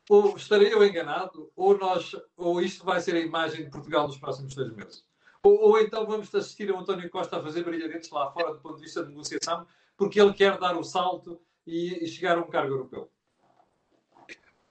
Ou 0.09 0.37
estarei 0.37 0.73
eu 0.73 0.85
enganado, 0.85 1.51
ou, 1.57 1.77
nós, 1.77 2.15
ou 2.37 2.61
isto 2.61 2.85
vai 2.85 3.01
ser 3.01 3.15
a 3.17 3.21
imagem 3.21 3.65
de 3.65 3.71
Portugal 3.71 4.07
nos 4.07 4.19
próximos 4.19 4.55
três 4.55 4.73
meses. 4.73 5.05
Ou, 5.43 5.59
ou 5.61 5.81
então 5.81 6.07
vamos 6.07 6.33
assistir 6.35 6.73
a 6.73 6.79
António 6.79 7.11
Costa 7.11 7.39
a 7.39 7.43
fazer 7.43 7.65
brilhantes 7.65 8.11
lá 8.11 8.31
fora 8.31 8.53
do 8.53 8.61
ponto 8.61 8.77
de 8.77 8.83
vista 8.83 9.03
de 9.03 9.09
negociação, 9.09 9.67
porque 9.97 10.21
ele 10.21 10.35
quer 10.35 10.59
dar 10.59 10.77
o 10.77 10.85
salto 10.85 11.41
e, 11.67 12.05
e 12.05 12.07
chegar 12.07 12.37
a 12.37 12.41
um 12.41 12.49
cargo 12.49 12.75
europeu. 12.75 13.11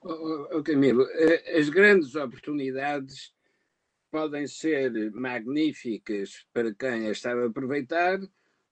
Oh, 0.08 0.62
Camilo, 0.62 1.02
eh, 1.14 1.58
as 1.58 1.68
grandes 1.68 2.14
oportunidades 2.16 3.34
podem 4.12 4.46
ser 4.46 5.12
magníficas 5.12 6.46
para 6.54 6.72
quem 6.76 7.10
as 7.10 7.20
sabe 7.20 7.46
aproveitar 7.46 8.20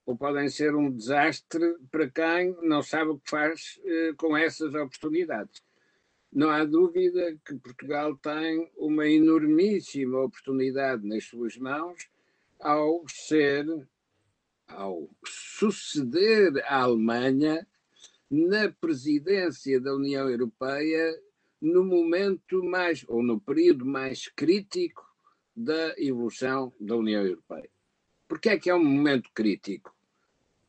ou 0.06 0.16
podem 0.16 0.48
ser 0.48 0.76
um 0.76 0.92
desastre 0.92 1.76
para 1.90 2.08
quem 2.08 2.56
não 2.62 2.84
sabe 2.84 3.10
o 3.10 3.18
que 3.18 3.32
faz 3.32 3.82
eh, 3.84 4.14
com 4.16 4.38
essas 4.38 4.76
oportunidades. 4.76 5.64
Não 6.32 6.52
há 6.52 6.64
dúvida 6.64 7.36
que 7.44 7.56
Portugal 7.56 8.16
tem 8.18 8.72
uma 8.78 9.10
enormíssima 9.10 10.20
oportunidade 10.22 11.04
nas 11.04 11.24
suas 11.24 11.58
mãos 11.58 12.12
ao 12.60 13.04
ser, 13.10 13.66
ao 14.68 15.10
suceder 15.26 16.64
à 16.68 16.84
Alemanha 16.84 17.66
na 18.34 18.70
presidência 18.70 19.80
da 19.80 19.94
União 19.94 20.30
Europeia 20.30 21.14
no 21.62 21.84
momento 21.84 22.64
mais, 22.64 23.06
ou 23.08 23.24
no 23.24 23.40
período 23.40 23.86
mais 23.86 24.28
crítico 24.30 25.04
da 25.56 25.94
evolução 25.98 26.74
da 26.80 26.96
União 26.96 27.24
Europeia. 27.24 27.70
Porquê 28.28 28.50
é 28.50 28.60
que 28.60 28.70
é 28.70 28.76
um 28.76 28.84
momento 28.84 29.30
crítico? 29.34 29.94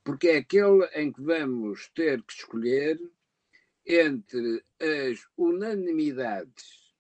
porque 0.05 0.29
é 0.29 0.37
aquele 0.37 0.85
em 0.95 1.11
que 1.11 1.23
vamos 1.23 1.89
ter 1.95 2.23
que 2.23 2.35
escolher 2.35 3.01
entre 3.87 4.63
as 4.79 5.27
unanimidades 5.37 6.93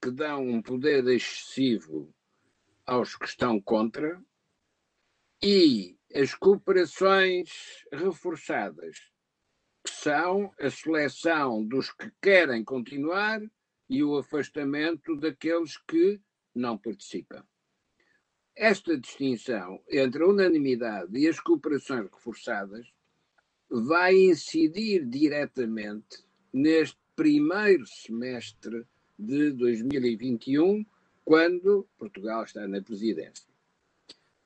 que 0.00 0.10
dão 0.10 0.48
um 0.48 0.62
poder 0.62 1.06
excessivo 1.08 2.14
aos 2.86 3.16
que 3.16 3.26
estão 3.26 3.60
contra 3.60 4.22
e 5.42 5.96
as 6.14 6.34
cooperações 6.34 7.84
reforçadas, 7.92 9.11
são 10.02 10.52
a 10.58 10.68
seleção 10.68 11.64
dos 11.64 11.92
que 11.92 12.10
querem 12.20 12.64
continuar 12.64 13.40
e 13.88 14.02
o 14.02 14.18
afastamento 14.18 15.14
daqueles 15.16 15.76
que 15.76 16.20
não 16.52 16.76
participam. 16.76 17.44
Esta 18.56 18.98
distinção 18.98 19.80
entre 19.88 20.24
a 20.24 20.26
unanimidade 20.26 21.16
e 21.16 21.28
as 21.28 21.38
cooperações 21.38 22.10
reforçadas 22.10 22.92
vai 23.70 24.16
incidir 24.16 25.06
diretamente 25.06 26.24
neste 26.52 26.98
primeiro 27.14 27.86
semestre 27.86 28.84
de 29.16 29.52
2021, 29.52 30.84
quando 31.24 31.88
Portugal 31.96 32.42
está 32.42 32.66
na 32.66 32.82
presidência. 32.82 33.46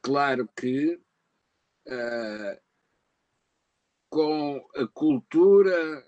Claro 0.02 0.46
que 0.54 1.00
uh, 1.86 2.60
com 4.16 4.66
a 4.74 4.86
cultura 4.86 6.02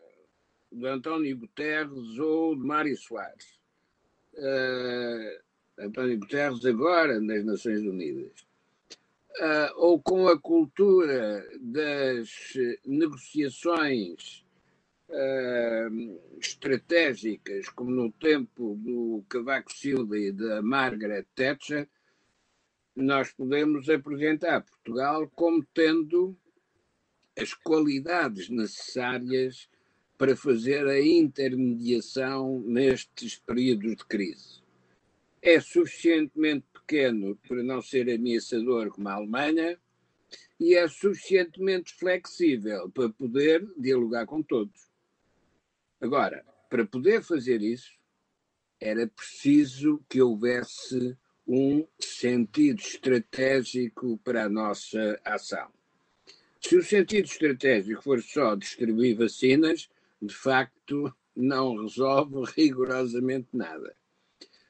de 0.72 0.86
António 0.86 1.36
Guterres 1.36 2.18
ou 2.18 2.56
de 2.56 2.62
Mário 2.64 2.96
Soares. 2.96 3.60
Uh, 4.32 5.42
António 5.78 6.18
Guterres 6.18 6.64
agora 6.64 7.20
nas 7.20 7.44
Nações 7.44 7.82
Unidas. 7.82 8.32
Uh, 9.38 9.72
ou 9.76 10.00
com 10.00 10.26
a 10.26 10.40
cultura 10.40 11.46
das 11.60 12.30
negociações 12.86 14.42
uh, 15.10 16.38
estratégicas, 16.40 17.68
como 17.68 17.90
no 17.90 18.10
tempo 18.10 18.74
do 18.76 19.22
Cavaco 19.28 19.70
Silva 19.70 20.18
e 20.18 20.32
da 20.32 20.62
Margaret 20.62 21.26
Thatcher, 21.34 21.86
nós 22.96 23.30
podemos 23.34 23.86
apresentar 23.90 24.62
Portugal 24.62 25.30
como 25.34 25.62
tendo 25.74 26.34
as 27.40 27.54
qualidades 27.54 28.48
necessárias 28.48 29.68
para 30.16 30.34
fazer 30.34 30.86
a 30.88 31.00
intermediação 31.00 32.60
nestes 32.60 33.38
períodos 33.38 33.96
de 33.96 34.04
crise. 34.04 34.62
É 35.40 35.60
suficientemente 35.60 36.66
pequeno 36.72 37.36
para 37.46 37.62
não 37.62 37.80
ser 37.80 38.10
ameaçador 38.10 38.90
como 38.90 39.08
a 39.08 39.14
Alemanha 39.14 39.78
e 40.58 40.74
é 40.74 40.88
suficientemente 40.88 41.94
flexível 41.94 42.90
para 42.90 43.08
poder 43.10 43.66
dialogar 43.76 44.26
com 44.26 44.42
todos. 44.42 44.90
Agora, 46.00 46.44
para 46.68 46.84
poder 46.84 47.22
fazer 47.22 47.62
isso, 47.62 47.96
era 48.80 49.06
preciso 49.06 50.04
que 50.08 50.20
houvesse 50.20 51.16
um 51.46 51.86
sentido 51.98 52.80
estratégico 52.80 54.18
para 54.18 54.44
a 54.44 54.48
nossa 54.48 55.20
ação. 55.24 55.77
Se 56.68 56.76
o 56.76 56.82
sentido 56.82 57.24
estratégico 57.24 58.02
for 58.02 58.22
só 58.22 58.54
distribuir 58.54 59.16
vacinas, 59.16 59.88
de 60.20 60.34
facto 60.34 61.10
não 61.34 61.80
resolve 61.80 62.44
rigorosamente 62.54 63.48
nada. 63.54 63.96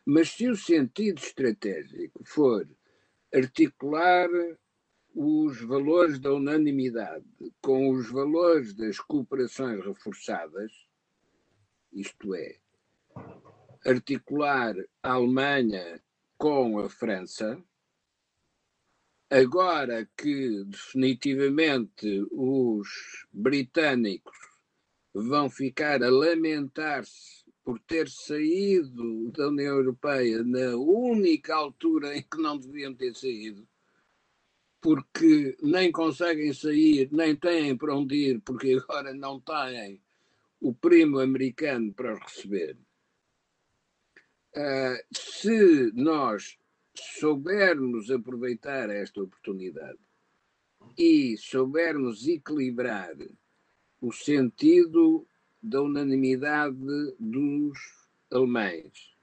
Mas 0.07 0.31
se 0.31 0.49
o 0.49 0.55
sentido 0.55 1.19
estratégico 1.19 2.23
for 2.25 2.69
articular 3.35 4.29
os 5.13 5.61
valores 5.61 6.21
da 6.21 6.33
unanimidade 6.33 7.27
com 7.61 7.91
os 7.91 8.09
valores 8.09 8.73
das 8.75 9.01
cooperações 9.01 9.85
reforçadas, 9.85 10.71
isto 11.93 12.33
é, 12.33 12.59
articular 13.85 14.77
a 15.03 15.15
Alemanha 15.15 16.01
com 16.37 16.79
a 16.79 16.89
França, 16.89 17.61
agora 19.31 20.09
que 20.17 20.65
definitivamente 20.65 22.27
os 22.31 22.89
britânicos 23.33 24.37
vão 25.13 25.51
ficar 25.51 26.03
a 26.03 26.11
lamentar-se 26.11 27.45
por 27.63 27.79
ter 27.81 28.09
saído 28.09 29.31
da 29.33 29.49
União 29.49 29.77
Europeia 29.77 30.43
na 30.43 30.75
única 30.77 31.55
altura 31.55 32.17
em 32.17 32.23
que 32.23 32.39
não 32.39 32.57
deviam 32.57 32.95
ter 32.95 33.15
saído, 33.15 33.69
porque 34.81 35.55
nem 35.63 35.93
conseguem 35.93 36.53
sair, 36.55 37.11
nem 37.13 37.37
têm 37.37 37.77
para 37.77 37.95
onde 37.95 38.15
ir, 38.15 38.41
porque 38.41 38.73
agora 38.73 39.13
não 39.13 39.39
têm 39.39 40.03
o 40.59 40.73
primo 40.73 41.19
americano 41.19 41.93
para 41.93 42.15
receber. 42.15 42.79
Uh, 44.57 44.99
se 45.15 45.93
nós 45.95 46.59
soubermos 47.01 48.11
aproveitar 48.11 48.91
esta 48.91 49.23
oportunidade 49.23 49.99
e 50.97 51.37
soubermos 51.37 52.27
equilibrar 52.27 53.17
o 54.01 54.13
sentido 54.13 55.27
da 55.63 55.83
unanimidade 55.83 56.77
dos 57.19 57.79
alemães, 58.31 59.17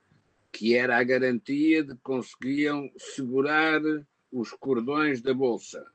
que 0.52 0.76
era 0.76 0.98
a 0.98 1.04
garantia 1.04 1.84
de 1.84 1.96
que 1.96 2.02
conseguiam 2.02 2.92
segurar 2.98 3.82
os 4.32 4.52
cordões 4.52 5.22
da 5.22 5.34
Bolsa, 5.34 5.86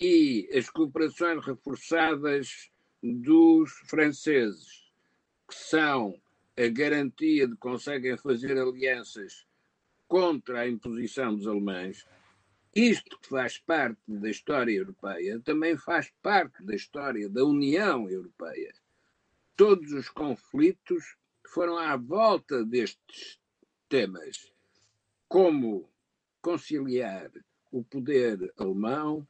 e 0.00 0.48
as 0.54 0.70
cooperações 0.70 1.44
reforçadas 1.44 2.70
dos 3.02 3.70
franceses, 3.86 4.90
que 5.46 5.54
são 5.54 6.20
a 6.56 6.68
garantia 6.68 7.46
de 7.46 7.54
que 7.54 7.60
conseguem 7.60 8.16
fazer 8.16 8.58
alianças 8.58 9.46
contra 10.10 10.62
a 10.62 10.68
imposição 10.68 11.36
dos 11.36 11.46
alemães, 11.46 12.04
isto 12.74 13.16
que 13.20 13.28
faz 13.28 13.58
parte 13.58 14.00
da 14.08 14.28
história 14.28 14.72
europeia 14.72 15.40
também 15.44 15.76
faz 15.76 16.12
parte 16.20 16.64
da 16.64 16.74
história 16.74 17.28
da 17.28 17.44
União 17.44 18.10
Europeia. 18.10 18.74
Todos 19.54 19.92
os 19.92 20.08
conflitos 20.08 21.16
foram 21.46 21.78
à 21.78 21.96
volta 21.96 22.64
destes 22.64 23.38
temas. 23.88 24.52
Como 25.28 25.88
conciliar 26.42 27.30
o 27.70 27.84
poder 27.84 28.52
alemão 28.56 29.24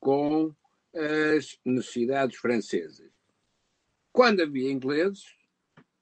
com 0.00 0.52
as 0.92 1.60
necessidades 1.64 2.38
francesas. 2.38 3.08
Quando 4.12 4.42
havia 4.42 4.72
ingleses, 4.72 5.36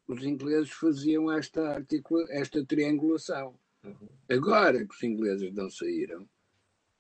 os 0.07 0.25
ingleses 0.25 0.71
faziam 0.71 1.31
esta, 1.31 1.85
esta 2.31 2.65
triangulação. 2.65 3.61
Agora 4.31 4.87
que 4.87 4.95
os 4.95 5.03
ingleses 5.03 5.53
não 5.53 5.69
saíram, 5.69 6.29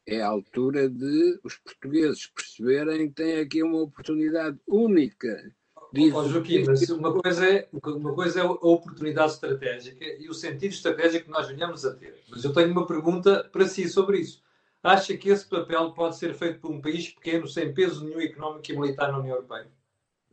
é 0.07 0.21
a 0.21 0.29
altura 0.29 0.89
de 0.89 1.39
os 1.45 1.57
portugueses 1.57 2.27
perceberem 2.27 3.09
que 3.09 3.15
têm 3.15 3.41
aqui 3.41 3.63
uma 3.63 3.83
oportunidade 3.83 4.59
única. 4.67 5.53
De 5.93 6.13
oh, 6.13 6.27
Joaquim, 6.27 6.65
mas 6.65 6.89
uma 6.91 7.13
coisa, 7.13 7.47
é, 7.47 7.69
uma 7.73 8.15
coisa 8.15 8.41
é 8.41 8.43
a 8.43 8.51
oportunidade 8.51 9.33
estratégica 9.33 10.05
e 10.05 10.29
o 10.29 10.35
sentido 10.35 10.73
estratégico 10.73 11.27
que 11.27 11.31
nós 11.31 11.49
venhamos 11.49 11.85
a 11.85 11.95
ter. 11.95 12.19
Mas 12.31 12.43
eu 12.45 12.53
tenho 12.53 12.73
uma 12.73 12.87
pergunta 12.87 13.49
para 13.53 13.69
si 13.69 13.89
sobre 13.89 14.21
isso. 14.21 14.43
Acha 14.83 15.17
que 15.17 15.29
esse 15.29 15.47
papel 15.47 15.93
pode 15.93 16.17
ser 16.17 16.35
feito 16.35 16.61
por 16.61 16.71
um 16.71 16.81
país 16.81 17.11
pequeno, 17.11 17.47
sem 17.47 17.73
peso 17.73 18.05
nenhum 18.05 18.21
económico 18.21 18.73
e 18.73 18.77
militar 18.77 19.13
na 19.13 19.19
União 19.19 19.37
Europeia? 19.37 19.71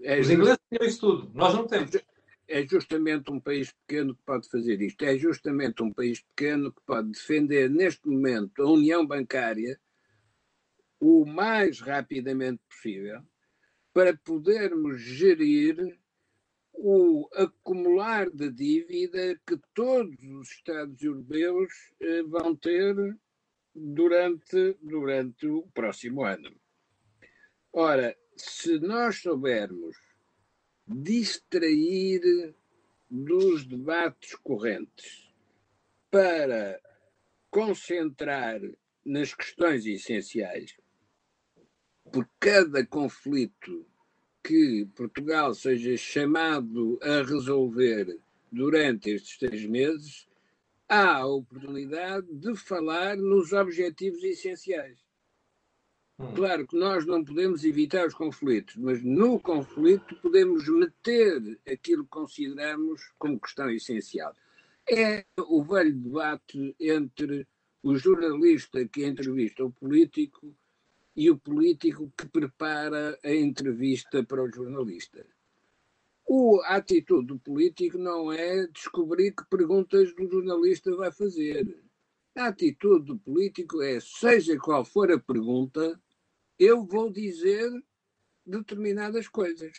É, 0.01 0.19
Os 0.19 0.29
ingleses 0.29 0.59
têm 0.69 0.87
isso 0.87 1.01
tudo, 1.01 1.29
nós 1.33 1.53
não 1.53 1.67
temos 1.67 1.91
é 2.49 2.65
justamente 2.65 3.31
um 3.31 3.39
país 3.39 3.71
pequeno 3.71 4.15
que 4.15 4.23
pode 4.23 4.49
fazer 4.49 4.81
isto. 4.81 5.05
É 5.05 5.15
justamente 5.17 5.83
um 5.83 5.93
país 5.93 6.19
pequeno 6.21 6.73
que 6.73 6.81
pode 6.81 7.11
defender, 7.11 7.69
neste 7.69 8.07
momento, 8.07 8.61
a 8.61 8.71
união 8.71 9.05
bancária 9.05 9.79
o 10.99 11.25
mais 11.25 11.79
rapidamente 11.79 12.61
possível 12.67 13.21
para 13.93 14.17
podermos 14.17 14.99
gerir 14.99 15.97
o 16.73 17.29
acumular 17.33 18.29
de 18.29 18.51
dívida 18.51 19.39
que 19.45 19.59
todos 19.73 20.17
os 20.23 20.49
Estados 20.51 21.01
europeus 21.01 21.71
eh, 21.99 22.23
vão 22.23 22.55
ter 22.55 22.95
durante, 23.75 24.77
durante 24.81 25.47
o 25.47 25.67
próximo 25.73 26.23
ano. 26.23 26.49
Ora, 27.71 28.15
se 28.35 28.79
nós 28.79 29.21
soubermos 29.21 29.95
distrair 30.89 32.55
dos 33.09 33.63
debates 33.63 34.35
correntes 34.35 35.31
para 36.09 36.81
concentrar 37.51 38.59
nas 39.05 39.33
questões 39.33 39.85
essenciais, 39.85 40.75
por 42.11 42.27
cada 42.39 42.83
conflito 42.85 43.85
que 44.43 44.87
Portugal 44.95 45.53
seja 45.53 45.95
chamado 45.95 46.99
a 47.03 47.21
resolver 47.21 48.19
durante 48.51 49.11
estes 49.11 49.37
três 49.37 49.63
meses, 49.65 50.27
há 50.87 51.17
a 51.17 51.27
oportunidade 51.27 52.27
de 52.33 52.55
falar 52.55 53.15
nos 53.15 53.53
objetivos 53.53 54.23
essenciais. 54.23 55.08
Hum. 56.19 56.33
Claro 56.35 56.67
que 56.67 56.75
nós 56.75 57.05
não 57.05 57.23
podemos 57.23 57.63
evitar 57.63 58.05
os 58.05 58.13
conflitos, 58.13 58.75
mas 58.75 59.01
no 59.01 59.39
conflito 59.39 60.15
podemos 60.21 60.67
meter 60.67 61.59
aquilo 61.65 62.03
que 62.03 62.09
consideramos 62.09 63.13
como 63.17 63.39
questão 63.39 63.69
essencial. 63.69 64.35
É 64.89 65.23
o 65.37 65.63
velho 65.63 65.95
debate 65.95 66.75
entre 66.79 67.47
o 67.81 67.95
jornalista 67.95 68.85
que 68.87 69.05
entrevista 69.05 69.63
o 69.63 69.71
político 69.71 70.53
e 71.15 71.29
o 71.29 71.37
político 71.37 72.11
que 72.17 72.27
prepara 72.27 73.17
a 73.23 73.33
entrevista 73.33 74.23
para 74.23 74.43
o 74.43 74.51
jornalista. 74.51 75.25
O, 76.27 76.61
a 76.61 76.75
atitude 76.75 77.27
do 77.27 77.39
político 77.39 77.97
não 77.97 78.31
é 78.31 78.67
descobrir 78.67 79.31
que 79.31 79.43
perguntas 79.49 80.13
o 80.19 80.29
jornalista 80.29 80.95
vai 80.95 81.11
fazer. 81.11 81.81
A 82.35 82.47
atitude 82.47 83.05
do 83.05 83.17
político 83.17 83.81
é, 83.81 83.99
seja 83.99 84.57
qual 84.57 84.85
for 84.85 85.11
a 85.11 85.19
pergunta, 85.19 85.99
eu 86.59 86.85
vou 86.85 87.09
dizer 87.09 87.71
determinadas 88.45 89.27
coisas. 89.29 89.71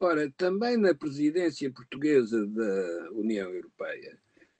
Ora, 0.00 0.30
também 0.36 0.76
na 0.76 0.94
presidência 0.94 1.72
portuguesa 1.72 2.46
da 2.46 3.10
União 3.12 3.48
Europeia 3.50 4.18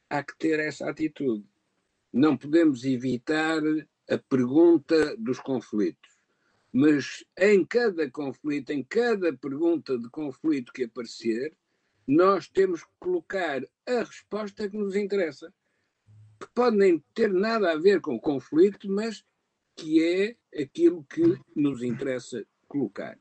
há 0.09 0.23
que 0.23 0.37
ter 0.39 0.61
essa 0.61 0.89
atitude. 0.89 1.45
Não 2.13 2.37
podemos 2.37 2.85
evitar 2.85 3.61
a 4.09 4.19
pergunta 4.19 5.17
dos 5.17 5.39
conflitos. 5.41 6.19
Mas 6.73 7.25
em 7.37 7.65
cada 7.65 8.11
conflito, 8.11 8.71
em 8.71 8.83
cada 8.85 9.33
pergunta 9.37 9.99
de 9.99 10.09
conflito 10.11 10.73
que 10.73 10.85
aparecer, 10.85 11.57
nós 12.07 12.49
temos 12.49 12.83
que 12.85 12.91
colocar 12.99 13.63
a 13.87 13.99
resposta 14.01 14.69
que 14.69 14.77
nos 14.77 14.95
interessa. 14.95 15.53
Que 16.41 16.49
pode 16.55 16.77
nem 16.77 17.03
ter 17.15 17.33
nada 17.33 17.73
a 17.73 17.79
ver 17.79 18.01
com 18.01 18.19
conflito, 18.19 18.91
mas 18.91 19.25
que 19.79 20.03
é 20.03 20.61
aquilo 20.61 21.05
que 21.05 21.39
nos 21.55 21.85
interessa 21.85 22.45
colocar. 22.67 23.17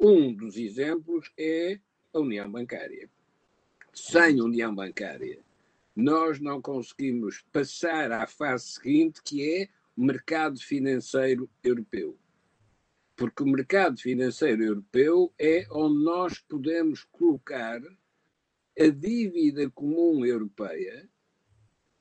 Um 0.00 0.34
dos 0.34 0.56
exemplos 0.56 1.30
é 1.38 1.78
a 2.14 2.18
União 2.18 2.50
Bancária. 2.50 3.10
Sem 3.92 4.40
União 4.40 4.74
Bancária, 4.74 5.44
nós 5.94 6.40
não 6.40 6.62
conseguimos 6.62 7.44
passar 7.52 8.10
à 8.10 8.26
fase 8.26 8.72
seguinte, 8.72 9.20
que 9.22 9.46
é 9.46 9.68
o 9.94 10.02
mercado 10.02 10.58
financeiro 10.58 11.48
europeu. 11.62 12.18
Porque 13.14 13.42
o 13.42 13.46
mercado 13.46 14.00
financeiro 14.00 14.64
europeu 14.64 15.30
é 15.38 15.66
onde 15.70 16.02
nós 16.02 16.38
podemos 16.38 17.04
colocar 17.04 17.82
a 18.78 18.86
dívida 18.86 19.68
comum 19.70 20.24
europeia, 20.24 21.06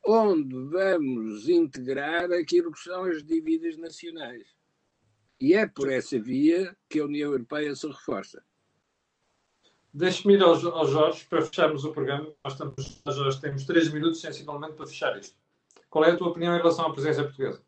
onde 0.06 0.56
vamos 0.70 1.48
integrar 1.48 2.32
aquilo 2.32 2.72
que 2.72 2.80
são 2.80 3.04
as 3.04 3.24
dívidas 3.24 3.78
nacionais. 3.78 4.48
E 5.40 5.54
é 5.54 5.68
por 5.68 5.92
essa 5.92 6.20
via 6.20 6.76
que 6.90 7.00
a 7.00 7.06
União 7.06 7.32
Europeia 7.32 7.76
se 7.76 7.88
reforça. 7.88 8.44
Deixe-me 9.94 10.36
ir 10.36 10.42
ao, 10.42 10.54
ao 10.54 10.88
Jorge 10.88 11.26
para 11.26 11.42
fecharmos 11.42 11.84
o 11.84 11.92
programa. 11.92 12.34
Nós 12.44 12.54
estamos, 12.54 13.02
Jorge, 13.06 13.42
temos 13.42 13.66
três 13.66 13.92
minutos 13.92 14.22
sensivelmente 14.22 14.74
para 14.74 14.88
fechar 14.88 15.18
isto. 15.18 15.36
Qual 15.90 16.06
é 16.06 16.12
a 16.12 16.18
tua 16.18 16.30
opinião 16.30 16.56
em 16.56 16.60
relação 16.60 16.86
à 16.86 16.94
presença 16.94 17.24
portuguesa? 17.24 17.62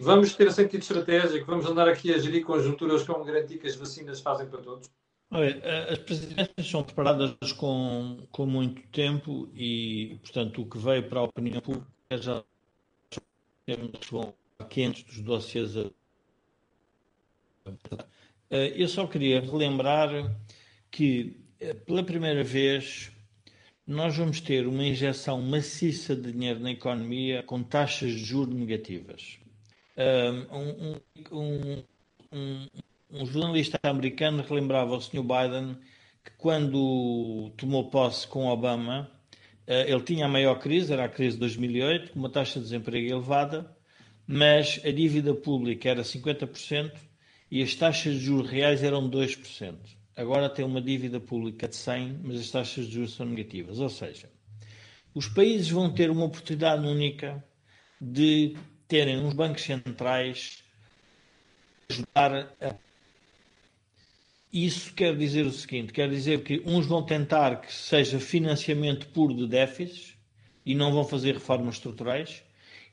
Vamos 0.00 0.34
ter 0.34 0.52
sentido 0.52 0.80
estratégico? 0.80 1.46
Vamos 1.46 1.66
andar 1.66 1.88
aqui 1.88 2.12
a 2.12 2.18
gerir 2.18 2.44
conjunturas 2.44 3.04
como 3.04 3.24
garantir 3.24 3.58
que 3.58 3.68
as 3.68 3.76
vacinas 3.76 4.20
fazem 4.20 4.48
para 4.48 4.60
todos? 4.60 4.90
As 5.90 5.98
presidências 5.98 6.66
são 6.66 6.84
preparadas 6.84 7.52
com, 7.52 8.26
com 8.30 8.46
muito 8.46 8.82
tempo 8.88 9.48
e, 9.54 10.18
portanto, 10.20 10.62
o 10.62 10.66
que 10.66 10.78
veio 10.78 11.08
para 11.08 11.20
a 11.20 11.24
opinião 11.24 11.60
pública 11.60 11.88
já 12.12 12.44
temos 13.64 14.34
quentes 14.68 15.04
dos 15.04 15.20
dossiês. 15.20 15.74
Eu 18.50 18.88
só 18.88 19.06
queria 19.06 19.40
relembrar 19.40 20.10
que, 20.90 21.40
pela 21.86 22.04
primeira 22.04 22.44
vez, 22.44 23.10
nós 23.86 24.16
vamos 24.16 24.40
ter 24.40 24.66
uma 24.66 24.84
injeção 24.84 25.40
maciça 25.40 26.14
de 26.14 26.30
dinheiro 26.32 26.60
na 26.60 26.72
economia 26.72 27.42
com 27.42 27.62
taxas 27.62 28.12
de 28.12 28.18
juros 28.18 28.54
negativas 28.54 29.38
um, 29.96 30.56
um, 30.58 31.00
um, 31.32 31.84
um, 32.32 32.66
jornalista 33.12 33.78
americano 33.82 34.42
relembrava 34.42 34.94
ao 34.94 35.00
Sr. 35.00 35.22
Biden 35.22 35.76
que 36.24 36.30
quando 36.38 37.50
tomou 37.56 37.90
posse 37.90 38.26
com 38.26 38.46
Obama, 38.46 39.10
uh, 39.66 39.72
ele 39.86 40.02
tinha 40.02 40.26
a 40.26 40.28
maior 40.28 40.58
crise, 40.58 40.92
era 40.92 41.04
a 41.04 41.08
crise 41.08 41.34
de 41.34 41.40
2008, 41.40 42.12
com 42.12 42.18
uma 42.18 42.30
taxa 42.30 42.58
de 42.58 42.64
desemprego 42.64 43.12
elevada, 43.12 43.76
mas 44.26 44.80
a 44.84 44.90
dívida 44.90 45.34
pública 45.34 45.90
era 45.90 46.02
50% 46.02 46.92
e 47.50 47.62
as 47.62 47.74
taxas 47.74 48.14
de 48.14 48.20
juros 48.20 48.50
reais 48.50 48.82
eram 48.82 49.10
2%. 49.10 49.76
Agora 50.16 50.48
tem 50.48 50.64
uma 50.64 50.80
dívida 50.80 51.18
pública 51.18 51.68
de 51.68 51.76
100, 51.76 52.20
mas 52.22 52.40
as 52.40 52.50
taxas 52.50 52.86
de 52.86 52.94
juros 52.94 53.14
são 53.14 53.26
negativas. 53.26 53.78
Ou 53.78 53.88
seja, 53.88 54.30
os 55.14 55.26
países 55.28 55.68
vão 55.68 55.92
ter 55.92 56.10
uma 56.10 56.24
oportunidade 56.24 56.86
única 56.86 57.44
de 58.00 58.56
terem 58.86 59.18
uns 59.18 59.34
bancos 59.34 59.62
centrais 59.62 60.62
ajudar 61.90 62.54
a. 62.60 62.91
Isso 64.52 64.92
quer 64.92 65.16
dizer 65.16 65.46
o 65.46 65.50
seguinte: 65.50 65.92
quer 65.92 66.10
dizer 66.10 66.42
que 66.42 66.62
uns 66.66 66.86
vão 66.86 67.02
tentar 67.02 67.60
que 67.60 67.72
seja 67.72 68.20
financiamento 68.20 69.08
puro 69.08 69.34
de 69.34 69.46
déficits 69.46 70.16
e 70.64 70.74
não 70.74 70.92
vão 70.92 71.04
fazer 71.04 71.34
reformas 71.34 71.76
estruturais, 71.76 72.42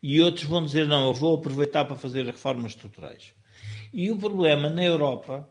e 0.02 0.22
outros 0.22 0.46
vão 0.46 0.64
dizer 0.64 0.88
não, 0.88 1.08
eu 1.08 1.14
vou 1.14 1.36
aproveitar 1.36 1.86
para 1.86 1.96
fazer 1.96 2.26
reformas 2.26 2.72
estruturais. 2.72 3.34
E 3.92 4.10
o 4.10 4.18
problema 4.18 4.70
na 4.70 4.84
Europa 4.84 5.50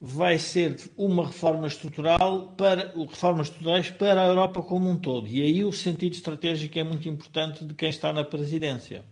vai 0.00 0.38
ser 0.38 0.76
uma 0.96 1.26
reforma 1.26 1.66
estrutural 1.66 2.48
para 2.56 2.92
reformas 2.94 3.48
estruturais 3.48 3.90
para 3.90 4.22
a 4.22 4.26
Europa 4.26 4.62
como 4.62 4.88
um 4.88 4.96
todo. 4.96 5.26
E 5.26 5.42
aí 5.42 5.64
o 5.64 5.72
sentido 5.72 6.14
estratégico 6.14 6.78
é 6.78 6.84
muito 6.84 7.08
importante 7.08 7.64
de 7.64 7.74
quem 7.74 7.88
está 7.88 8.12
na 8.12 8.24
presidência 8.24 9.04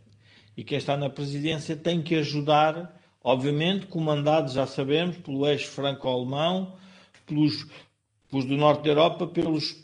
e 0.57 0.63
quem 0.63 0.79
está 0.79 0.97
na 0.97 1.11
presidência 1.11 1.77
tem 1.77 2.01
que 2.01 2.15
ajudar, 2.15 2.95
obviamente, 3.25 3.87
comandado, 3.87 4.53
já 4.53 4.67
sabemos, 4.67 5.17
pelo 5.17 5.49
eixo 5.49 5.69
franco-alemão, 5.69 6.77
pelos, 7.27 7.67
pelos 8.31 8.45
do 8.45 8.55
norte 8.55 8.83
da 8.83 8.91
Europa, 8.91 9.27
pelos, 9.27 9.75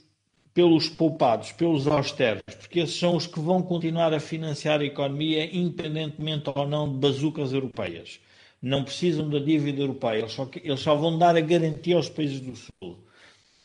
pelos 0.53 0.91
poupados, 0.91 1.51
pelos 1.53 1.87
austeros, 1.87 2.43
porque 2.59 2.81
esses 2.81 2.99
são 2.99 3.17
os 3.17 3.27
que 3.27 3.41
vão 3.41 3.63
continuar 3.63 4.13
a 4.13 4.21
financiar 4.21 4.81
a 4.81 4.85
economia, 4.85 5.57
independentemente 5.57 6.51
ou 6.55 6.69
não 6.69 6.93
de 6.93 6.99
bazucas 6.99 7.55
europeias. 7.55 8.21
Não 8.61 8.85
precisam 8.85 9.31
da 9.31 9.39
dívida 9.39 9.81
europeia, 9.81 10.19
eles 10.19 10.33
só, 10.33 10.47
eles 10.63 10.81
só 10.81 10.95
vão 10.95 11.17
dar 11.17 11.35
a 11.35 11.41
garantia 11.41 11.97
aos 11.97 12.11
países 12.11 12.41
do 12.41 12.55
Sul. 12.55 12.99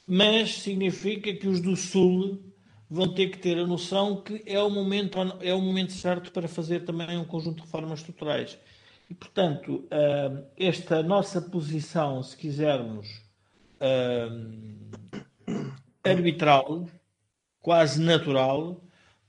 Mas 0.07 0.59
significa 0.59 1.33
que 1.33 1.47
os 1.49 1.59
do 1.59 1.75
Sul 1.75 2.39
vão 2.89 3.13
ter 3.13 3.29
que 3.29 3.39
ter 3.39 3.57
a 3.57 3.67
noção 3.67 4.21
que 4.21 4.41
é 4.45 4.61
o 4.61 4.69
momento, 4.69 5.17
é 5.41 5.53
o 5.53 5.59
momento 5.59 5.91
certo 5.91 6.31
para 6.31 6.47
fazer 6.47 6.85
também 6.85 7.17
um 7.17 7.25
conjunto 7.25 7.57
de 7.57 7.63
reformas 7.63 7.99
estruturais. 7.99 8.57
E, 9.09 9.13
portanto, 9.13 9.87
esta 10.57 11.03
nossa 11.03 11.41
posição, 11.41 12.21
se 12.23 12.35
quisermos, 12.35 13.21
arbitral, 16.03 16.87
quase 17.61 18.01
natural, 18.01 18.81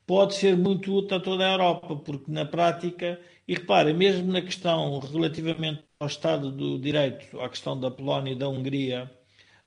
pode 0.06 0.34
ser 0.34 0.56
muito 0.56 0.94
útil 0.94 1.16
a 1.16 1.20
toda 1.20 1.46
a 1.46 1.52
Europa, 1.52 1.96
porque 1.96 2.30
na 2.30 2.44
prática, 2.44 3.20
e 3.46 3.54
reparem, 3.54 3.94
mesmo 3.94 4.32
na 4.32 4.40
questão 4.40 4.98
relativamente 5.00 5.84
ao 5.98 6.06
Estado 6.06 6.50
do 6.50 6.78
Direito, 6.78 7.40
à 7.40 7.48
questão 7.48 7.78
da 7.78 7.90
Polónia 7.90 8.32
e 8.32 8.36
da 8.36 8.48
Hungria, 8.48 9.10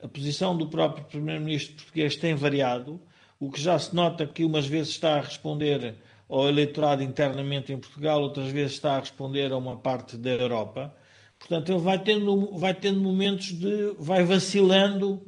a 0.01 0.07
posição 0.07 0.57
do 0.57 0.67
próprio 0.67 1.03
Primeiro-Ministro 1.05 1.75
português 1.75 2.15
tem 2.15 2.35
variado, 2.35 3.01
o 3.39 3.51
que 3.51 3.61
já 3.61 3.77
se 3.77 3.93
nota 3.93 4.25
que 4.25 4.45
umas 4.45 4.65
vezes 4.65 4.89
está 4.89 5.15
a 5.15 5.21
responder 5.21 5.95
ao 6.29 6.47
eleitorado 6.47 7.01
internamente 7.01 7.73
em 7.73 7.79
Portugal, 7.79 8.21
outras 8.21 8.51
vezes 8.51 8.73
está 8.73 8.95
a 8.95 8.99
responder 8.99 9.51
a 9.51 9.57
uma 9.57 9.75
parte 9.75 10.15
da 10.15 10.29
Europa. 10.29 10.95
Portanto, 11.39 11.71
ele 11.71 11.79
vai 11.79 11.97
tendo, 11.97 12.57
vai 12.57 12.73
tendo 12.73 12.99
momentos 12.99 13.47
de. 13.53 13.95
vai 13.97 14.23
vacilando 14.23 15.25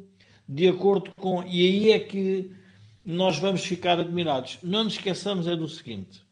de 0.47 0.68
acordo 0.68 1.12
com. 1.16 1.41
E 1.43 1.66
aí 1.66 1.91
é 1.91 1.99
que 1.99 2.52
nós 3.04 3.39
vamos 3.39 3.66
ficar 3.66 3.99
admirados. 3.99 4.60
Não 4.62 4.84
nos 4.84 4.93
esqueçamos 4.93 5.47
é 5.47 5.56
do 5.56 5.68
seguinte: 5.68 6.24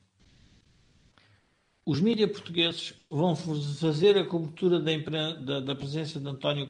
os 1.83 1.99
mídias 1.99 2.31
portugueses 2.31 2.93
vão 3.09 3.35
fazer 3.35 4.17
a 4.17 4.25
cobertura 4.25 4.79
da, 4.79 5.33
da, 5.33 5.59
da 5.61 5.75
presença 5.75 6.19
de 6.19 6.27
António 6.27 6.69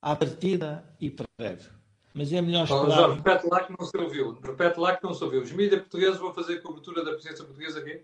à 0.00 0.16
partida 0.16 0.84
e 1.00 1.10
prévio. 1.10 1.81
Mas 2.14 2.32
é 2.32 2.42
melhor 2.42 2.64
esperar. 2.64 2.90
Jorge, 2.90 3.16
repete 3.16 3.46
lá 3.46 3.64
que 3.64 3.74
não 3.78 3.86
se 3.86 3.96
ouviu. 3.96 4.40
Repete 4.40 4.80
lá 4.80 4.96
que 4.96 5.04
não 5.04 5.14
se 5.14 5.24
ouviu. 5.24 5.42
Os 5.42 5.52
mídias 5.52 5.80
portugueses 5.80 6.18
vão 6.18 6.34
fazer 6.34 6.60
cobertura 6.60 7.04
da 7.04 7.12
presença 7.12 7.44
portuguesa 7.44 7.80
aqui? 7.80 8.02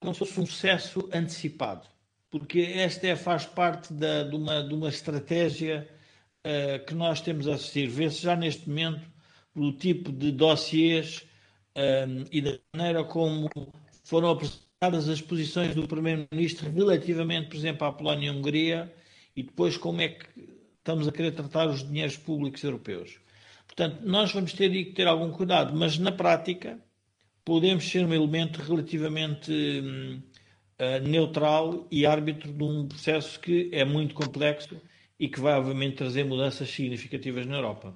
Como 0.00 0.12
se 0.12 0.18
fosse 0.18 0.40
um 0.40 0.46
sucesso 0.46 1.08
antecipado. 1.12 1.86
Porque 2.30 2.60
esta 2.60 3.06
é, 3.06 3.16
faz 3.16 3.46
parte 3.46 3.92
da, 3.92 4.24
de, 4.24 4.34
uma, 4.34 4.62
de 4.62 4.74
uma 4.74 4.88
estratégia 4.88 5.88
uh, 6.44 6.84
que 6.84 6.94
nós 6.94 7.20
temos 7.20 7.46
a 7.46 7.54
assistir. 7.54 7.88
Vê-se 7.88 8.20
já 8.22 8.36
neste 8.36 8.68
momento 8.68 9.08
pelo 9.54 9.72
tipo 9.72 10.12
de 10.12 10.30
dossiês 10.32 11.26
um, 11.76 12.24
e 12.30 12.40
da 12.40 12.58
maneira 12.74 13.04
como 13.04 13.48
foram 14.04 14.30
apresentadas 14.30 15.08
as 15.08 15.20
posições 15.20 15.74
do 15.74 15.86
Primeiro-Ministro 15.86 16.70
relativamente, 16.70 17.48
por 17.48 17.56
exemplo, 17.56 17.86
à 17.86 17.92
Polónia 17.92 18.28
e 18.28 18.30
Hungria, 18.30 18.92
e 19.34 19.42
depois 19.42 19.76
como 19.76 20.00
é 20.00 20.08
que 20.08 20.57
estamos 20.88 21.06
a 21.06 21.12
querer 21.12 21.32
tratar 21.32 21.68
os 21.68 21.86
dinheiros 21.86 22.16
públicos 22.16 22.64
europeus. 22.64 23.20
Portanto, 23.66 24.00
nós 24.04 24.32
vamos 24.32 24.54
ter 24.54 24.70
que 24.70 24.92
ter 24.94 25.06
algum 25.06 25.30
cuidado, 25.30 25.76
mas 25.76 25.98
na 25.98 26.10
prática 26.10 26.78
podemos 27.44 27.86
ser 27.86 28.06
um 28.06 28.14
elemento 28.14 28.62
relativamente 28.62 29.52
uh, 29.52 31.06
neutral 31.06 31.86
e 31.90 32.06
árbitro 32.06 32.50
de 32.50 32.64
um 32.64 32.88
processo 32.88 33.38
que 33.38 33.68
é 33.70 33.84
muito 33.84 34.14
complexo 34.14 34.80
e 35.20 35.28
que 35.28 35.38
vai, 35.38 35.58
obviamente, 35.58 35.96
trazer 35.96 36.24
mudanças 36.24 36.70
significativas 36.70 37.44
na 37.44 37.56
Europa. 37.56 37.94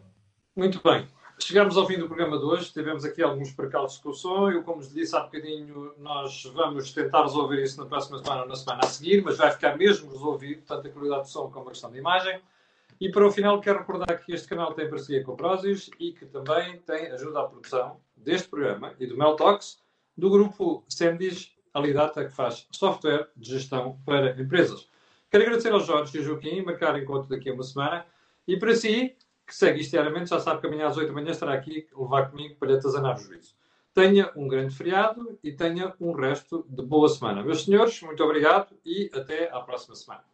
Muito 0.54 0.78
bem. 0.84 1.08
Chegamos 1.38 1.78
ao 1.78 1.86
fim 1.86 1.96
do 1.96 2.06
programa 2.06 2.38
de 2.38 2.44
hoje. 2.44 2.70
Tivemos 2.72 3.06
aqui 3.06 3.22
alguns 3.22 3.52
percalços 3.52 3.98
com 3.98 4.10
o 4.10 4.14
som. 4.14 4.50
Eu, 4.50 4.62
como 4.62 4.82
lhe 4.82 4.88
disse 4.88 5.16
há 5.16 5.20
bocadinho, 5.20 5.94
nós 5.98 6.44
vamos 6.54 6.92
tentar 6.92 7.22
resolver 7.22 7.62
isso 7.62 7.80
na 7.80 7.86
próxima 7.86 8.18
semana 8.18 8.42
ou 8.42 8.48
na 8.48 8.54
semana 8.54 8.80
a 8.84 8.86
seguir, 8.86 9.22
mas 9.22 9.38
vai 9.38 9.50
ficar 9.50 9.78
mesmo 9.78 10.12
resolvido, 10.12 10.62
tanto 10.66 10.86
a 10.86 10.90
qualidade 10.90 11.22
do 11.22 11.28
som 11.28 11.50
como 11.50 11.68
a 11.68 11.70
questão 11.70 11.90
da 11.90 11.96
imagem. 11.96 12.38
E 13.02 13.10
para 13.10 13.26
o 13.26 13.32
final, 13.32 13.60
quero 13.60 13.80
recordar 13.80 14.24
que 14.24 14.32
este 14.32 14.46
canal 14.46 14.74
tem 14.74 14.88
parceria 14.88 15.24
com 15.24 15.32
o 15.32 15.36
Prozis 15.36 15.90
e 15.98 16.12
que 16.12 16.24
também 16.24 16.78
tem 16.86 17.10
ajuda 17.10 17.40
à 17.40 17.44
produção 17.48 17.96
deste 18.16 18.48
programa 18.48 18.94
e 19.00 19.08
do 19.08 19.18
Meltox, 19.18 19.82
do 20.16 20.30
grupo 20.30 20.84
Sendis 20.88 21.52
Alidata, 21.74 22.24
que 22.24 22.30
faz 22.30 22.68
software 22.70 23.26
de 23.36 23.54
gestão 23.54 23.98
para 24.06 24.40
empresas. 24.40 24.88
Quero 25.28 25.42
agradecer 25.42 25.72
aos 25.72 25.84
Jorge 25.84 26.16
e 26.16 26.22
Joaquim, 26.22 26.62
marcar 26.62 26.96
encontro 26.96 27.28
daqui 27.28 27.50
a 27.50 27.54
uma 27.54 27.64
semana. 27.64 28.06
E 28.46 28.56
para 28.56 28.72
si, 28.76 29.16
que 29.44 29.52
segue 29.52 29.80
isto 29.80 29.90
diariamente, 29.90 30.30
já 30.30 30.38
sabe 30.38 30.60
que 30.60 30.68
amanhã 30.68 30.86
às 30.86 30.96
8 30.96 31.08
da 31.08 31.12
manhã 31.12 31.32
estará 31.32 31.54
aqui 31.54 31.88
a 31.92 32.00
levar 32.00 32.30
comigo 32.30 32.54
para 32.54 32.68
lhe 32.68 32.74
atazanar 32.76 33.16
o 33.16 33.18
juízo. 33.18 33.56
Tenha 33.92 34.30
um 34.36 34.46
grande 34.46 34.76
feriado 34.76 35.36
e 35.42 35.50
tenha 35.50 35.92
um 36.00 36.12
resto 36.12 36.64
de 36.68 36.84
boa 36.84 37.08
semana. 37.08 37.42
Meus 37.42 37.64
senhores, 37.64 38.00
muito 38.00 38.22
obrigado 38.22 38.76
e 38.86 39.10
até 39.12 39.50
à 39.50 39.58
próxima 39.58 39.96
semana. 39.96 40.31